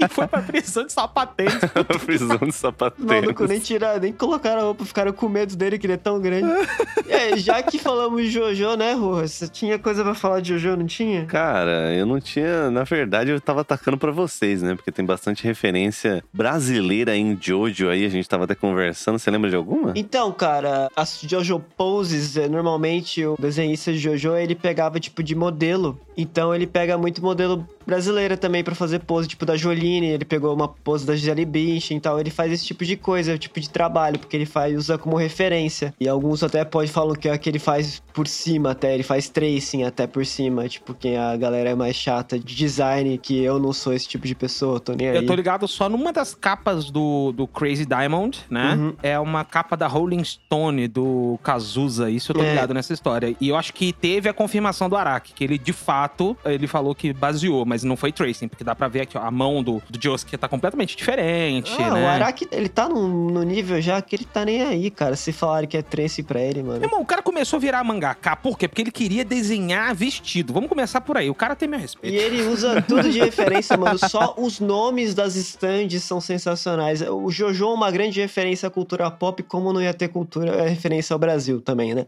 e 0.00 0.08
foi 0.08 0.26
pra 0.28 0.42
prisão 0.42 0.86
de 0.86 0.92
sapatênis 0.92 1.55
Prisão 2.04 2.38
de 2.38 2.52
sapatênis. 2.52 3.22
malucos 3.22 3.48
nem 3.48 3.58
tiraram, 3.58 4.00
nem 4.00 4.12
colocaram 4.12 4.60
a 4.60 4.64
roupa, 4.64 4.84
ficaram 4.84 5.12
com 5.12 5.28
medo 5.28 5.56
dele, 5.56 5.78
que 5.78 5.86
ele 5.86 5.94
é 5.94 5.98
tão 5.98 6.20
grande. 6.20 6.46
É, 7.08 7.36
já 7.36 7.62
que 7.62 7.78
falamos 7.78 8.20
de 8.22 8.30
Jojo, 8.30 8.76
né, 8.76 8.92
Rua? 8.92 9.26
Você 9.26 9.48
tinha 9.48 9.78
coisa 9.78 10.02
pra 10.02 10.12
falar 10.14 10.40
de 10.40 10.58
Jojo, 10.58 10.76
não 10.76 10.86
tinha? 10.86 11.24
Cara, 11.24 11.94
eu 11.94 12.04
não 12.04 12.20
tinha. 12.20 12.70
Na 12.70 12.84
verdade, 12.84 13.30
eu 13.30 13.40
tava 13.40 13.60
atacando 13.60 13.96
pra 13.96 14.10
vocês, 14.10 14.60
né? 14.60 14.74
Porque 14.74 14.92
tem 14.92 15.04
bastante 15.04 15.44
referência 15.44 16.22
brasileira 16.32 17.16
em 17.16 17.38
Jojo 17.40 17.88
aí. 17.88 18.04
A 18.04 18.08
gente 18.08 18.28
tava 18.28 18.44
até 18.44 18.54
conversando. 18.54 19.18
Você 19.18 19.30
lembra 19.30 19.48
de 19.48 19.56
alguma? 19.56 19.92
Então, 19.94 20.30
cara, 20.32 20.90
as 20.96 21.20
Jojo 21.22 21.60
Poses, 21.76 22.36
é, 22.36 22.48
normalmente 22.48 23.24
o 23.24 23.36
desenhista 23.38 23.92
de 23.92 23.98
Jojo, 23.98 24.36
ele 24.36 24.54
pegava 24.54 25.00
tipo 25.00 25.22
de 25.22 25.34
modelo. 25.34 25.98
Então 26.16 26.54
ele 26.54 26.66
pega 26.66 26.98
muito 26.98 27.22
modelo 27.22 27.66
brasileira 27.86 28.36
também 28.36 28.64
pra 28.64 28.74
fazer 28.74 29.00
pose, 29.00 29.28
tipo 29.28 29.46
da 29.46 29.56
Joline, 29.56 30.06
ele 30.08 30.24
pegou 30.24 30.52
uma 30.54 30.68
pose 30.68 31.06
da 31.06 31.14
Gisele 31.14 31.44
Bündchen 31.44 31.98
e 31.98 32.00
tal. 32.00 32.18
Ele 32.18 32.30
faz 32.30 32.52
esse 32.52 32.64
tipo 32.66 32.84
de 32.84 32.96
coisa, 32.96 33.38
tipo 33.38 33.60
de 33.60 33.70
trabalho, 33.70 34.18
porque 34.18 34.36
ele 34.36 34.46
faz 34.46 34.76
usa 34.76 34.98
como 34.98 35.16
referência. 35.16 35.94
E 36.00 36.08
alguns 36.08 36.42
até 36.42 36.64
pode 36.64 36.90
falar 36.90 37.16
que 37.16 37.28
é 37.28 37.38
que 37.38 37.48
ele 37.48 37.58
faz 37.58 38.02
por 38.12 38.26
cima 38.26 38.70
até, 38.72 38.94
ele 38.94 39.02
faz 39.02 39.28
tracing 39.28 39.84
até 39.84 40.06
por 40.06 40.24
cima, 40.26 40.68
tipo 40.68 40.94
quem 40.94 41.16
a 41.16 41.36
galera 41.36 41.70
é 41.70 41.74
mais 41.74 41.94
chata 41.96 42.38
de 42.38 42.54
design, 42.54 43.18
que 43.18 43.38
eu 43.42 43.58
não 43.58 43.72
sou 43.72 43.92
esse 43.92 44.08
tipo 44.08 44.26
de 44.26 44.34
pessoa, 44.34 44.80
tô 44.80 44.92
nem 44.92 45.08
aí. 45.08 45.16
Eu 45.16 45.26
tô 45.26 45.34
ligado 45.34 45.68
só 45.68 45.88
numa 45.88 46.12
das 46.12 46.34
capas 46.34 46.90
do, 46.90 47.32
do 47.32 47.46
Crazy 47.46 47.84
Diamond, 47.86 48.40
né? 48.50 48.74
Uhum. 48.74 48.94
É 49.02 49.18
uma 49.18 49.44
capa 49.44 49.76
da 49.76 49.86
Rolling 49.86 50.24
Stone, 50.24 50.88
do 50.88 51.38
Cazuza. 51.42 52.10
Isso 52.10 52.32
eu 52.32 52.36
tô 52.36 52.42
É. 52.42 52.50
ligado 52.50 52.72
nessa 52.74 52.92
história. 52.92 53.36
E 53.40 53.48
eu 53.48 53.56
acho 53.56 53.72
que 53.72 53.92
teve 53.92 54.28
a 54.28 54.32
confirmação 54.32 54.88
do 54.88 54.96
Araki, 54.96 55.32
que 55.34 55.44
ele, 55.44 55.58
de 55.58 55.72
fato, 55.72 56.36
ele 56.44 56.66
falou 56.66 56.94
que 56.94 57.12
baseou, 57.12 57.64
mas 57.64 57.75
não 57.84 57.96
foi 57.96 58.12
tracing, 58.12 58.48
porque 58.48 58.64
dá 58.64 58.74
pra 58.74 58.88
ver 58.88 59.02
aqui, 59.02 59.16
ó, 59.18 59.22
a 59.22 59.30
mão 59.30 59.62
do, 59.62 59.82
do 59.90 60.00
Josuke 60.02 60.36
tá 60.36 60.48
completamente 60.48 60.96
diferente, 60.96 61.72
Ah, 61.80 61.90
né? 61.94 62.04
o 62.04 62.06
Araki, 62.08 62.46
ele 62.50 62.68
tá 62.68 62.88
no, 62.88 63.06
no 63.30 63.42
nível 63.42 63.80
já 63.80 64.00
que 64.00 64.16
ele 64.16 64.24
tá 64.24 64.44
nem 64.44 64.62
aí, 64.62 64.90
cara. 64.90 65.16
Se 65.16 65.32
falarem 65.32 65.68
que 65.68 65.76
é 65.76 65.82
trace 65.82 66.22
pra 66.22 66.40
ele, 66.40 66.62
mano. 66.62 66.84
Irmão, 66.84 67.00
o 67.00 67.06
cara 67.06 67.22
começou 67.22 67.56
a 67.56 67.60
virar 67.60 67.82
mangaka. 67.84 68.36
Por 68.36 68.58
quê? 68.58 68.68
Porque 68.68 68.82
ele 68.82 68.90
queria 68.90 69.24
desenhar 69.24 69.94
vestido. 69.94 70.52
Vamos 70.52 70.68
começar 70.68 71.00
por 71.00 71.16
aí. 71.16 71.28
O 71.30 71.34
cara 71.34 71.54
tem 71.56 71.68
meu 71.68 71.78
respeito. 71.78 72.14
E 72.14 72.16
ele 72.16 72.42
usa 72.42 72.80
tudo 72.82 73.10
de 73.10 73.18
referência, 73.18 73.76
mano. 73.78 73.98
Só 74.08 74.34
os 74.38 74.60
nomes 74.60 75.14
das 75.14 75.36
stands 75.36 76.02
são 76.02 76.20
sensacionais. 76.20 77.02
O 77.02 77.30
Jojo 77.30 77.64
é 77.66 77.74
uma 77.74 77.90
grande 77.90 78.20
referência 78.20 78.66
à 78.66 78.70
cultura 78.70 79.10
pop, 79.10 79.42
como 79.42 79.72
não 79.72 79.82
ia 79.82 79.94
ter 79.94 80.08
cultura 80.08 80.52
é 80.56 80.68
referência 80.68 81.14
ao 81.14 81.18
Brasil 81.18 81.60
também, 81.60 81.94
né? 81.94 82.06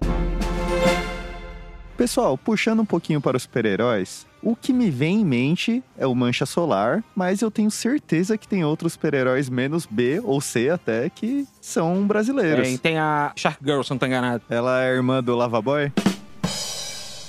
Pessoal, 1.98 2.38
puxando 2.38 2.78
um 2.78 2.84
pouquinho 2.84 3.20
para 3.20 3.36
os 3.36 3.42
super-heróis, 3.42 4.24
o 4.40 4.54
que 4.54 4.72
me 4.72 4.88
vem 4.88 5.22
em 5.22 5.24
mente 5.24 5.82
é 5.98 6.06
o 6.06 6.14
Mancha 6.14 6.46
Solar, 6.46 7.02
mas 7.12 7.42
eu 7.42 7.50
tenho 7.50 7.72
certeza 7.72 8.38
que 8.38 8.46
tem 8.46 8.64
outros 8.64 8.92
super-heróis 8.92 9.50
menos 9.50 9.84
B 9.84 10.20
ou 10.22 10.40
C 10.40 10.70
até 10.70 11.10
que 11.10 11.44
são 11.60 12.06
brasileiros. 12.06 12.68
É, 12.68 12.70
e 12.70 12.78
tem 12.78 12.98
a 12.98 13.32
Shark 13.34 13.58
Girl, 13.64 13.82
se 13.82 13.90
não 13.90 13.98
tô 13.98 14.06
enganado. 14.06 14.44
Ela 14.48 14.80
é 14.80 14.92
a 14.92 14.94
irmã 14.94 15.20
do 15.20 15.34
Lava 15.34 15.60
Boy? 15.60 15.92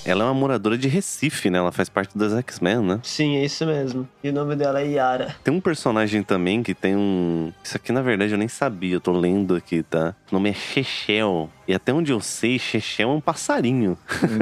Ela 0.05 0.23
é 0.23 0.27
uma 0.27 0.33
moradora 0.33 0.77
de 0.77 0.87
Recife, 0.87 1.49
né? 1.49 1.57
Ela 1.57 1.71
faz 1.71 1.89
parte 1.89 2.17
dos 2.17 2.31
X-Men, 2.33 2.79
né? 2.79 2.99
Sim, 3.03 3.37
é 3.37 3.45
isso 3.45 3.65
mesmo. 3.65 4.07
E 4.23 4.29
o 4.29 4.33
nome 4.33 4.55
dela 4.55 4.81
é 4.81 4.87
Yara. 4.87 5.35
Tem 5.43 5.53
um 5.53 5.59
personagem 5.59 6.23
também 6.23 6.63
que 6.63 6.73
tem 6.73 6.95
um. 6.95 7.51
Isso 7.63 7.75
aqui, 7.75 7.91
na 7.91 8.01
verdade, 8.01 8.31
eu 8.31 8.37
nem 8.37 8.47
sabia, 8.47 8.95
eu 8.95 9.01
tô 9.01 9.11
lendo 9.11 9.55
aqui, 9.55 9.83
tá? 9.83 10.15
O 10.31 10.35
nome 10.35 10.49
é 10.49 10.53
Chechel. 10.53 11.49
E 11.69 11.73
até 11.75 11.93
onde 11.93 12.11
eu 12.11 12.19
sei, 12.19 12.57
Chechel 12.57 13.11
é 13.11 13.13
um 13.13 13.21
passarinho. 13.21 13.95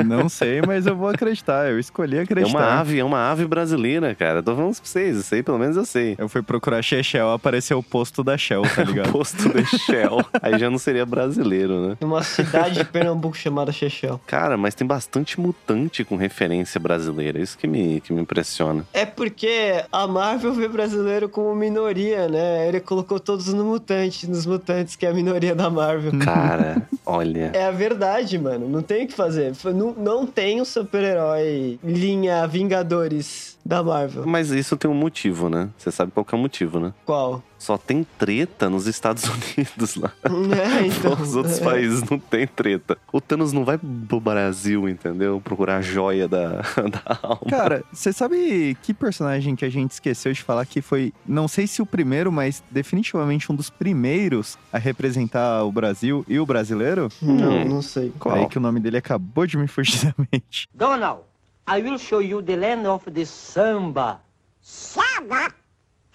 Não 0.05 0.29
sei, 0.29 0.61
mas 0.65 0.87
eu 0.87 0.95
vou 0.95 1.09
acreditar. 1.09 1.69
Eu 1.69 1.77
escolhi 1.77 2.15
É 2.15 2.21
acreditar. 2.21 2.57
uma 2.57 2.79
ave, 2.79 2.99
é 2.99 3.03
uma 3.03 3.29
ave 3.29 3.45
brasileira, 3.45 4.15
cara. 4.15 4.41
Tô 4.41 4.55
falando 4.55 4.71
isso 4.71 4.81
pra 4.81 4.89
vocês, 4.89 5.17
isso 5.17 5.35
aí 5.35 5.43
pelo 5.43 5.59
menos 5.59 5.75
eu 5.75 5.85
sei. 5.85 6.15
Eu 6.17 6.29
fui 6.29 6.41
procurar 6.41 6.81
Shell, 6.81 7.29
apareceu 7.33 7.77
o 7.79 7.83
posto 7.83 8.23
da 8.23 8.37
Shell, 8.37 8.61
tá 8.73 8.81
ligado? 8.85 9.11
Posto 9.11 9.49
de 9.49 9.65
Shell. 9.65 10.23
Aí 10.41 10.57
já 10.57 10.69
não 10.69 10.77
seria 10.77 11.05
brasileiro, 11.05 11.89
né? 11.89 11.97
Uma 11.99 12.23
cidade 12.23 12.75
de 12.75 12.85
Pernambuco 12.85 13.35
chamada 13.35 13.73
Chechel. 13.73 14.21
Cara, 14.25 14.55
mas 14.55 14.73
tem 14.73 14.87
bastante 14.87 15.37
mutante 15.37 16.05
com 16.05 16.15
referência 16.15 16.79
brasileira. 16.79 17.39
Isso 17.41 17.57
que 17.57 17.67
me, 17.67 17.99
que 17.99 18.13
me 18.13 18.21
impressiona. 18.21 18.85
É 18.93 19.05
porque 19.05 19.83
a 19.91 20.07
Marvel 20.07 20.53
vê 20.53 20.69
brasileiro 20.69 21.27
como 21.27 21.53
minoria, 21.53 22.29
né? 22.29 22.69
Ele 22.69 22.79
colocou 22.79 23.19
todos 23.19 23.53
no 23.53 23.65
mutante, 23.65 24.27
nos 24.29 24.45
mutantes, 24.45 24.95
que 24.95 25.05
é 25.05 25.09
a 25.09 25.13
minoria 25.13 25.53
da 25.53 25.69
Marvel. 25.69 26.17
Cara, 26.23 26.87
olha. 27.17 27.51
É 27.53 27.65
a 27.65 27.71
verdade, 27.71 28.37
mano. 28.37 28.67
Não 28.67 28.81
tem 28.81 29.05
o 29.05 29.07
que 29.07 29.13
fazer. 29.13 29.53
Não, 29.65 29.93
não 29.93 30.25
tem 30.25 30.61
um 30.61 30.65
super-herói 30.65 31.79
linha 31.83 32.45
Vingadores 32.47 33.56
da 33.67 33.83
Marvel. 33.83 34.25
Mas 34.25 34.49
isso 34.51 34.77
tem 34.77 34.89
um 34.89 34.93
motivo, 34.93 35.49
né? 35.49 35.69
Você 35.77 35.91
sabe 35.91 36.11
qual 36.11 36.23
que 36.25 36.33
é 36.33 36.37
o 36.37 36.41
motivo, 36.41 36.79
né? 36.79 36.93
Qual? 37.05 37.43
Só 37.59 37.77
tem 37.77 38.05
treta 38.17 38.69
nos 38.69 38.87
Estados 38.87 39.23
Unidos 39.29 39.95
lá. 39.95 40.11
É, 40.57 40.85
então. 40.87 41.13
Os 41.21 41.35
outros 41.35 41.59
é. 41.59 41.63
países 41.63 42.03
não 42.09 42.17
tem 42.17 42.47
treta. 42.47 42.97
O 43.11 43.19
Thanos 43.19 43.51
não 43.51 43.65
vai 43.65 43.77
pro 43.77 44.19
Brasil, 44.19 44.87
entendeu? 44.87 45.41
Procurar 45.43 45.77
a 45.77 45.81
joia 45.81 46.27
da, 46.27 46.61
da 46.89 47.19
alma. 47.21 47.41
Cara, 47.49 47.83
você 47.91 48.13
sabe 48.13 48.77
que 48.81 48.93
personagem 48.93 49.55
que 49.55 49.65
a 49.65 49.69
gente 49.69 49.91
esqueceu 49.91 50.31
de 50.31 50.41
falar 50.41 50.65
que 50.65 50.81
foi, 50.81 51.11
não 51.25 51.47
sei 51.47 51.67
se 51.67 51.81
o 51.81 51.85
primeiro, 51.85 52.31
mas 52.31 52.63
definitivamente 52.71 53.51
um 53.51 53.55
dos 53.55 53.69
primeiros 53.69 54.57
a 54.71 54.77
representar 54.77 55.63
o 55.63 55.71
Brasil 55.71 56.23
e 56.27 56.39
o 56.39 56.45
brasileiro? 56.45 57.09
Não, 57.21 57.47
Hum. 57.61 57.65
não 57.65 57.81
sei. 57.81 58.13
Qual? 58.19 58.35
Aí 58.35 58.47
que 58.47 58.57
o 58.57 58.61
nome 58.61 58.79
dele 58.79 58.97
acabou 58.97 59.45
de 59.45 59.57
me 59.57 59.67
fugir 59.67 60.05
da 60.05 60.13
mente. 60.31 60.67
Donald, 60.73 61.21
I 61.67 61.81
will 61.81 61.97
show 61.97 62.19
you 62.19 62.41
the 62.41 62.55
land 62.55 62.87
of 62.87 63.03
the 63.13 63.25
samba. 63.25 64.21
Samba? 64.61 65.53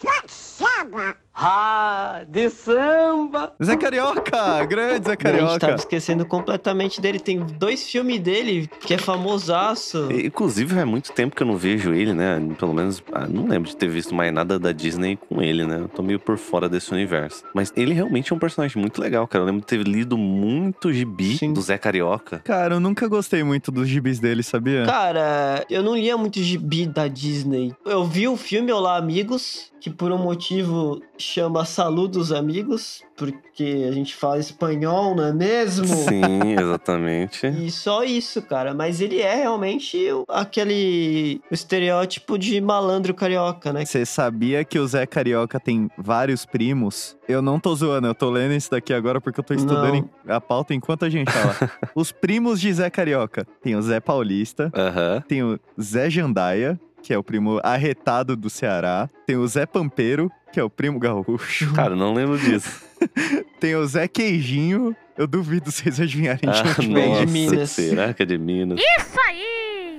What 0.01 0.31
samba? 0.31 1.15
Ah, 1.35 2.25
the 2.31 2.51
samba. 2.51 3.55
Zé 3.63 3.77
Carioca! 3.77 4.65
Grande 4.67 5.07
Zé 5.07 5.13
A 5.13 5.15
gente 5.15 5.23
tava 5.23 5.57
Carioca! 5.57 5.75
esquecendo 5.77 6.27
completamente 6.27 7.01
dele. 7.01 7.19
Tem 7.19 7.39
dois 7.39 7.89
filmes 7.89 8.21
dele 8.21 8.69
que 8.81 8.95
é 8.95 8.99
famosaço. 8.99 10.09
Inclusive, 10.13 10.75
faz 10.75 10.87
muito 10.87 11.11
tempo 11.13 11.35
que 11.35 11.43
eu 11.43 11.47
não 11.47 11.57
vejo 11.57 11.95
ele, 11.95 12.13
né? 12.13 12.39
Pelo 12.59 12.75
menos, 12.75 13.03
ah, 13.13 13.27
não 13.27 13.47
lembro 13.47 13.69
de 13.71 13.77
ter 13.77 13.89
visto 13.89 14.15
mais 14.15 14.33
nada 14.33 14.59
da 14.59 14.73
Disney 14.73 15.17
com 15.17 15.41
ele, 15.43 15.65
né? 15.67 15.81
Eu 15.81 15.89
tô 15.89 16.03
meio 16.03 16.21
por 16.21 16.37
fora 16.37 16.69
desse 16.69 16.93
universo. 16.93 17.43
Mas 17.55 17.73
ele 17.77 17.95
realmente 17.95 18.33
é 18.33 18.37
um 18.37 18.39
personagem 18.39 18.81
muito 18.81 19.01
legal, 19.01 19.27
cara. 19.27 19.43
Eu 19.43 19.47
lembro 19.47 19.63
de 19.63 19.67
ter 19.67 19.81
lido 19.83 20.19
muito 20.19 20.93
gibi 20.93 21.39
Sim. 21.39 21.53
do 21.55 21.63
Zé 21.63 21.79
Carioca. 21.79 22.41
Cara, 22.45 22.75
eu 22.75 22.81
nunca 22.81 23.09
gostei 23.09 23.43
muito 23.43 23.73
dos 23.73 23.89
gibis 23.89 24.21
dele, 24.21 24.43
sabia? 24.43 24.85
Cara, 24.85 25.65
eu 25.71 25.83
não 25.83 25.95
lia 25.97 26.17
muito 26.17 26.41
gibi 26.41 26.87
da 26.87 27.09
Disney. 27.09 27.75
Eu 27.87 28.05
vi 28.05 28.29
o 28.29 28.37
filme 28.37 28.71
Olá 28.71 28.97
Amigos, 28.97 29.73
que 29.81 29.91
por 29.91 30.13
um 30.13 30.19
motivo 30.19 31.01
chama 31.23 31.65
Saludos 31.65 32.33
Amigos, 32.33 33.03
porque 33.17 33.87
a 33.89 33.93
gente 33.93 34.15
fala 34.15 34.39
espanhol, 34.39 35.15
não 35.15 35.25
é 35.27 35.33
mesmo? 35.33 35.87
Sim, 35.87 36.53
exatamente. 36.59 37.47
E 37.63 37.71
só 37.71 38.03
isso, 38.03 38.43
cara. 38.43 38.75
Mas 38.75 39.01
ele 39.01 39.21
é 39.21 39.35
realmente 39.37 39.99
aquele 40.29 41.41
o 41.51 41.55
estereótipo 41.55 42.39
de 42.39 42.61
malandro 42.61 43.15
carioca, 43.15 43.73
né? 43.73 43.85
Você 43.85 44.05
sabia 44.05 44.65
que 44.65 44.79
o 44.79 44.87
Zé 44.87 45.07
Carioca 45.07 45.59
tem 45.61 45.91
vários 45.97 46.45
primos? 46.45 47.17
Eu 47.29 47.41
não 47.41 47.59
tô 47.61 47.75
zoando, 47.75 48.07
eu 48.09 48.15
tô 48.15 48.31
lendo 48.31 48.53
isso 48.55 48.71
daqui 48.71 48.93
agora 48.93 49.21
porque 49.21 49.39
eu 49.41 49.45
tô 49.45 49.55
estudando 49.55 49.95
em- 49.97 50.05
a 50.27 50.41
pauta 50.41 50.75
enquanto 50.75 51.05
a 51.05 51.11
gente 51.11 51.31
fala. 51.33 51.57
Os 51.95 52.11
primos 52.13 52.61
de 52.61 52.73
Zé 52.73 52.91
Carioca. 52.91 53.47
Tem 53.63 53.77
o 53.77 53.83
Zé 53.83 54.01
Paulista, 54.01 54.71
Aham. 54.75 55.23
tem 55.29 55.43
o 55.43 55.59
Zé 55.81 56.11
Jandaia, 56.11 56.79
que 57.03 57.13
é 57.13 57.19
o 57.19 57.23
primo 57.23 57.61
arretado 57.63 58.37
do 58.37 58.49
Ceará. 58.49 59.09
Tem 59.27 59.37
o 59.37 59.47
Zé 59.47 59.67
Pampeiro, 59.67 60.31
que 60.53 60.61
é 60.61 60.65
o 60.65 60.71
primo 60.71 60.99
gaúcho. 60.99 61.73
Cara, 61.75 61.97
não 61.97 62.15
lembro 62.15 62.39
disso. 62.39 62.83
Tem 63.59 63.75
o 63.75 63.85
Zé 63.87 64.07
Queijinho. 64.07 64.95
Eu 65.19 65.27
duvido 65.27 65.71
vocês 65.71 66.01
adivinharem 66.01 66.41
de 66.51 66.59
Ah, 66.61 66.63
onde 66.79 66.87
vem 66.87 66.95
vem. 66.95 67.13
de 67.13 67.19
nossa, 67.21 67.27
Minas. 67.33 67.71
será 67.71 68.15
que 68.15 68.23
é 68.23 68.27
de 68.27 68.39
Minas? 68.39 68.79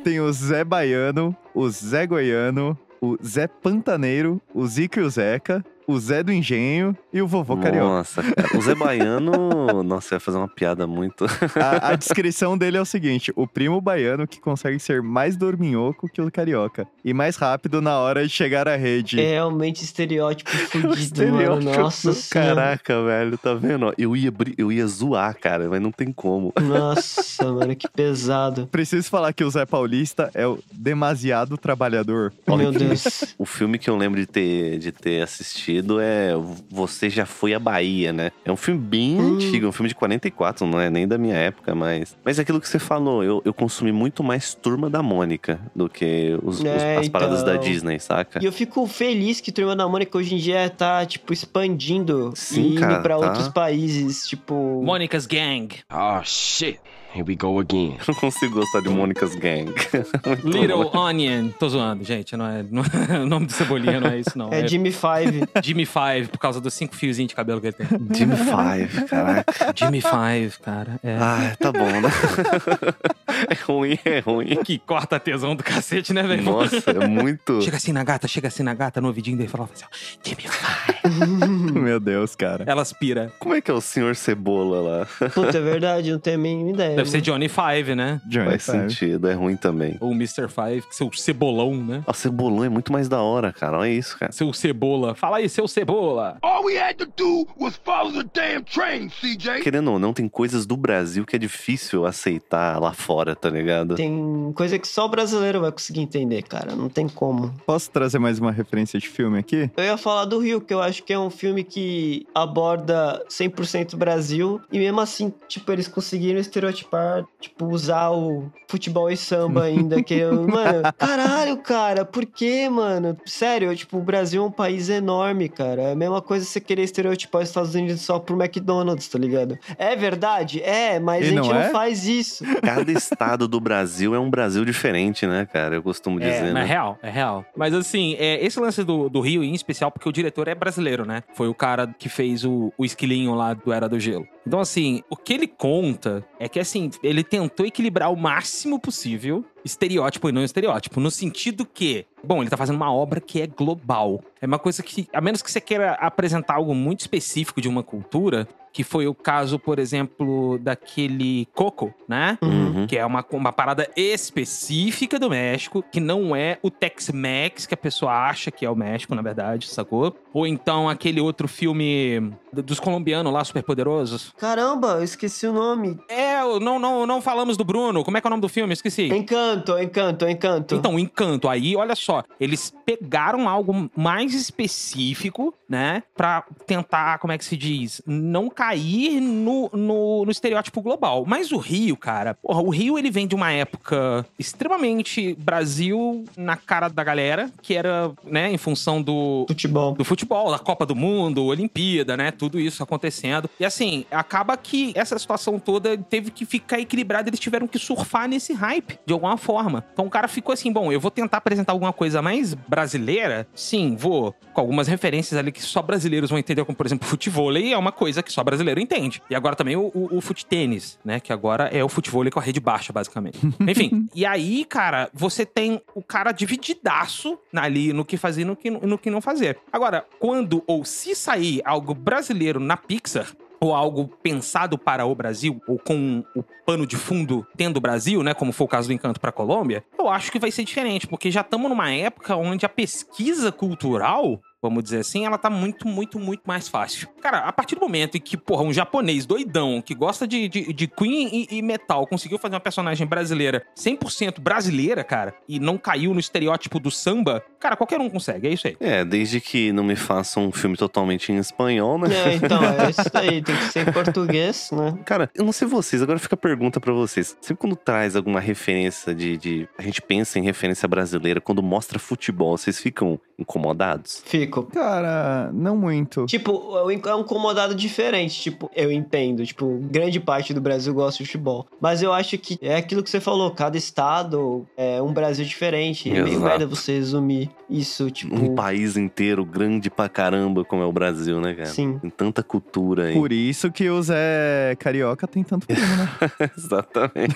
Tem 0.03 0.19
o 0.19 0.31
Zé 0.33 0.63
Baiano, 0.63 1.35
o 1.53 1.69
Zé 1.69 2.05
Goiano, 2.07 2.77
o 3.01 3.17
Zé 3.25 3.47
Pantaneiro, 3.47 4.41
o 4.53 4.65
Zico 4.67 4.99
e 4.99 5.03
o 5.03 5.09
Zeca, 5.09 5.63
o 5.87 5.99
Zé 5.99 6.23
do 6.23 6.31
Engenho 6.31 6.95
e 7.11 7.21
o 7.21 7.27
Vovô 7.27 7.57
Carioca. 7.57 7.87
Nossa, 7.87 8.23
cara. 8.23 8.57
O 8.57 8.61
Zé 8.61 8.75
Baiano. 8.75 9.83
Nossa, 9.83 10.15
ia 10.15 10.19
fazer 10.19 10.37
uma 10.37 10.47
piada 10.47 10.87
muito. 10.87 11.25
A, 11.55 11.89
a 11.89 11.95
descrição 11.95 12.57
dele 12.57 12.77
é 12.77 12.81
o 12.81 12.85
seguinte: 12.85 13.31
o 13.35 13.47
primo 13.47 13.79
baiano 13.81 14.27
que 14.27 14.39
consegue 14.39 14.79
ser 14.79 15.01
mais 15.01 15.35
dorminhoco 15.35 16.09
que 16.09 16.21
o 16.21 16.31
carioca 16.31 16.87
e 17.03 17.13
mais 17.13 17.35
rápido 17.35 17.81
na 17.81 17.99
hora 17.99 18.23
de 18.25 18.29
chegar 18.29 18.67
à 18.67 18.75
rede. 18.75 19.19
É 19.19 19.31
realmente 19.31 19.83
estereótipo 19.83 20.49
fudido, 20.69 20.87
mano. 20.87 20.99
Estereótipo 20.99 21.79
Nossa 21.79 22.09
do 22.09 22.15
senhora. 22.15 22.55
Caraca, 22.55 23.03
velho, 23.03 23.37
tá 23.37 23.53
vendo? 23.53 23.93
Eu 23.97 24.15
ia, 24.15 24.33
eu 24.57 24.71
ia 24.71 24.87
zoar, 24.87 25.37
cara, 25.37 25.69
mas 25.69 25.81
não 25.81 25.91
tem 25.91 26.11
como. 26.11 26.53
Nossa, 26.61 27.45
mano, 27.51 27.75
que 27.75 27.87
pesado. 27.89 28.67
Preciso 28.67 29.09
falar 29.09 29.33
que 29.33 29.43
o 29.43 29.49
Zé 29.49 29.65
Paulista 29.65 30.31
é 30.33 30.47
o 30.47 30.59
demasiado 30.71 31.57
trabalhador. 31.57 32.33
Meu 32.47 32.71
Deus. 32.71 33.35
O 33.37 33.45
filme 33.45 33.77
que 33.77 33.89
eu 33.89 33.97
lembro 33.97 34.19
de 34.19 34.25
ter, 34.25 34.79
de 34.79 34.91
ter 34.91 35.21
assistido 35.21 35.72
sentido 35.75 35.99
é 35.99 36.31
Você 36.69 37.09
Já 37.09 37.25
Foi 37.25 37.53
à 37.53 37.59
Bahia, 37.59 38.11
né? 38.13 38.31
É 38.45 38.51
um 38.51 38.55
filme 38.55 38.79
bem 38.79 39.19
Hum. 39.19 39.35
antigo, 39.35 39.67
um 39.67 39.71
filme 39.71 39.89
de 39.89 39.95
44, 39.95 40.65
não 40.65 40.79
é 40.79 40.89
nem 40.89 41.07
da 41.07 41.17
minha 41.17 41.35
época, 41.35 41.73
mas. 41.75 42.15
Mas 42.23 42.39
é 42.39 42.41
aquilo 42.41 42.59
que 42.61 42.67
você 42.67 42.79
falou, 42.79 43.23
eu, 43.23 43.41
eu 43.45 43.53
consumi 43.53 43.91
muito 43.91 44.23
mais 44.23 44.53
Turma 44.53 44.89
da 44.89 45.01
Mônica 45.01 45.59
do 45.75 45.87
que 45.89 46.37
os, 46.43 46.59
os- 46.59 46.65
É, 46.65 46.97
as 46.97 47.09
paradas 47.09 47.43
da 47.43 47.55
então. 47.55 47.63
Disney, 47.63 47.99
saca? 47.99 48.39
E 48.41 48.45
eu 48.45 48.51
fico 48.51 48.85
feliz 48.87 49.39
que 49.41 49.51
Turma 49.51 49.75
da 49.75 49.87
Mônica 49.87 50.17
hoje 50.17 50.35
em 50.35 50.37
dia 50.37 50.69
tá, 50.69 51.05
tipo, 51.05 51.33
expandindo 51.33 52.31
Sim, 52.35 52.61
e 52.61 52.71
indo 52.73 52.79
cara, 52.81 52.99
pra 53.01 53.17
tá. 53.17 53.25
outros 53.27 53.47
países, 53.47 54.27
tipo... 54.27 54.81
Mônica's 54.83 55.25
Gang. 55.25 55.69
Oh, 55.91 56.21
shit. 56.23 56.79
Here 57.15 57.23
we 57.27 57.35
go 57.35 57.59
again. 57.59 57.97
Eu 58.07 58.13
não 58.13 58.15
consigo 58.15 58.55
gostar 58.55 58.81
de 58.81 58.89
Mônica's 58.89 59.35
Gang. 59.35 59.71
Little 60.43 60.89
bom. 60.89 60.97
Onion. 60.97 61.49
Tô 61.59 61.69
zoando, 61.69 62.03
gente. 62.03 62.35
Não 62.35 62.47
é, 62.47 62.65
não- 62.71 62.81
o 63.21 63.25
nome 63.27 63.45
do 63.45 63.53
Cebolinha 63.53 63.99
não 63.99 64.09
é 64.09 64.19
isso, 64.19 64.35
não. 64.35 64.51
É 64.51 64.67
Jimmy 64.67 64.91
Five. 64.91 65.43
Jimmy 65.63 65.85
Five, 65.85 66.29
por 66.31 66.39
causa 66.39 66.59
dos 66.59 66.73
cinco 66.73 66.95
fiozinhos 66.95 67.29
de 67.29 67.35
cabelo 67.35 67.61
que 67.61 67.67
ele 67.67 67.73
tem. 67.73 67.87
Jimmy 68.15 68.35
Five, 68.35 69.05
caraca. 69.05 69.73
Jimmy 69.75 70.01
Five, 70.01 70.57
cara. 70.63 70.99
É. 71.03 71.15
Ah, 71.19 71.55
tá 71.59 71.71
bom, 71.71 71.85
né? 71.85 72.09
é 73.47 73.53
ruim, 73.63 73.99
é 74.05 74.19
ruim. 74.19 74.55
Que 74.63 74.79
corta 74.79 75.19
tesão 75.19 75.55
do 75.55 75.63
cacete, 75.63 76.13
né, 76.13 76.23
velho? 76.23 76.41
Nossa, 76.41 76.89
é 76.89 77.07
muito. 77.07 77.61
Chega 77.61 77.77
assim 77.77 77.91
na 77.91 78.03
gata, 78.03 78.27
chega 78.27 78.47
assim 78.47 78.63
na 78.63 78.73
gata, 78.73 78.99
no 78.99 79.07
ouvidinho 79.09 79.37
dele 79.37 79.49
e 79.49 79.51
fala 79.51 79.69
assim, 79.71 79.85
ó, 79.85 79.95
Jimmy 80.23 80.43
Five. 80.47 81.79
Meu 81.79 81.99
Deus, 81.99 82.35
cara. 82.35 82.63
Ela 82.67 82.81
aspira. 82.81 83.31
Como 83.37 83.53
é 83.53 83.61
que 83.61 83.69
é 83.69 83.73
o 83.73 83.81
senhor 83.81 84.15
Cebola 84.15 84.81
lá? 84.81 85.29
Puta, 85.29 85.59
é 85.59 85.61
verdade, 85.61 86.11
não 86.11 86.17
tenho 86.19 86.37
a 86.37 86.39
mínima 86.39 86.71
ideia. 86.71 87.02
Deve 87.03 87.11
ser 87.11 87.21
Johnny 87.21 87.49
Five, 87.49 87.95
né? 87.95 88.21
Johnny 88.25 88.45
Faz 88.51 88.65
Five. 88.65 88.77
sentido, 88.89 89.27
é 89.27 89.33
ruim 89.33 89.55
também. 89.55 89.97
Ou 89.99 90.11
Mr. 90.13 90.47
Five, 90.47 90.83
seu 90.91 91.11
cebolão, 91.13 91.75
né? 91.75 92.03
O 92.07 92.13
cebolão 92.13 92.63
é 92.63 92.69
muito 92.69 92.91
mais 92.91 93.07
da 93.09 93.21
hora, 93.21 93.51
cara. 93.51 93.77
Olha 93.79 93.89
isso, 93.89 94.17
cara. 94.17 94.31
Seu 94.31 94.51
cebola. 94.53 95.13
Fala 95.15 95.37
aí, 95.37 95.49
seu 95.49 95.67
cebola. 95.67 96.37
All 96.41 96.63
we 96.65 96.77
had 96.77 96.95
to 96.95 97.05
do 97.17 97.47
was 97.59 97.79
follow 97.83 98.11
the 98.11 98.29
damn 98.33 98.63
train, 98.63 99.09
CJ. 99.09 99.61
Querendo 99.61 99.91
ou 99.91 99.99
não, 99.99 100.13
tem 100.13 100.27
coisas 100.29 100.65
do 100.65 100.77
Brasil 100.77 101.25
que 101.25 101.35
é 101.35 101.39
difícil 101.39 102.05
aceitar 102.05 102.79
lá 102.79 102.93
fora, 102.93 103.35
tá 103.35 103.49
ligado? 103.49 103.95
Tem 103.95 104.51
coisa 104.55 104.79
que 104.79 104.87
só 104.87 105.05
o 105.05 105.09
brasileiro 105.09 105.59
vai 105.61 105.71
conseguir 105.71 106.01
entender, 106.01 106.43
cara. 106.43 106.75
Não 106.75 106.89
tem 106.89 107.07
como. 107.07 107.53
Posso 107.65 107.89
trazer 107.91 108.19
mais 108.19 108.39
uma 108.39 108.51
referência 108.51 108.99
de 108.99 109.07
filme 109.09 109.39
aqui? 109.39 109.69
Eu 109.75 109.83
ia 109.83 109.97
falar 109.97 110.25
do 110.25 110.39
Rio, 110.39 110.61
que 110.61 110.73
eu 110.73 110.81
acho 110.81 111.03
que 111.03 111.11
é 111.13 111.19
um 111.19 111.29
filme 111.29 111.63
que 111.63 112.25
aborda 112.33 113.23
100% 113.29 113.95
Brasil. 113.95 114.61
E 114.71 114.79
mesmo 114.79 115.01
assim, 115.01 115.33
tipo, 115.47 115.71
eles 115.71 115.87
conseguiram 115.87 116.39
estereotipar, 116.39 116.92
tipo, 117.39 117.65
usar 117.67 118.11
o 118.11 118.51
futebol 118.67 119.09
e 119.09 119.17
samba 119.17 119.63
ainda. 119.63 120.01
que 120.01 120.13
eu, 120.15 120.47
Mano, 120.47 120.83
caralho, 120.97 121.57
cara, 121.57 122.05
por 122.05 122.25
que, 122.25 122.67
mano? 122.69 123.17
Sério, 123.25 123.75
tipo, 123.75 123.97
o 123.97 124.01
Brasil 124.01 124.41
é 124.43 124.45
um 124.45 124.51
país 124.51 124.89
enorme, 124.89 125.49
cara. 125.49 125.81
É 125.83 125.91
a 125.91 125.95
mesma 125.95 126.21
coisa 126.21 126.45
você 126.45 126.59
querer 126.59 126.83
estereotipar 126.83 127.41
os 127.41 127.49
Estados 127.49 127.75
Unidos 127.75 128.01
só 128.01 128.19
pro 128.19 128.35
McDonald's, 128.41 129.07
tá 129.07 129.17
ligado? 129.19 129.57
É 129.77 129.95
verdade? 129.95 130.61
É, 130.61 130.99
mas 130.99 131.21
E 131.23 131.25
a 131.25 131.29
gente 131.29 131.35
não 131.47 131.49
não, 131.53 131.59
é? 131.61 131.69
faz 131.69 132.07
isso. 132.07 132.43
Cada 132.61 132.91
estado 132.91 133.47
do 133.47 133.59
Brasil 133.59 134.15
é 134.15 134.19
um 134.19 134.29
Brasil 134.29 134.65
diferente, 134.65 135.25
né, 135.27 135.45
cara? 135.51 135.75
Eu 135.75 135.83
costumo 135.83 136.19
É, 136.21 136.23
dizer, 136.29 136.41
mas 136.41 136.49
é 136.49 136.53
né? 136.53 136.63
real, 136.65 136.97
é 137.01 137.09
real. 137.09 137.45
Mas 137.55 137.73
assim, 137.73 138.15
é, 138.17 138.43
esse 138.43 138.59
lance 138.59 138.83
do, 138.83 139.09
do 139.09 139.19
Rio, 139.21 139.43
em 139.43 139.53
especial, 139.53 139.91
porque 139.91 140.07
o 140.07 140.11
diretor 140.11 140.47
é 140.47 140.55
brasileiro, 140.55 141.05
né? 141.05 141.23
Foi 141.33 141.47
o 141.47 141.53
cara 141.53 141.93
que 141.97 142.09
fez 142.09 142.43
o, 142.43 142.71
o 142.77 142.83
esquilinho 142.85 143.33
lá 143.35 143.53
do 143.53 143.71
Era 143.71 143.87
do 143.87 143.99
Gelo. 143.99 144.25
Então, 144.45 144.59
assim, 144.59 145.01
o 145.09 145.15
que 145.15 145.33
ele 145.33 145.47
conta 145.47 146.23
é 146.37 146.49
que, 146.49 146.59
assim, 146.59 146.82
ele 147.01 147.23
tentou 147.23 147.65
equilibrar 147.65 148.11
o 148.11 148.15
máximo 148.15 148.79
possível 148.79 149.45
estereótipo 149.63 150.29
e 150.29 150.31
não 150.31 150.43
estereótipo. 150.43 150.99
No 150.99 151.11
sentido 151.11 151.65
que, 151.65 152.05
bom, 152.23 152.41
ele 152.41 152.49
tá 152.49 152.57
fazendo 152.57 152.75
uma 152.75 152.93
obra 152.93 153.19
que 153.19 153.41
é 153.41 153.47
global. 153.47 154.23
É 154.41 154.45
uma 154.45 154.59
coisa 154.59 154.83
que, 154.83 155.07
a 155.13 155.21
menos 155.21 155.41
que 155.41 155.51
você 155.51 155.61
queira 155.61 155.93
apresentar 155.93 156.55
algo 156.55 156.75
muito 156.75 157.01
específico 157.01 157.61
de 157.61 157.67
uma 157.67 157.83
cultura, 157.83 158.47
que 158.73 158.83
foi 158.83 159.07
o 159.07 159.13
caso, 159.13 159.59
por 159.59 159.77
exemplo, 159.77 160.57
daquele 160.57 161.47
Coco, 161.53 161.93
né? 162.07 162.39
Uhum. 162.41 162.87
Que 162.87 162.97
é 162.97 163.05
uma, 163.05 163.23
uma 163.31 163.53
parada 163.53 163.87
específica 163.95 165.19
do 165.19 165.29
México, 165.29 165.85
que 165.91 165.99
não 165.99 166.35
é 166.35 166.57
o 166.63 166.71
Tex-Mex 166.71 167.67
que 167.67 167.73
a 167.75 167.77
pessoa 167.77 168.11
acha 168.11 168.49
que 168.49 168.65
é 168.65 168.69
o 168.69 168.75
México, 168.75 169.13
na 169.13 169.21
verdade, 169.21 169.67
sacou? 169.67 170.17
Ou 170.33 170.47
então 170.47 170.89
aquele 170.89 171.21
outro 171.21 171.47
filme 171.47 172.33
dos 172.51 172.79
colombianos 172.79 173.31
lá, 173.31 173.43
superpoderosos. 173.43 174.33
Caramba, 174.37 174.93
eu 174.93 175.03
esqueci 175.03 175.45
o 175.45 175.53
nome. 175.53 175.99
É, 176.09 176.41
não, 176.59 176.79
não, 176.79 177.05
não 177.05 177.21
falamos 177.21 177.55
do 177.55 177.63
Bruno. 177.63 178.03
Como 178.03 178.17
é 178.17 178.21
que 178.21 178.27
é 178.27 178.29
o 178.29 178.31
nome 178.31 178.41
do 178.41 178.49
filme? 178.49 178.73
Esqueci. 178.73 179.07
Encanto, 179.07 179.52
Encanto, 179.79 180.27
Encanto. 180.27 180.75
Então, 180.75 180.95
o 180.95 180.99
Encanto. 180.99 181.49
Aí, 181.49 181.75
olha 181.75 181.95
só, 181.95 182.23
eles 182.39 182.73
pegaram 182.85 183.47
algo 183.47 183.89
mais 183.95 184.33
específico, 184.33 185.53
né? 185.67 186.03
Pra 186.15 186.43
tentar, 186.65 187.19
como 187.19 187.33
é 187.33 187.37
que 187.37 187.45
se 187.45 187.57
diz? 187.57 188.01
Não 188.05 188.49
cair 188.49 189.19
no, 189.19 189.69
no, 189.73 190.25
no 190.25 190.31
estereótipo 190.31 190.81
global. 190.81 191.23
Mas 191.27 191.51
o 191.51 191.57
Rio, 191.57 191.95
cara, 191.97 192.33
porra, 192.35 192.61
o 192.61 192.69
Rio 192.69 192.97
ele 192.97 193.09
vem 193.09 193.27
de 193.27 193.35
uma 193.35 193.51
época 193.51 194.25
extremamente 194.37 195.35
Brasil 195.35 196.25
na 196.37 196.55
cara 196.55 196.87
da 196.87 197.03
galera, 197.03 197.49
que 197.61 197.73
era, 197.73 198.11
né, 198.23 198.51
em 198.51 198.57
função 198.57 199.01
do, 199.01 199.45
Futebol. 199.47 199.93
do 199.93 200.03
futebol, 200.03 200.51
da 200.51 200.59
Copa 200.59 200.85
do 200.85 200.95
Mundo, 200.95 201.43
Olimpíada, 201.45 202.15
né? 202.17 202.31
Tudo 202.31 202.59
isso 202.59 202.83
acontecendo. 202.83 203.49
E 203.59 203.65
assim, 203.65 204.05
acaba 204.11 204.55
que 204.57 204.93
essa 204.95 205.17
situação 205.17 205.59
toda 205.59 205.97
teve 205.97 206.31
que 206.31 206.45
ficar 206.45 206.79
equilibrada, 206.79 207.29
eles 207.29 207.39
tiveram 207.39 207.67
que 207.67 207.79
surfar 207.79 208.27
nesse 208.27 208.53
hype, 208.53 208.99
de 209.05 209.13
alguma 209.13 209.37
forma. 209.43 209.85
Então 209.93 210.05
o 210.05 210.09
cara 210.09 210.27
ficou 210.27 210.53
assim, 210.53 210.71
bom, 210.71 210.91
eu 210.91 210.99
vou 210.99 211.11
tentar 211.11 211.37
apresentar 211.37 211.73
alguma 211.73 211.93
coisa 211.93 212.21
mais 212.21 212.53
brasileira? 212.53 213.45
Sim, 213.53 213.95
vou. 213.95 214.33
Com 214.53 214.61
algumas 214.61 214.87
referências 214.87 215.37
ali 215.37 215.51
que 215.51 215.61
só 215.61 215.81
brasileiros 215.81 216.29
vão 216.29 216.39
entender, 216.39 216.63
como 216.65 216.75
por 216.75 216.85
exemplo, 216.85 217.07
futevôlei 217.07 217.73
é 217.73 217.77
uma 217.77 217.91
coisa 217.91 218.23
que 218.23 218.31
só 218.31 218.43
brasileiro 218.43 218.79
entende. 218.79 219.21
E 219.29 219.35
agora 219.35 219.55
também 219.55 219.75
o, 219.75 219.91
o, 219.93 220.17
o 220.17 220.21
fute-tênis, 220.21 220.97
né? 221.03 221.19
Que 221.19 221.33
agora 221.33 221.65
é 221.65 221.83
o 221.83 221.89
futevôlei 221.89 222.31
com 222.31 222.39
a 222.39 222.41
rede 222.41 222.59
baixa, 222.59 222.93
basicamente. 222.93 223.39
Enfim, 223.67 224.07
e 224.15 224.25
aí, 224.25 224.65
cara, 224.65 225.09
você 225.13 225.45
tem 225.45 225.81
o 225.93 226.01
cara 226.01 226.31
divididaço 226.31 227.37
ali 227.53 227.91
no 227.91 228.05
que 228.05 228.17
fazer 228.17 228.41
e 228.41 228.45
no 228.45 228.55
que, 228.55 228.69
no 228.69 228.97
que 228.97 229.09
não 229.09 229.21
fazer. 229.21 229.57
Agora, 229.71 230.05
quando 230.19 230.63
ou 230.65 230.85
se 230.85 231.15
sair 231.15 231.61
algo 231.65 231.93
brasileiro 231.93 232.59
na 232.59 232.77
Pixar, 232.77 233.27
ou 233.63 233.73
algo 233.73 234.07
pensado 234.21 234.77
para 234.77 235.05
o 235.05 235.15
Brasil, 235.15 235.61
ou 235.67 235.79
com 235.79 236.23
o 236.35 236.43
pano 236.65 236.85
de 236.85 236.97
fundo 236.97 237.47
tendo 237.55 237.77
o 237.77 237.81
Brasil, 237.81 238.21
né? 238.21 238.33
Como 238.33 238.51
foi 238.51 238.65
o 238.65 238.67
caso 238.67 238.89
do 238.89 238.93
Encanto 238.93 239.19
para 239.19 239.31
Colômbia, 239.31 239.83
eu 239.97 240.09
acho 240.09 240.31
que 240.31 240.39
vai 240.39 240.51
ser 240.51 240.65
diferente, 240.65 241.07
porque 241.07 241.31
já 241.31 241.41
estamos 241.41 241.69
numa 241.69 241.91
época 241.91 242.35
onde 242.35 242.65
a 242.65 242.69
pesquisa 242.69 243.51
cultural 243.51 244.41
vamos 244.63 244.81
dizer 244.81 244.99
assim, 244.99 245.25
ela 245.25 245.37
tá 245.37 245.49
muito, 245.49 245.85
muito, 245.85 246.17
muito 246.17 246.43
mais 246.45 246.69
fácil. 246.69 247.09
Cara, 247.21 247.39
a 247.39 247.51
partir 247.51 247.75
do 247.75 247.81
momento 247.81 248.15
em 248.15 248.21
que, 248.21 248.37
porra, 248.37 248.63
um 248.63 248.71
japonês 248.71 249.25
doidão 249.25 249.81
que 249.81 249.93
gosta 249.93 250.25
de, 250.25 250.47
de, 250.47 250.71
de 250.71 250.87
Queen 250.87 251.29
e, 251.33 251.57
e 251.57 251.61
metal 251.61 252.07
conseguiu 252.07 252.39
fazer 252.39 252.55
uma 252.55 252.61
personagem 252.61 253.05
brasileira 253.05 253.65
100% 253.77 254.39
brasileira, 254.39 255.03
cara, 255.03 255.35
e 255.49 255.59
não 255.59 255.77
caiu 255.77 256.13
no 256.13 256.19
estereótipo 256.19 256.79
do 256.79 256.89
samba, 256.89 257.43
cara, 257.63 257.77
qualquer 257.77 257.99
um 258.01 258.09
consegue, 258.09 258.47
é 258.49 258.51
isso 258.51 258.67
aí. 258.67 258.75
É, 258.77 259.05
desde 259.05 259.39
que 259.39 259.71
não 259.71 259.85
me 259.85 259.95
façam 259.95 260.47
um 260.47 260.51
filme 260.51 260.75
totalmente 260.75 261.31
em 261.31 261.37
espanhol, 261.37 261.97
né? 261.97 262.09
É, 262.13 262.35
então, 262.35 262.59
é 262.61 262.89
isso 262.89 263.09
aí, 263.13 263.41
tem 263.41 263.55
que 263.55 263.63
ser 263.65 263.87
em 263.87 263.91
português, 263.91 264.69
né? 264.73 264.99
Cara, 265.05 265.29
eu 265.33 265.45
não 265.45 265.53
sei 265.53 265.65
vocês, 265.65 266.01
agora 266.01 266.19
fica 266.19 266.35
a 266.35 266.37
pergunta 266.37 266.81
pra 266.81 266.91
vocês. 266.91 267.37
Sempre 267.39 267.61
quando 267.61 267.77
traz 267.77 268.17
alguma 268.17 268.41
referência 268.41 269.15
de, 269.15 269.37
de. 269.37 269.69
A 269.77 269.81
gente 269.81 270.01
pensa 270.01 270.37
em 270.37 270.43
referência 270.43 270.85
brasileira, 270.89 271.39
quando 271.39 271.63
mostra 271.63 271.97
futebol, 271.97 272.57
vocês 272.57 272.77
ficam 272.79 273.17
incomodados? 273.39 274.21
Fico. 274.25 274.63
Cara, 274.63 275.49
não 275.53 275.77
muito. 275.77 276.25
Tipo, 276.25 276.77
é 276.77 277.15
um 277.15 277.21
incomodado 277.21 277.73
diferente. 277.73 278.41
Tipo, 278.41 278.69
eu 278.75 278.91
entendo. 278.91 279.45
Tipo, 279.45 279.79
grande 279.83 280.19
parte 280.19 280.53
do 280.53 280.59
Brasil 280.59 280.93
gosta 280.93 281.23
de 281.23 281.29
futebol. 281.29 281.65
Mas 281.79 282.01
eu 282.03 282.11
acho 282.11 282.37
que 282.37 282.57
é 282.61 282.75
aquilo 282.75 283.01
que 283.01 283.09
você 283.09 283.21
falou. 283.21 283.51
Cada 283.51 283.77
estado 283.77 284.67
é 284.75 285.01
um 285.01 285.13
Brasil 285.13 285.45
diferente. 285.45 286.09
É 286.09 286.21
meio 286.21 286.41
merda 286.41 286.65
você 286.65 286.93
resumir 286.93 287.52
isso, 287.69 288.09
tipo... 288.11 288.35
Um 288.35 288.55
país 288.55 288.97
inteiro 288.97 289.45
grande 289.45 289.89
pra 289.89 290.09
caramba 290.09 290.63
como 290.63 290.81
é 290.81 290.85
o 290.85 290.91
Brasil, 290.91 291.39
né, 291.41 291.53
cara? 291.53 291.67
Sim. 291.67 291.97
Tem 291.99 292.09
tanta 292.09 292.43
cultura 292.43 293.05
aí. 293.05 293.13
Por 293.13 293.31
isso 293.31 293.71
que 293.71 293.89
o 293.89 294.01
Zé 294.01 294.75
Carioca 294.79 295.27
tem 295.27 295.43
tanto 295.43 295.67
primo, 295.67 295.81
né? 295.81 296.09
Exatamente. 296.57 297.35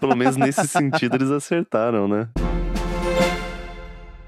Pelo 0.00 0.16
menos 0.16 0.36
nesse 0.36 0.66
sentido 0.66 1.16
eles 1.16 1.30
acertaram, 1.30 2.08
né? 2.08 2.28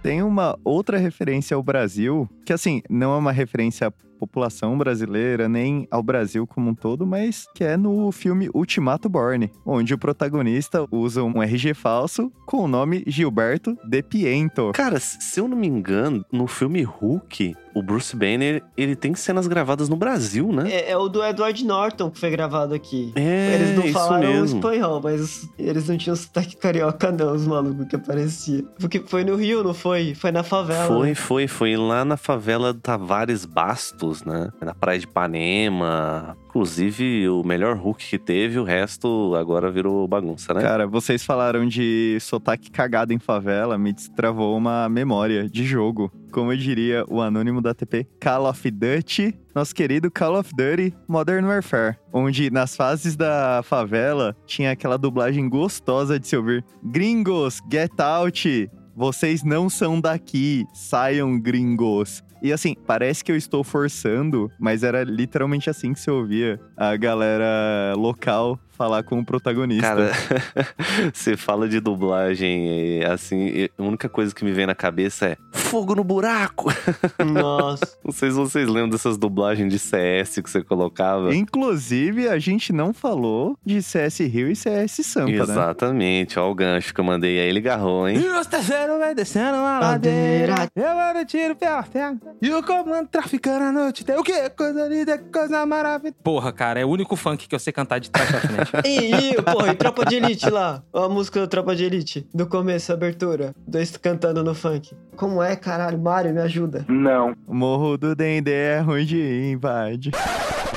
Tem 0.02 0.22
uma 0.22 0.58
outra 0.64 0.98
referência 0.98 1.54
ao 1.54 1.62
Brasil, 1.62 2.28
que 2.44 2.52
assim, 2.52 2.82
não 2.90 3.14
é 3.14 3.16
uma 3.16 3.30
referência 3.30 3.92
população 4.22 4.78
brasileira, 4.78 5.48
nem 5.48 5.88
ao 5.90 6.00
Brasil 6.00 6.46
como 6.46 6.70
um 6.70 6.74
todo, 6.76 7.04
mas 7.04 7.48
que 7.52 7.64
é 7.64 7.76
no 7.76 8.12
filme 8.12 8.48
Ultimato 8.54 9.08
Born, 9.08 9.50
onde 9.66 9.94
o 9.94 9.98
protagonista 9.98 10.86
usa 10.92 11.24
um 11.24 11.42
RG 11.42 11.74
falso 11.74 12.30
com 12.46 12.58
o 12.58 12.68
nome 12.68 13.02
Gilberto 13.04 13.76
De 13.84 14.00
Piento. 14.00 14.70
Cara, 14.74 15.00
se 15.00 15.40
eu 15.40 15.48
não 15.48 15.56
me 15.56 15.66
engano, 15.66 16.24
no 16.30 16.46
filme 16.46 16.82
Hulk, 16.82 17.56
o 17.74 17.82
Bruce 17.82 18.14
Banner, 18.14 18.62
ele 18.76 18.94
tem 18.94 19.14
cenas 19.14 19.46
gravadas 19.46 19.88
no 19.88 19.96
Brasil, 19.96 20.52
né? 20.52 20.70
É, 20.70 20.90
é 20.90 20.96
o 20.96 21.08
do 21.08 21.24
Edward 21.24 21.64
Norton 21.64 22.10
que 22.10 22.20
foi 22.20 22.30
gravado 22.30 22.74
aqui. 22.74 23.12
É, 23.16 23.54
Eles 23.54 23.76
não 23.76 23.84
isso 23.84 23.92
falaram 23.94 24.28
mesmo. 24.28 24.58
espanhol, 24.58 25.00
mas 25.02 25.48
eles 25.58 25.88
não 25.88 25.96
tinham 25.96 26.14
sotaque 26.14 26.56
carioca, 26.56 27.10
não, 27.10 27.34
os 27.34 27.46
malucos 27.46 27.86
que 27.86 27.96
aparecia. 27.96 28.62
Porque 28.78 29.00
foi 29.00 29.24
no 29.24 29.36
Rio, 29.36 29.64
não 29.64 29.74
foi? 29.74 30.14
Foi 30.14 30.30
na 30.30 30.42
favela. 30.42 30.86
Foi, 30.86 31.08
né? 31.08 31.14
foi, 31.14 31.48
foi 31.48 31.76
lá 31.76 32.04
na 32.04 32.16
favela 32.16 32.74
Tavares 32.74 33.44
Bastos, 33.44 34.11
né? 34.20 34.50
Na 34.60 34.74
praia 34.74 34.98
de 34.98 35.06
Ipanema. 35.06 36.36
Inclusive, 36.46 37.28
o 37.30 37.42
melhor 37.42 37.76
Hulk 37.76 38.06
que 38.06 38.18
teve, 38.18 38.58
o 38.58 38.64
resto 38.64 39.34
agora 39.34 39.70
virou 39.70 40.06
bagunça, 40.06 40.52
né? 40.52 40.60
Cara, 40.60 40.86
vocês 40.86 41.24
falaram 41.24 41.66
de 41.66 42.18
sotaque 42.20 42.70
cagado 42.70 43.12
em 43.12 43.18
favela, 43.18 43.78
me 43.78 43.92
destravou 43.92 44.56
uma 44.56 44.88
memória 44.88 45.48
de 45.48 45.64
jogo. 45.64 46.12
Como 46.30 46.52
eu 46.52 46.56
diria 46.56 47.04
o 47.08 47.20
anônimo 47.20 47.62
da 47.62 47.72
TP, 47.72 48.06
Call 48.20 48.48
of 48.48 48.70
Duty, 48.70 49.34
nosso 49.54 49.74
querido 49.74 50.10
Call 50.10 50.38
of 50.38 50.50
Duty 50.54 50.94
Modern 51.08 51.46
Warfare, 51.46 51.96
onde 52.12 52.50
nas 52.50 52.76
fases 52.76 53.16
da 53.16 53.62
favela 53.64 54.36
tinha 54.46 54.72
aquela 54.72 54.98
dublagem 54.98 55.48
gostosa 55.48 56.18
de 56.18 56.26
se 56.26 56.36
ouvir: 56.36 56.64
Gringos, 56.82 57.60
get 57.70 57.98
out! 57.98 58.70
Vocês 58.94 59.42
não 59.42 59.70
são 59.70 59.98
daqui, 59.98 60.66
saiam 60.74 61.40
gringos. 61.40 62.22
E 62.42 62.52
assim, 62.52 62.74
parece 62.86 63.22
que 63.22 63.30
eu 63.30 63.36
estou 63.36 63.62
forçando, 63.62 64.50
mas 64.58 64.82
era 64.82 65.04
literalmente 65.04 65.70
assim 65.70 65.92
que 65.92 66.00
se 66.00 66.10
ouvia 66.10 66.58
a 66.76 66.96
galera 66.96 67.94
local 67.96 68.58
falar 68.82 69.04
com 69.04 69.20
o 69.20 69.24
protagonista. 69.24 69.86
Cara, 69.86 70.10
você 71.14 71.36
fala 71.36 71.68
de 71.68 71.78
dublagem, 71.78 72.98
e, 72.98 73.04
assim, 73.04 73.68
a 73.78 73.82
única 73.82 74.08
coisa 74.08 74.34
que 74.34 74.44
me 74.44 74.50
vem 74.50 74.66
na 74.66 74.74
cabeça 74.74 75.26
é 75.26 75.36
fogo 75.52 75.94
no 75.94 76.02
buraco. 76.02 76.68
Nossa. 77.24 77.96
Não 78.04 78.10
sei 78.12 78.30
se 78.30 78.36
vocês 78.36 78.66
lembram 78.66 78.88
dessas 78.88 79.16
dublagens 79.16 79.72
de 79.72 79.78
CS 79.78 80.40
que 80.40 80.50
você 80.50 80.62
colocava. 80.64 81.32
Inclusive, 81.32 82.28
a 82.28 82.40
gente 82.40 82.72
não 82.72 82.92
falou 82.92 83.56
de 83.64 83.80
CS 83.80 84.18
Rio 84.20 84.50
e 84.50 84.56
CS 84.56 85.00
Sampa, 85.04 85.30
né? 85.30 85.38
Exatamente, 85.38 86.38
ó 86.38 86.50
o 86.50 86.54
gancho 86.54 86.92
que 86.92 87.00
eu 87.00 87.04
mandei 87.04 87.38
aí, 87.38 87.48
ele 87.48 87.60
garrou, 87.60 88.08
hein? 88.08 88.18
E 88.18 88.28
os 88.28 88.46
terceiros 88.48 88.98
vai 88.98 89.14
descendo 89.14 89.58
uma 89.58 89.78
ladeira. 89.78 90.54
Eu 90.74 90.94
mando 90.94 91.24
tiro 91.24 91.54
pela 91.54 91.84
perna. 91.84 92.20
E 92.40 92.50
o 92.50 92.62
comando 92.64 93.08
traficando 93.08 93.64
a 93.64 93.72
noite. 93.72 94.04
Tem 94.04 94.16
o 94.16 94.24
quê? 94.24 94.50
Coisa 94.50 94.88
linda, 94.88 95.18
coisa 95.18 95.64
maravilhosa. 95.64 96.16
Porra, 96.22 96.52
cara, 96.52 96.80
é 96.80 96.84
o 96.84 96.88
único 96.88 97.14
funk 97.14 97.46
que 97.46 97.54
eu 97.54 97.60
sei 97.60 97.72
cantar 97.72 98.00
de 98.00 98.10
trás 98.10 98.28
pra 98.28 98.40
frente. 98.40 98.71
E, 98.84 99.32
e, 99.32 99.42
porra, 99.42 99.72
e 99.72 99.74
Tropa 99.74 100.04
de 100.04 100.16
Elite 100.16 100.48
lá? 100.48 100.82
A 100.92 101.08
música 101.08 101.40
do 101.40 101.46
Tropa 101.46 101.76
de 101.76 101.84
Elite, 101.84 102.26
do 102.34 102.46
começo, 102.46 102.92
abertura. 102.92 103.54
Dois 103.66 103.96
cantando 103.96 104.42
no 104.42 104.54
funk. 104.54 104.94
Como 105.16 105.42
é, 105.42 105.54
caralho? 105.56 105.98
Mário, 105.98 106.32
me 106.32 106.40
ajuda. 106.40 106.84
Não. 106.88 107.34
O 107.46 107.54
Morro 107.54 107.96
do 107.96 108.14
Dendê 108.14 108.50
é 108.52 108.84
onde 108.86 109.50
invade. 109.50 110.10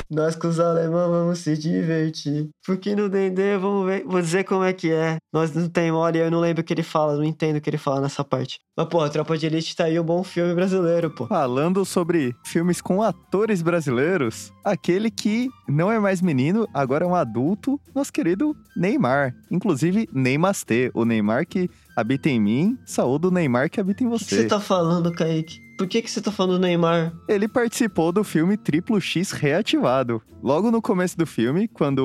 Nós 0.10 0.36
com 0.36 0.48
os 0.48 0.60
alemães 0.60 1.10
vamos 1.10 1.40
se 1.40 1.58
divertir. 1.58 2.50
Porque 2.66 2.96
no 2.96 3.10
Dendê, 3.10 3.58
vamos 3.58 3.86
ver. 3.88 4.04
Vou 4.06 4.22
dizer 4.22 4.44
como 4.44 4.64
é 4.64 4.72
que 4.72 4.92
é. 4.92 5.18
Nós 5.34 5.54
não 5.54 5.68
tem 5.68 5.92
mole, 5.92 6.20
eu 6.20 6.30
não 6.30 6.40
lembro 6.40 6.62
o 6.62 6.64
que 6.64 6.74
ele 6.74 6.84
fala, 6.84 7.16
não 7.16 7.24
entendo 7.24 7.58
o 7.58 7.62
que 7.62 7.70
ele 7.70 7.78
fala 7.78 8.02
nessa 8.02 8.24
parte. 8.24 8.60
Mas, 8.78 8.88
porra, 8.88 9.10
Tropa 9.10 9.38
de 9.38 9.46
Elite 9.48 9.76
tá 9.76 9.86
aí 9.86 10.00
um 10.00 10.04
bom 10.04 10.24
filme 10.24 10.54
brasileiro, 10.54 11.10
pô. 11.10 11.28
Falando 11.28 11.84
sobre 11.84 12.36
filmes 12.46 12.82
com 12.82 13.02
atores 13.02 13.62
brasileiros, 13.62 14.52
aquele 14.64 15.10
que 15.10 15.50
não 15.68 15.92
é 15.92 16.00
mais 16.00 16.22
menino, 16.22 16.68
agora 16.74 17.04
é 17.04 17.08
um 17.08 17.16
adulto, 17.16 17.80
nosso 17.94 18.14
querido 18.14 18.56
Neymar. 18.78 19.34
Inclusive, 19.50 20.08
Neymastê, 20.14 20.92
o 20.94 21.04
Neymar 21.04 21.48
que 21.48 21.70
habita 21.96 22.30
em 22.30 22.40
mim, 22.40 22.78
saúde 22.86 23.28
o 23.28 23.32
Neymar 23.32 23.70
que 23.70 23.80
habita 23.80 24.04
em 24.04 24.08
O 24.08 24.12
que 24.12 24.20
você. 24.20 24.36
você 24.42 24.48
tá 24.48 24.60
falando, 24.60 25.12
Kaique? 25.12 25.65
Por 25.78 25.88
que, 25.88 26.02
que 26.02 26.10
você 26.10 26.22
tá 26.22 26.32
falando 26.32 26.54
do 26.54 26.60
Neymar? 26.60 27.14
Ele 27.28 27.50
participou 27.50 28.12
do 28.12 28.24
filme 28.24 28.56
Triplo 28.56 29.00
X 29.02 29.32
Reativado. 29.32 30.22
Logo 30.42 30.72
no 30.72 30.82
começo 30.82 31.18
do 31.18 31.26
filme, 31.26 31.68
quando 31.68 32.00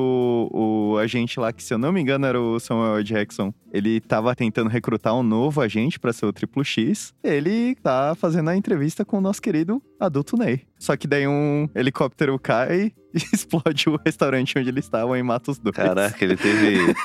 o, 0.53 0.93
o 0.93 0.99
agente 0.99 1.39
lá, 1.39 1.53
que 1.53 1.63
se 1.63 1.73
eu 1.73 1.79
não 1.79 1.93
me 1.93 2.01
engano 2.01 2.27
era 2.27 2.41
o 2.41 2.59
Samuel 2.59 3.03
Jackson, 3.05 3.55
ele 3.73 4.01
tava 4.01 4.35
tentando 4.35 4.69
recrutar 4.69 5.15
um 5.15 5.23
novo 5.23 5.61
agente 5.61 6.01
pra 6.01 6.13
ser 6.13 6.27
o 6.27 6.33
Triplo 6.33 6.65
X, 6.65 7.15
ele 7.23 7.77
tá 7.77 8.15
fazendo 8.17 8.51
a 8.51 8.57
entrevista 8.57 9.05
com 9.05 9.19
o 9.19 9.21
nosso 9.21 9.41
querido 9.41 9.81
adulto 10.01 10.37
Ney. 10.37 10.63
Só 10.79 10.97
que 10.97 11.07
daí 11.07 11.29
um 11.29 11.69
helicóptero 11.75 12.39
cai 12.39 12.93
e 13.13 13.19
explode 13.33 13.89
o 13.89 14.01
restaurante 14.05 14.59
onde 14.59 14.69
eles 14.69 14.85
estavam 14.85 15.17
e 15.17 15.23
mata 15.23 15.51
os 15.51 15.59
dois. 15.59 15.77
Caraca, 15.77 16.25
ele 16.25 16.37
teve 16.37 16.95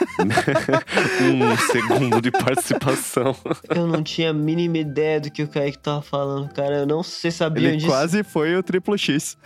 um 1.21 1.57
segundo 1.71 2.21
de 2.21 2.31
participação. 2.31 3.35
Eu 3.69 3.85
não 3.87 4.01
tinha 4.01 4.29
a 4.29 4.33
mínima 4.33 4.77
ideia 4.77 5.19
do 5.19 5.29
que 5.29 5.43
o 5.43 5.47
Kaique 5.47 5.79
tava 5.79 6.01
falando, 6.01 6.53
cara. 6.53 6.77
Eu 6.77 6.85
não 6.85 7.03
sei 7.03 7.31
sabiam 7.31 7.73
Ele 7.73 7.85
quase 7.85 8.23
foi 8.23 8.55
o 8.55 8.63
Triplo 8.63 8.97
X. 8.97 9.37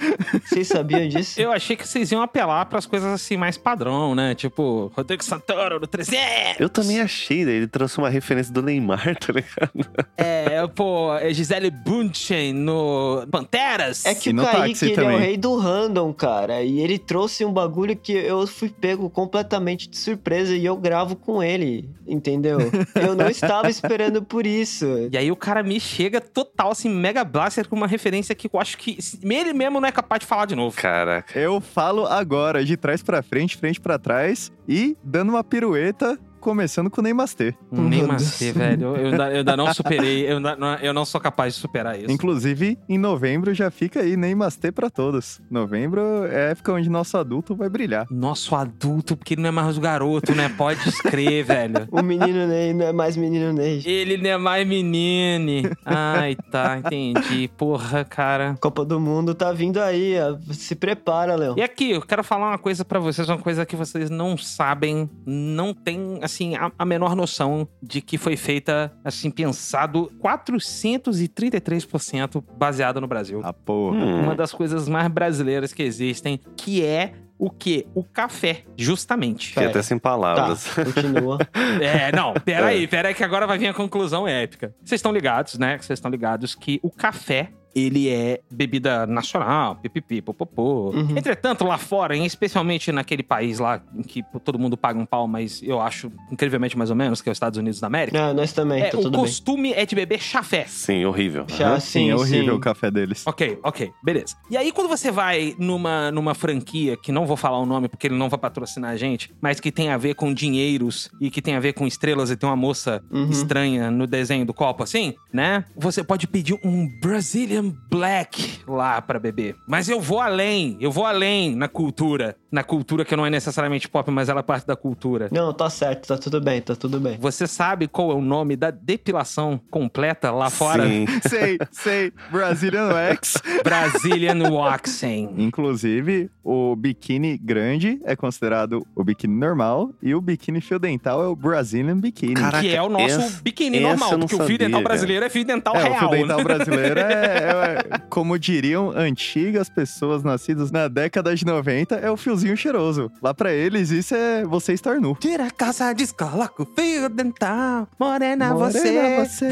Vocês 0.45 0.67
sabiam 0.67 1.07
disso? 1.07 1.39
Eu 1.39 1.51
achei 1.51 1.75
que 1.75 1.87
vocês 1.87 2.11
iam 2.11 2.21
apelar 2.21 2.65
pras 2.65 2.85
coisas 2.85 3.11
assim 3.11 3.37
mais 3.37 3.57
padrão, 3.57 4.13
né? 4.15 4.35
Tipo, 4.35 4.91
Rodrigo 4.95 5.23
Santoro 5.23 5.79
no 5.79 5.87
300. 5.87 6.59
Eu 6.59 6.69
também 6.69 6.99
achei, 6.99 7.45
daí 7.45 7.55
ele 7.55 7.67
trouxe 7.67 7.97
uma 7.97 8.09
referência 8.09 8.53
do 8.53 8.61
Neymar, 8.61 9.15
tá 9.19 9.33
ligado? 9.33 9.89
É, 10.17 10.65
pô, 10.67 11.15
é 11.15 11.33
Gisele 11.33 11.71
Bündchen 11.71 12.53
no 12.53 13.25
Panteras. 13.31 14.05
É 14.05 14.13
que 14.13 14.29
E 14.29 14.33
o 14.33 14.35
Kaique, 14.43 14.85
ele 14.85 15.01
é 15.01 15.15
o 15.15 15.17
rei 15.17 15.37
do 15.37 15.57
random, 15.57 16.13
cara. 16.13 16.61
E 16.61 16.79
ele 16.79 16.97
trouxe 16.97 17.45
um 17.45 17.51
bagulho 17.51 17.95
que 17.95 18.13
eu 18.13 18.45
fui 18.47 18.69
pego 18.69 19.09
completamente 19.09 19.89
de 19.89 19.97
surpresa 19.97 20.55
e 20.55 20.65
eu 20.65 20.75
gravo 20.77 21.15
com 21.15 21.41
ele, 21.41 21.89
entendeu? 22.07 22.59
eu 22.95 23.15
não 23.15 23.29
estava 23.29 23.69
esperando 23.69 24.21
por 24.23 24.45
isso. 24.45 24.85
E 25.11 25.17
aí 25.17 25.31
o 25.31 25.35
cara 25.35 25.63
me 25.63 25.79
chega 25.79 26.19
total, 26.19 26.71
assim, 26.71 26.89
mega 26.89 27.23
blaster 27.23 27.67
com 27.67 27.75
uma 27.75 27.87
referência 27.87 28.35
que 28.35 28.49
eu 28.51 28.59
acho 28.59 28.77
que 28.77 28.97
ele 29.23 29.53
mesmo 29.53 29.79
não 29.79 29.87
é 29.87 29.91
capaz 29.91 30.08
de 30.17 30.25
falar 30.25 30.45
de 30.45 30.55
novo. 30.55 30.75
Caraca. 30.75 31.37
Eu 31.37 31.61
falo 31.61 32.05
agora, 32.05 32.63
de 32.63 32.75
trás 32.75 33.03
pra 33.03 33.21
frente, 33.21 33.57
frente 33.57 33.79
pra 33.79 33.99
trás 33.99 34.51
e 34.67 34.97
dando 35.03 35.29
uma 35.29 35.43
pirueta, 35.43 36.17
começando 36.39 36.89
com 36.89 37.01
o 37.01 37.03
Neymastê. 37.03 37.53
Deus. 37.71 38.55
velho. 38.55 38.95
Eu 38.95 39.05
ainda, 39.07 39.31
eu 39.31 39.37
ainda 39.37 39.57
não 39.57 39.71
superei, 39.73 40.31
eu, 40.31 40.37
ainda 40.37 40.55
não- 40.55 40.75
eu 40.75 40.93
não 40.93 41.05
sou 41.05 41.19
capaz 41.21 41.53
de 41.55 41.59
superar 41.61 41.97
isso. 41.99 42.11
Inclusive, 42.11 42.77
em 42.87 42.97
novembro 42.97 43.53
já 43.53 43.69
fica 43.69 43.99
aí 44.01 44.15
Neymastê 44.17 44.71
pra 44.71 44.89
todos. 44.89 45.41
Novembro 45.49 46.25
é 46.25 46.47
a 46.47 46.49
época 46.51 46.73
onde 46.73 46.89
nosso 46.89 47.17
adulto 47.17 47.55
vai 47.55 47.69
brilhar. 47.69 48.07
Nosso 48.09 48.55
adulto, 48.55 49.15
porque 49.17 49.33
ele 49.33 49.41
não 49.41 49.49
é 49.49 49.51
mais 49.51 49.77
o 49.77 49.81
garoto, 49.81 50.33
né? 50.33 50.49
Pode 50.57 50.87
escrever, 50.87 51.43
velho. 51.45 51.87
O 51.91 52.01
menino 52.01 52.47
Ney 52.47 52.73
não 52.73 52.85
é 52.87 52.93
mais 52.93 53.15
menino 53.17 53.51
Ney. 53.53 53.81
Ele 53.85 54.17
não 54.17 54.29
é 54.29 54.37
mais 54.37 54.67
menine. 54.67 55.63
Ai, 55.85 56.35
tá, 56.51 56.77
entendi. 56.77 57.47
Porra, 57.57 58.03
cara. 58.05 58.55
Copa 58.61 58.83
do 58.85 58.99
Mundo 58.99 59.33
tá 59.33 59.51
vindo 59.51 59.79
aí, 59.79 60.15
ó. 60.19 60.37
se 60.53 60.75
prepara, 60.75 61.35
Léo. 61.35 61.55
E 61.57 61.61
aqui, 61.61 61.91
eu 61.91 62.01
quero 62.01 62.23
falar 62.23 62.49
uma 62.49 62.57
coisa 62.57 62.83
pra 62.85 62.99
vocês, 62.99 63.27
uma 63.27 63.37
coisa 63.37 63.65
que 63.65 63.75
vocês 63.75 64.09
não 64.09 64.37
sabem, 64.37 65.09
não 65.25 65.73
tem, 65.73 66.19
assim, 66.21 66.38
a, 66.55 66.71
a 66.77 66.85
menor 66.85 67.15
noção 67.15 67.67
de 67.81 68.01
que 68.01 68.17
foi 68.17 68.37
feita, 68.37 68.93
assim, 69.03 69.31
pensado 69.31 70.11
433% 70.23 72.43
baseado 72.57 73.01
no 73.01 73.07
Brasil. 73.07 73.41
Ah, 73.43 73.53
porra. 73.53 73.97
Hum. 73.97 74.23
Uma 74.23 74.35
das 74.35 74.51
coisas 74.51 74.87
mais 74.87 75.07
brasileiras 75.09 75.73
que 75.73 75.83
existem, 75.83 76.39
que 76.55 76.83
é 76.83 77.13
o 77.37 77.49
quê? 77.49 77.87
O 77.95 78.03
café, 78.03 78.63
justamente. 78.77 79.47
Fiquei 79.49 79.67
até 79.67 79.81
sem 79.81 79.97
Tá, 79.97 80.09
palavras. 80.09 80.67
continua. 80.73 81.37
É, 81.81 82.11
não, 82.11 82.33
peraí, 82.33 82.87
peraí, 82.87 83.13
que 83.13 83.23
agora 83.23 83.47
vai 83.47 83.57
vir 83.57 83.67
a 83.67 83.73
conclusão 83.73 84.27
épica. 84.27 84.75
Vocês 84.83 84.99
estão 84.99 85.11
ligados, 85.13 85.57
né? 85.57 85.77
Vocês 85.77 85.97
estão 85.97 86.11
ligados 86.11 86.55
que 86.55 86.79
o 86.83 86.89
café. 86.91 87.51
Ele 87.75 88.09
é 88.09 88.39
bebida 88.49 89.05
nacional, 89.05 89.75
pipipi, 89.75 90.21
popopô. 90.21 90.89
Uhum. 90.91 91.17
Entretanto, 91.17 91.63
lá 91.65 91.77
fora, 91.77 92.15
especialmente 92.17 92.91
naquele 92.91 93.23
país 93.23 93.59
lá 93.59 93.81
em 93.95 94.01
que 94.01 94.23
todo 94.43 94.57
mundo 94.57 94.75
paga 94.77 94.99
um 94.99 95.05
pau, 95.05 95.27
mas 95.27 95.61
eu 95.63 95.79
acho 95.79 96.11
incrivelmente 96.31 96.77
mais 96.77 96.89
ou 96.89 96.95
menos, 96.95 97.21
que 97.21 97.29
é 97.29 97.31
os 97.31 97.35
Estados 97.35 97.57
Unidos 97.59 97.79
da 97.79 97.87
América. 97.87 98.29
Ah, 98.29 98.33
nós 98.33 98.51
também, 98.53 98.81
é, 98.83 98.89
tá 98.89 98.97
o 98.97 99.01
tudo 99.01 99.11
bem. 99.11 99.21
costume 99.21 99.73
é 99.73 99.85
de 99.85 99.95
beber 99.95 100.19
chafé. 100.21 100.65
Sim, 100.67 101.05
horrível. 101.05 101.45
Já, 101.47 101.71
Aham. 101.71 101.79
sim, 101.79 102.09
é 102.09 102.15
horrível 102.15 102.53
sim. 102.53 102.57
o 102.57 102.59
café 102.59 102.89
deles. 102.91 103.25
Ok, 103.27 103.59
ok, 103.63 103.91
beleza. 104.03 104.35
E 104.49 104.57
aí, 104.57 104.71
quando 104.71 104.87
você 104.87 105.11
vai 105.11 105.55
numa, 105.59 106.11
numa 106.11 106.33
franquia, 106.33 106.97
que 106.97 107.11
não 107.11 107.25
vou 107.25 107.37
falar 107.37 107.59
o 107.59 107.65
nome 107.65 107.87
porque 107.87 108.07
ele 108.07 108.15
não 108.15 108.29
vai 108.29 108.39
patrocinar 108.39 108.91
a 108.91 108.97
gente, 108.97 109.31
mas 109.41 109.59
que 109.59 109.71
tem 109.71 109.89
a 109.89 109.97
ver 109.97 110.15
com 110.15 110.33
dinheiros 110.33 111.09
e 111.21 111.29
que 111.29 111.41
tem 111.41 111.55
a 111.55 111.59
ver 111.59 111.73
com 111.73 111.85
estrelas 111.85 112.31
e 112.31 112.35
tem 112.37 112.49
uma 112.49 112.55
moça 112.55 113.03
Uhum. 113.11 113.29
estranha 113.29 113.89
no 113.91 114.05
desenho 114.07 114.45
do 114.45 114.53
copo, 114.53 114.83
assim, 114.83 115.13
né? 115.33 115.65
Você 115.75 116.03
pode 116.03 116.27
pedir 116.27 116.57
um 116.63 116.87
Brazilian 117.01 117.58
Brazilian 117.61 117.75
Black 117.89 118.59
lá 118.67 119.01
pra 119.01 119.19
beber. 119.19 119.55
Mas 119.67 119.89
eu 119.89 119.99
vou 119.99 120.19
além, 120.21 120.77
eu 120.79 120.91
vou 120.91 121.05
além 121.05 121.55
na 121.55 121.67
cultura. 121.67 122.35
Na 122.51 122.63
cultura 122.63 123.05
que 123.05 123.15
não 123.15 123.25
é 123.25 123.29
necessariamente 123.29 123.87
pop, 123.87 124.09
mas 124.09 124.27
ela 124.29 124.39
é 124.39 124.43
parte 124.43 124.65
da 124.65 124.75
cultura. 124.75 125.27
Não, 125.31 125.53
tá 125.53 125.69
certo, 125.69 126.07
tá 126.07 126.17
tudo 126.17 126.41
bem, 126.41 126.61
tá 126.61 126.75
tudo 126.75 126.99
bem. 126.99 127.17
Você 127.19 127.45
sabe 127.45 127.87
qual 127.87 128.11
é 128.11 128.15
o 128.15 128.21
nome 128.21 128.55
da 128.55 128.71
depilação 128.71 129.59
completa 129.69 130.31
lá 130.31 130.49
fora? 130.49 130.87
Sim. 130.87 131.05
sei, 131.29 131.57
sei. 131.71 132.11
Brazilian 132.31 132.87
Wax. 132.87 133.35
Brazilian 133.63 134.49
Waxing. 134.51 135.29
Inclusive, 135.37 136.29
o 136.43 136.75
biquíni 136.75 137.37
grande 137.37 137.99
é 138.03 138.15
considerado 138.15 138.85
o 138.95 139.03
biquíni 139.03 139.35
normal 139.35 139.91
e 140.01 140.15
o 140.15 140.21
biquíni 140.21 140.59
fio 140.61 140.79
dental 140.79 141.23
é 141.23 141.27
o 141.27 141.35
Brazilian 141.35 141.97
Biquíni. 141.97 142.33
Caraca, 142.33 142.61
que 142.61 142.73
é 142.75 142.81
o 142.81 142.89
nosso 142.89 143.05
essa- 143.19 143.41
biquíni 143.43 143.79
normal, 143.79 144.09
porque 144.11 144.25
o 144.25 144.27
fio 144.29 144.37
sabia, 144.39 144.57
dental 144.57 144.81
brasileiro 144.81 145.25
é 145.25 145.29
fio 145.29 145.45
dental 145.45 145.75
É, 145.75 145.79
o 145.79 145.83
real. 145.83 145.99
fio 145.99 146.09
dental 146.09 146.37
né? 146.37 146.43
brasileiro 146.43 146.99
é, 146.99 147.48
é- 147.51 147.99
como 148.09 148.37
diriam 148.39 148.91
antigas 148.91 149.69
pessoas 149.69 150.23
nascidas 150.23 150.71
na 150.71 150.87
década 150.87 151.35
de 151.35 151.45
90, 151.45 151.95
é 151.95 152.09
o 152.09 152.17
fiozinho 152.17 152.55
cheiroso. 152.57 153.11
Lá 153.21 153.33
pra 153.33 153.51
eles, 153.53 153.89
isso 153.91 154.15
é 154.15 154.43
você 154.43 154.73
estar 154.73 154.99
nu. 154.99 155.15
Tira 155.19 155.45
a 155.47 155.51
calça, 155.51 155.93
descoloca 155.93 156.63
o 156.63 156.65
fio 156.65 157.09
dental. 157.09 157.87
Morena, 157.99 158.53
Morena, 158.53 159.23
você. 159.25 159.25
você 159.25 159.49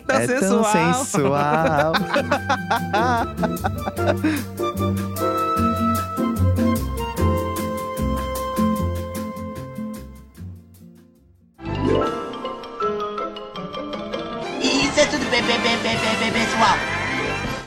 Tão 0.06 0.16
é 0.16 0.26
sensual. 0.26 0.62
tão 0.62 0.94
sensual. 0.94 1.92
Isso 14.62 15.00
é 15.00 15.06
tudo 15.06 15.30
bem, 15.30 15.42
bem, 15.42 15.60
bem, 15.60 15.76
bem, 15.78 15.96
bem, 15.96 16.18
bem, 16.18 16.32
pessoal. 16.32 16.99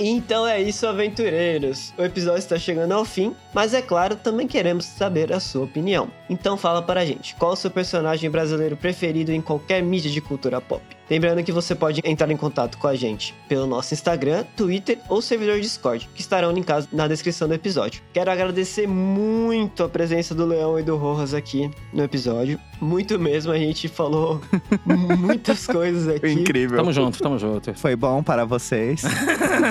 Então 0.05 0.45
é 0.45 0.61
isso, 0.61 0.85
aventureiros. 0.85 1.93
O 1.97 2.03
episódio 2.03 2.39
está 2.39 2.59
chegando 2.59 2.91
ao 2.91 3.05
fim, 3.05 3.33
mas 3.53 3.73
é 3.73 3.81
claro, 3.81 4.17
também 4.17 4.45
queremos 4.45 4.83
saber 4.83 5.31
a 5.31 5.39
sua 5.39 5.63
opinião. 5.63 6.09
Então 6.29 6.57
fala 6.57 6.81
pra 6.81 7.05
gente, 7.05 7.33
qual 7.35 7.53
o 7.53 7.55
seu 7.55 7.71
personagem 7.71 8.29
brasileiro 8.29 8.75
preferido 8.75 9.31
em 9.31 9.41
qualquer 9.41 9.81
mídia 9.81 10.11
de 10.11 10.19
cultura 10.19 10.59
pop? 10.59 10.83
Lembrando 11.09 11.43
que 11.43 11.51
você 11.51 11.75
pode 11.75 12.01
entrar 12.03 12.29
em 12.31 12.37
contato 12.37 12.77
com 12.77 12.87
a 12.87 12.95
gente 12.95 13.35
pelo 13.47 13.67
nosso 13.67 13.93
Instagram, 13.93 14.45
Twitter 14.55 14.99
ou 15.09 15.21
servidor 15.21 15.59
Discord, 15.59 16.09
que 16.15 16.21
estarão 16.21 16.51
linkados 16.51 16.87
na 16.91 17.07
descrição 17.07 17.47
do 17.47 17.53
episódio. 17.53 18.01
Quero 18.13 18.31
agradecer 18.31 18.87
muito 18.87 19.83
a 19.83 19.89
presença 19.89 20.33
do 20.33 20.45
Leão 20.45 20.79
e 20.79 20.83
do 20.83 20.95
Rojas 20.95 21.33
aqui 21.33 21.69
no 21.91 22.03
episódio. 22.03 22.59
Muito 22.79 23.17
mesmo, 23.19 23.51
a 23.51 23.57
gente 23.57 23.87
falou 23.87 24.41
muitas 24.85 25.67
coisas 25.67 26.07
aqui. 26.07 26.31
Incrível. 26.31 26.77
Tamo 26.77 26.91
junto, 26.91 27.19
tamo 27.19 27.37
junto. 27.37 27.73
Foi 27.75 27.95
bom 27.95 28.23
para 28.23 28.45
vocês. 28.45 29.03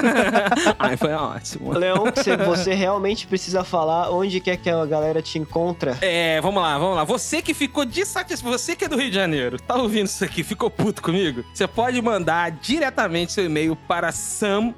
Ai, 0.78 0.96
foi 0.96 1.12
ótimo. 1.12 1.72
Leão, 1.72 2.04
você, 2.14 2.36
você 2.36 2.74
realmente 2.74 3.26
precisa 3.26 3.64
falar 3.64 4.10
onde 4.10 4.40
quer 4.40 4.56
que 4.56 4.70
a 4.70 4.84
galera 4.86 5.20
te 5.20 5.38
encontra. 5.38 5.96
É, 6.00 6.40
vamos 6.40 6.62
lá, 6.62 6.78
vamos 6.78 6.96
lá. 6.96 7.04
Você 7.04 7.42
que 7.42 7.52
ficou 7.52 7.84
dissatisfeito, 7.84 8.58
você 8.58 8.76
que 8.76 8.84
é 8.84 8.88
do 8.88 8.96
Rio 8.96 9.10
de 9.10 9.16
Janeiro, 9.16 9.60
tá 9.60 9.76
ouvindo 9.76 10.06
isso 10.06 10.24
aqui, 10.24 10.42
ficou 10.42 10.70
puto 10.70 11.02
comigo? 11.02 11.21
Você 11.52 11.66
pode 11.66 12.00
mandar 12.02 12.50
diretamente 12.50 13.32
seu 13.32 13.44
e-mail 13.44 13.76
para 13.76 14.10
sam 14.12 14.74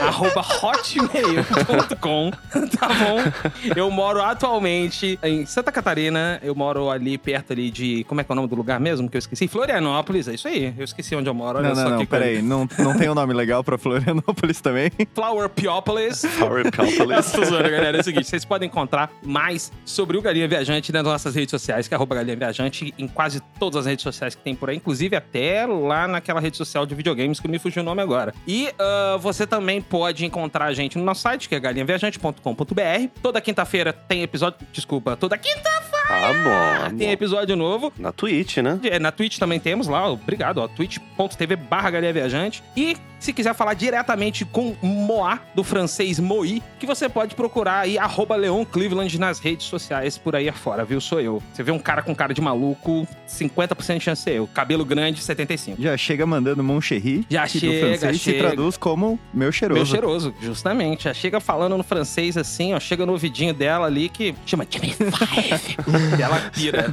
arroba 0.00 0.40
hotmail.com, 0.40 2.30
tá 2.78 2.88
bom? 2.88 3.72
Eu 3.76 3.90
moro 3.90 4.22
atualmente 4.22 5.18
em 5.22 5.46
Santa 5.46 5.70
Catarina, 5.70 6.40
eu 6.42 6.54
moro 6.54 6.90
ali 6.90 7.18
perto 7.18 7.52
ali 7.52 7.70
de, 7.70 8.04
como 8.04 8.20
é 8.20 8.24
que 8.24 8.30
é 8.30 8.34
o 8.34 8.36
nome 8.36 8.48
do 8.48 8.56
lugar 8.56 8.80
mesmo 8.80 9.08
que 9.08 9.16
eu 9.16 9.20
esqueci? 9.20 9.48
Florianópolis, 9.48 10.28
é 10.28 10.34
isso 10.34 10.48
aí, 10.48 10.74
eu 10.76 10.84
esqueci 10.84 11.14
onde 11.14 11.28
eu 11.28 11.34
moro, 11.34 11.58
olha 11.58 11.68
não, 11.68 11.76
só 11.76 11.90
não, 11.90 11.98
não, 11.98 12.06
peraí. 12.06 12.42
Não, 12.42 12.68
não 12.78 12.96
tem 12.96 13.08
um 13.08 13.14
nome 13.14 13.32
legal 13.34 13.62
pra 13.62 13.78
Florianópolis 13.78 14.60
também? 14.60 14.90
Flower 15.14 15.48
Piopolis. 15.48 16.24
Power 16.38 16.70
Calculus. 16.70 17.32
Tô 17.32 17.44
zoando, 17.44 17.70
galera. 17.70 17.98
É 17.98 18.00
o 18.00 18.04
seguinte, 18.04 18.26
vocês 18.26 18.44
podem 18.44 18.68
encontrar 18.68 19.10
mais 19.24 19.72
sobre 19.84 20.16
o 20.16 20.22
Galinha 20.22 20.48
Viajante 20.48 20.92
nas 20.92 21.02
nossas 21.02 21.34
redes 21.34 21.50
sociais, 21.50 21.88
que 21.88 21.94
é 21.94 21.96
arroba 21.96 22.14
Galinha 22.14 22.36
Viajante, 22.36 22.94
em 22.98 23.08
quase 23.08 23.40
todas 23.58 23.80
as 23.80 23.86
redes 23.86 24.02
sociais 24.02 24.34
que 24.34 24.42
tem 24.42 24.54
por 24.62 24.70
aí, 24.70 24.76
inclusive 24.76 25.16
até 25.16 25.66
lá 25.66 26.06
naquela 26.06 26.38
rede 26.38 26.56
social 26.56 26.86
de 26.86 26.94
videogames 26.94 27.40
que 27.40 27.48
me 27.48 27.58
fugiu 27.58 27.82
o 27.82 27.84
nome 27.84 28.00
agora. 28.00 28.32
E 28.46 28.72
ah, 28.78 29.18
você 29.20 29.44
também 29.44 29.82
pode 29.82 30.24
encontrar 30.24 30.66
a 30.66 30.72
gente 30.72 30.96
no 30.96 31.02
nosso 31.02 31.20
site, 31.22 31.48
que 31.48 31.54
é 31.56 31.58
galinhaviajante.com.br. 31.58 33.08
Toda 33.20 33.40
quinta-feira 33.40 33.92
tem 33.92 34.22
episódio. 34.22 34.64
Desculpa, 34.72 35.16
toda 35.16 35.36
quinta-feira 35.36 35.92
Ah, 36.08 36.88
bom. 36.90 36.96
tem 36.96 37.10
episódio 37.10 37.56
novo. 37.56 37.92
Na 37.98 38.12
Twitch, 38.12 38.58
né? 38.58 38.78
É, 38.84 39.00
na 39.00 39.10
Twitch 39.10 39.36
também 39.36 39.58
temos 39.58 39.88
lá, 39.88 40.08
obrigado, 40.08 40.58
ó, 40.58 40.68
twitch.tv 40.68 41.56
barra 41.56 41.90
Viajante. 42.12 42.62
E 42.76 42.96
se 43.22 43.32
quiser 43.32 43.54
falar 43.54 43.74
diretamente 43.74 44.44
com 44.44 44.74
Moá, 44.82 45.38
do 45.54 45.62
francês 45.62 46.18
Moi, 46.18 46.60
que 46.80 46.84
você 46.84 47.08
pode 47.08 47.36
procurar 47.36 47.80
aí, 47.82 47.96
arroba 47.96 48.34
Leon 48.34 48.64
Cleveland 48.64 49.16
nas 49.16 49.38
redes 49.38 49.66
sociais 49.66 50.18
por 50.18 50.34
aí 50.34 50.48
afora, 50.48 50.84
viu? 50.84 51.00
Sou 51.00 51.20
eu. 51.20 51.40
Você 51.54 51.62
vê 51.62 51.70
um 51.70 51.78
cara 51.78 52.02
com 52.02 52.14
cara 52.16 52.34
de 52.34 52.40
maluco, 52.40 53.06
50% 53.28 53.98
de 53.98 54.04
chance 54.04 54.28
é 54.28 54.38
eu. 54.38 54.48
Cabelo 54.54 54.84
grande, 54.84 55.20
75. 55.22 55.80
Já 55.80 55.96
chega 55.96 56.26
mandando 56.26 56.62
Mon 56.62 56.80
Chéri, 56.80 57.26
Já 57.28 57.46
que 57.46 57.58
chega, 57.58 57.72
do 57.72 57.80
francês 57.80 58.16
se 58.18 58.22
chega. 58.24 58.38
traduz 58.48 58.76
como 58.76 59.18
meu 59.32 59.50
cheiroso. 59.50 59.78
Meu 59.78 59.86
cheiroso, 59.86 60.34
justamente. 60.40 61.04
Já 61.04 61.14
chega 61.14 61.40
falando 61.40 61.76
no 61.76 61.82
francês 61.82 62.36
assim, 62.36 62.74
ó. 62.74 62.80
Chega 62.80 63.06
no 63.06 63.12
ouvidinho 63.12 63.54
dela 63.54 63.86
ali 63.86 64.08
que 64.08 64.34
chama 64.44 64.66
Jimmy 64.68 64.92
Five. 64.92 65.76
e 66.18 66.22
ela 66.22 66.50
pira. 66.52 66.90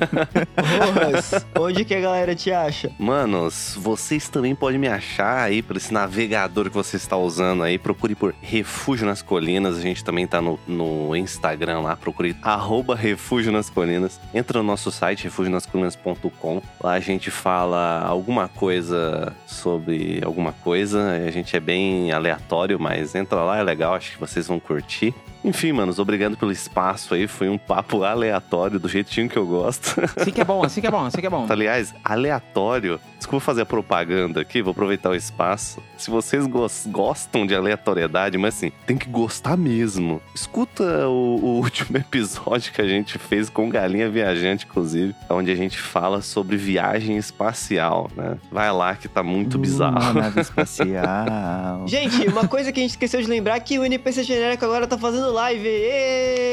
Rojas, 0.57 1.45
onde 1.57 1.85
que 1.85 1.93
a 1.95 1.99
galera 1.99 2.35
te 2.35 2.51
acha? 2.51 2.91
Manos, 2.99 3.75
vocês 3.77 4.29
também 4.29 4.55
podem 4.55 4.79
me 4.79 4.87
achar 4.87 5.43
aí 5.43 5.61
por 5.61 5.75
esse 5.77 5.93
navegador 5.93 6.69
que 6.69 6.75
você 6.75 6.97
está 6.97 7.17
usando 7.17 7.63
aí. 7.63 7.77
Procure 7.77 8.15
por 8.15 8.33
Refúgio 8.41 9.05
nas 9.05 9.21
Colinas. 9.21 9.77
A 9.77 9.81
gente 9.81 10.03
também 10.03 10.25
tá 10.27 10.41
no, 10.41 10.59
no 10.67 11.15
Instagram 11.15 11.81
lá. 11.81 11.95
Procure 11.95 12.35
arroba 12.41 12.95
Refúgio 12.95 13.51
nas 13.51 13.69
Colinas. 13.69 14.19
Entra 14.33 14.59
no 14.59 14.63
nosso 14.65 14.91
site, 14.91 15.23
refugionascolinas.com. 15.25 16.61
Lá 16.81 16.93
a 16.93 16.99
gente 16.99 17.29
fala 17.49 18.03
alguma 18.05 18.47
coisa 18.47 19.35
sobre 19.47 20.21
alguma 20.23 20.53
coisa. 20.53 21.13
A 21.13 21.31
gente 21.31 21.55
é 21.55 21.59
bem 21.59 22.11
aleatório, 22.11 22.79
mas 22.79 23.15
entra 23.15 23.41
lá, 23.41 23.57
é 23.57 23.63
legal. 23.63 23.95
Acho 23.95 24.11
que 24.11 24.19
vocês 24.19 24.45
vão 24.45 24.59
curtir. 24.59 25.15
Enfim, 25.43 25.71
manos, 25.71 25.99
obrigado 25.99 26.35
pelo 26.37 26.51
espaço 26.51 27.13
aí. 27.13 27.27
Foi 27.27 27.47
um 27.49 27.57
papo 27.57 28.03
aleatório, 28.03 28.79
do 28.79 28.87
jeitinho 28.89 29.29
que 29.29 29.37
eu 29.37 29.45
gosto. 29.45 29.95
Assim 30.19 30.31
que 30.31 30.41
é 30.41 30.43
bom, 30.45 30.63
assim 30.63 30.81
que 30.81 30.87
é 30.87 30.91
bom, 30.91 31.05
assim 31.05 31.19
que 31.21 31.27
é 31.27 31.29
bom. 31.29 31.45
Aliás, 31.49 31.93
aleatório. 32.03 32.99
Desculpa 33.17 33.43
fazer 33.45 33.61
a 33.61 33.65
propaganda 33.65 34.39
aqui, 34.41 34.61
vou 34.61 34.71
aproveitar 34.71 35.09
o 35.09 35.15
espaço. 35.15 35.81
Se 35.97 36.09
vocês 36.09 36.47
gos- 36.47 36.85
gostam 36.87 37.45
de 37.45 37.53
aleatoriedade, 37.53 38.37
mas 38.37 38.55
assim, 38.55 38.71
tem 38.85 38.97
que 38.97 39.09
gostar 39.09 39.57
mesmo. 39.57 40.21
Escuta 40.33 40.83
o, 41.07 41.35
o 41.41 41.47
último 41.59 41.97
episódio 41.97 42.71
que 42.71 42.81
a 42.81 42.87
gente 42.87 43.17
fez 43.17 43.49
com 43.49 43.69
Galinha 43.69 44.09
Viajante, 44.09 44.65
inclusive, 44.65 45.13
onde 45.29 45.51
a 45.51 45.55
gente 45.55 45.77
fala 45.77 46.21
sobre 46.21 46.55
viagem 46.55 47.17
espacial, 47.17 48.09
né? 48.15 48.37
Vai 48.51 48.71
lá 48.71 48.95
que 48.95 49.07
tá 49.09 49.21
muito 49.21 49.55
Uma 49.55 49.61
bizarro. 49.61 50.13
nave 50.13 50.39
espacial. 50.41 51.85
Gente, 51.87 52.27
uma 52.27 52.47
coisa 52.47 52.71
que 52.71 52.79
a 52.79 52.83
gente 52.83 52.91
esqueceu 52.91 53.21
de 53.21 53.27
lembrar 53.27 53.55
é 53.57 53.59
que 53.59 53.77
o 53.79 53.83
NPC 53.85 54.23
genérico 54.23 54.63
agora 54.65 54.87
tá 54.87 54.97
fazendo 54.97 55.28
live. 55.29 55.67
Ê! 55.67 56.51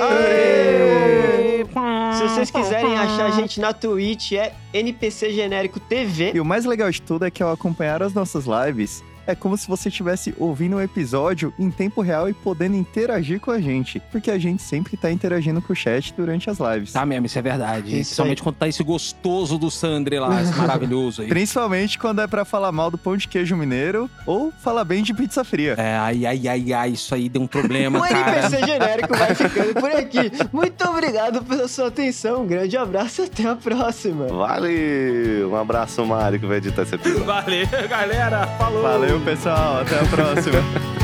Se 2.17 2.23
vocês 2.23 2.51
quiserem 2.51 2.97
achar 2.97 3.27
a 3.27 3.31
gente 3.31 3.61
na 3.61 3.73
Twitch, 3.73 4.33
é 4.33 4.55
NPC 4.73 5.33
Genérico 5.33 5.79
TV. 5.79 6.33
E 6.35 6.41
o 6.41 6.45
mais 6.45 6.65
legal 6.65 6.91
de 6.91 7.03
tudo 7.03 7.25
é 7.27 7.31
que 7.31 7.43
ao 7.43 7.53
acompanhar 7.53 8.03
as 8.03 8.15
nossas 8.15 8.47
lives, 8.47 9.05
é 9.27 9.35
como 9.35 9.57
se 9.57 9.67
você 9.67 9.89
estivesse 9.89 10.35
ouvindo 10.39 10.77
o 10.77 10.81
episódio 10.81 11.53
em 11.59 11.71
tempo 11.71 12.01
real 12.01 12.29
e 12.29 12.35
podendo 12.35 12.77
interagir 12.77 13.41
com 13.41 13.51
a 13.51 13.61
gente. 13.61 14.01
Porque 14.11 14.31
a 14.31 14.39
gente 14.39 14.63
sempre 14.63 14.97
tá 14.97 15.11
interagindo 15.11 15.61
com 15.61 15.73
o 15.73 15.77
chat 15.77 16.15
durante 16.17 16.49
as 16.49 16.59
lives. 16.59 16.93
Tá 16.93 17.05
mesmo, 17.05 17.27
isso 17.27 17.39
é 17.39 17.43
verdade. 17.43 17.87
Isso 17.89 17.95
Principalmente 18.17 18.43
quando 18.43 18.57
tá 18.57 18.69
esse 18.69 18.83
gostoso 18.83 19.59
do 19.59 19.71
Sandre 19.71 20.19
lá, 20.19 20.43
esse 20.43 20.55
maravilhoso 20.57 21.23
aí. 21.23 21.29
Principalmente 21.29 21.99
quando 21.99 22.21
é 22.21 22.27
pra 22.27 22.45
falar 22.45 22.73
mal 22.73 22.91
do 22.91 22.99
pão 22.99 23.17
de 23.17 23.29
queijo 23.29 23.57
mineiro 23.57 24.09
ou 24.25 24.53
falar 24.63 24.85
bem 24.85 25.03
de 25.03 25.13
pizza 25.15 25.45
fria. 25.45 25.75
É, 25.77 25.97
ai, 25.97 26.27
ai, 26.27 26.49
ai, 26.49 26.73
ai, 26.73 26.91
isso 26.91 27.15
aí 27.15 27.29
deu 27.29 27.43
um 27.43 27.47
O 27.47 27.49
problema, 27.49 28.01
cara. 28.09 28.39
NPC 28.39 28.67
Genérico 28.67 29.17
vai 29.17 29.35
ficando 29.35 29.75
por 29.75 29.91
aqui. 29.91 30.33
Muito 30.53 30.85
obrigado 30.89 31.43
pela 31.45 31.69
sua 31.69 31.89
atenção. 31.89 32.43
Um 32.43 32.47
grande 32.47 32.77
abraço 32.77 33.23
e 33.23 33.25
até 33.25 33.49
a 33.49 33.57
próxima. 33.57 34.27
Valeu! 34.29 35.51
Um 35.51 35.57
abraço, 35.57 36.05
Mário, 36.05 36.39
que 36.39 36.47
vai 36.47 36.59
editar 36.59 36.83
esse 36.83 36.95
episódio. 36.95 37.25
Valeu, 37.25 37.67
galera. 37.89 38.47
Falou. 38.59 38.83
Valeu, 38.83 39.16
pessoal. 39.21 39.81
Até 39.81 39.99
a 39.99 40.05
próxima. 40.05 40.63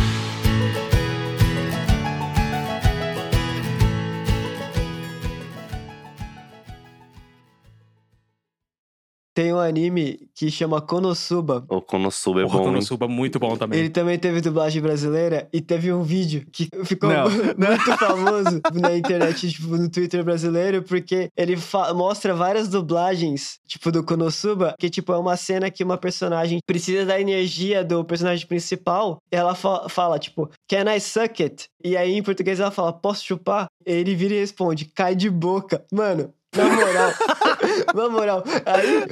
tem 9.35 9.53
um 9.53 9.59
anime 9.59 10.29
que 10.35 10.51
chama 10.51 10.81
Konosuba. 10.81 11.65
O 11.69 11.81
Konosuba 11.81 12.41
é 12.41 12.45
Porra, 12.45 12.59
bom. 12.59 12.65
hein? 12.65 12.73
Konosuba 12.75 13.09
muito 13.09 13.39
bom 13.39 13.57
também. 13.57 13.79
Ele 13.79 13.91
também 13.91 14.19
teve 14.19 14.41
dublagem 14.41 14.81
brasileira 14.83 15.49
e 15.53 15.61
teve 15.61 15.93
um 15.93 16.03
vídeo 16.03 16.47
que 16.53 16.69
ficou 16.85 17.09
Não, 17.11 17.25
muito 17.57 17.99
famoso 17.99 18.61
na 18.73 18.97
internet, 18.97 19.51
tipo, 19.51 19.77
no 19.77 19.89
Twitter 19.91 20.23
brasileiro, 20.25 20.83
porque 20.83 21.29
ele 21.37 21.57
mostra 21.95 22.35
várias 22.35 22.69
dublagens, 22.69 23.59
tipo, 23.67 23.91
do 23.91 24.05
Konosuba, 24.05 24.75
que, 24.79 24.91
tipo, 24.91 25.13
é 25.13 25.19
uma 25.19 25.37
cena 25.37 25.71
que 25.71 25.83
uma 25.83 25.97
personagem 25.97 26.59
precisa 26.67 27.05
da 27.07 27.21
energia 27.21 27.85
do 27.85 28.05
personagem 28.05 28.47
principal, 28.47 29.19
e 29.33 29.37
ela 29.37 29.55
fa- 29.55 29.89
fala, 29.89 30.19
tipo, 30.19 30.49
can 30.69 30.93
I 30.95 31.01
suck 31.01 31.43
it? 31.43 31.67
E 31.85 31.97
aí, 31.97 32.13
em 32.13 32.23
português, 32.23 32.61
ela 32.61 32.71
fala, 32.71 32.93
posso 32.93 33.25
chupar? 33.25 33.67
Ele 33.85 34.15
vira 34.15 34.35
e 34.35 34.39
responde, 34.41 34.85
cai 34.85 35.15
de 35.17 35.29
boca. 35.29 35.85
Mano, 35.93 36.33
na 36.57 36.65
moral, 36.65 37.13
na 37.95 38.09
moral, 38.09 38.45
aí 38.67 39.05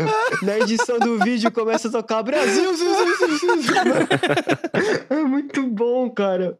na 0.43 0.59
edição 0.59 0.99
do 0.99 1.18
vídeo 1.18 1.51
começa 1.51 1.88
a 1.88 1.91
tocar 1.91 2.22
Brasil, 2.22 2.72
é 5.09 5.22
muito 5.22 5.66
bom, 5.66 6.11
cara. 6.11 6.59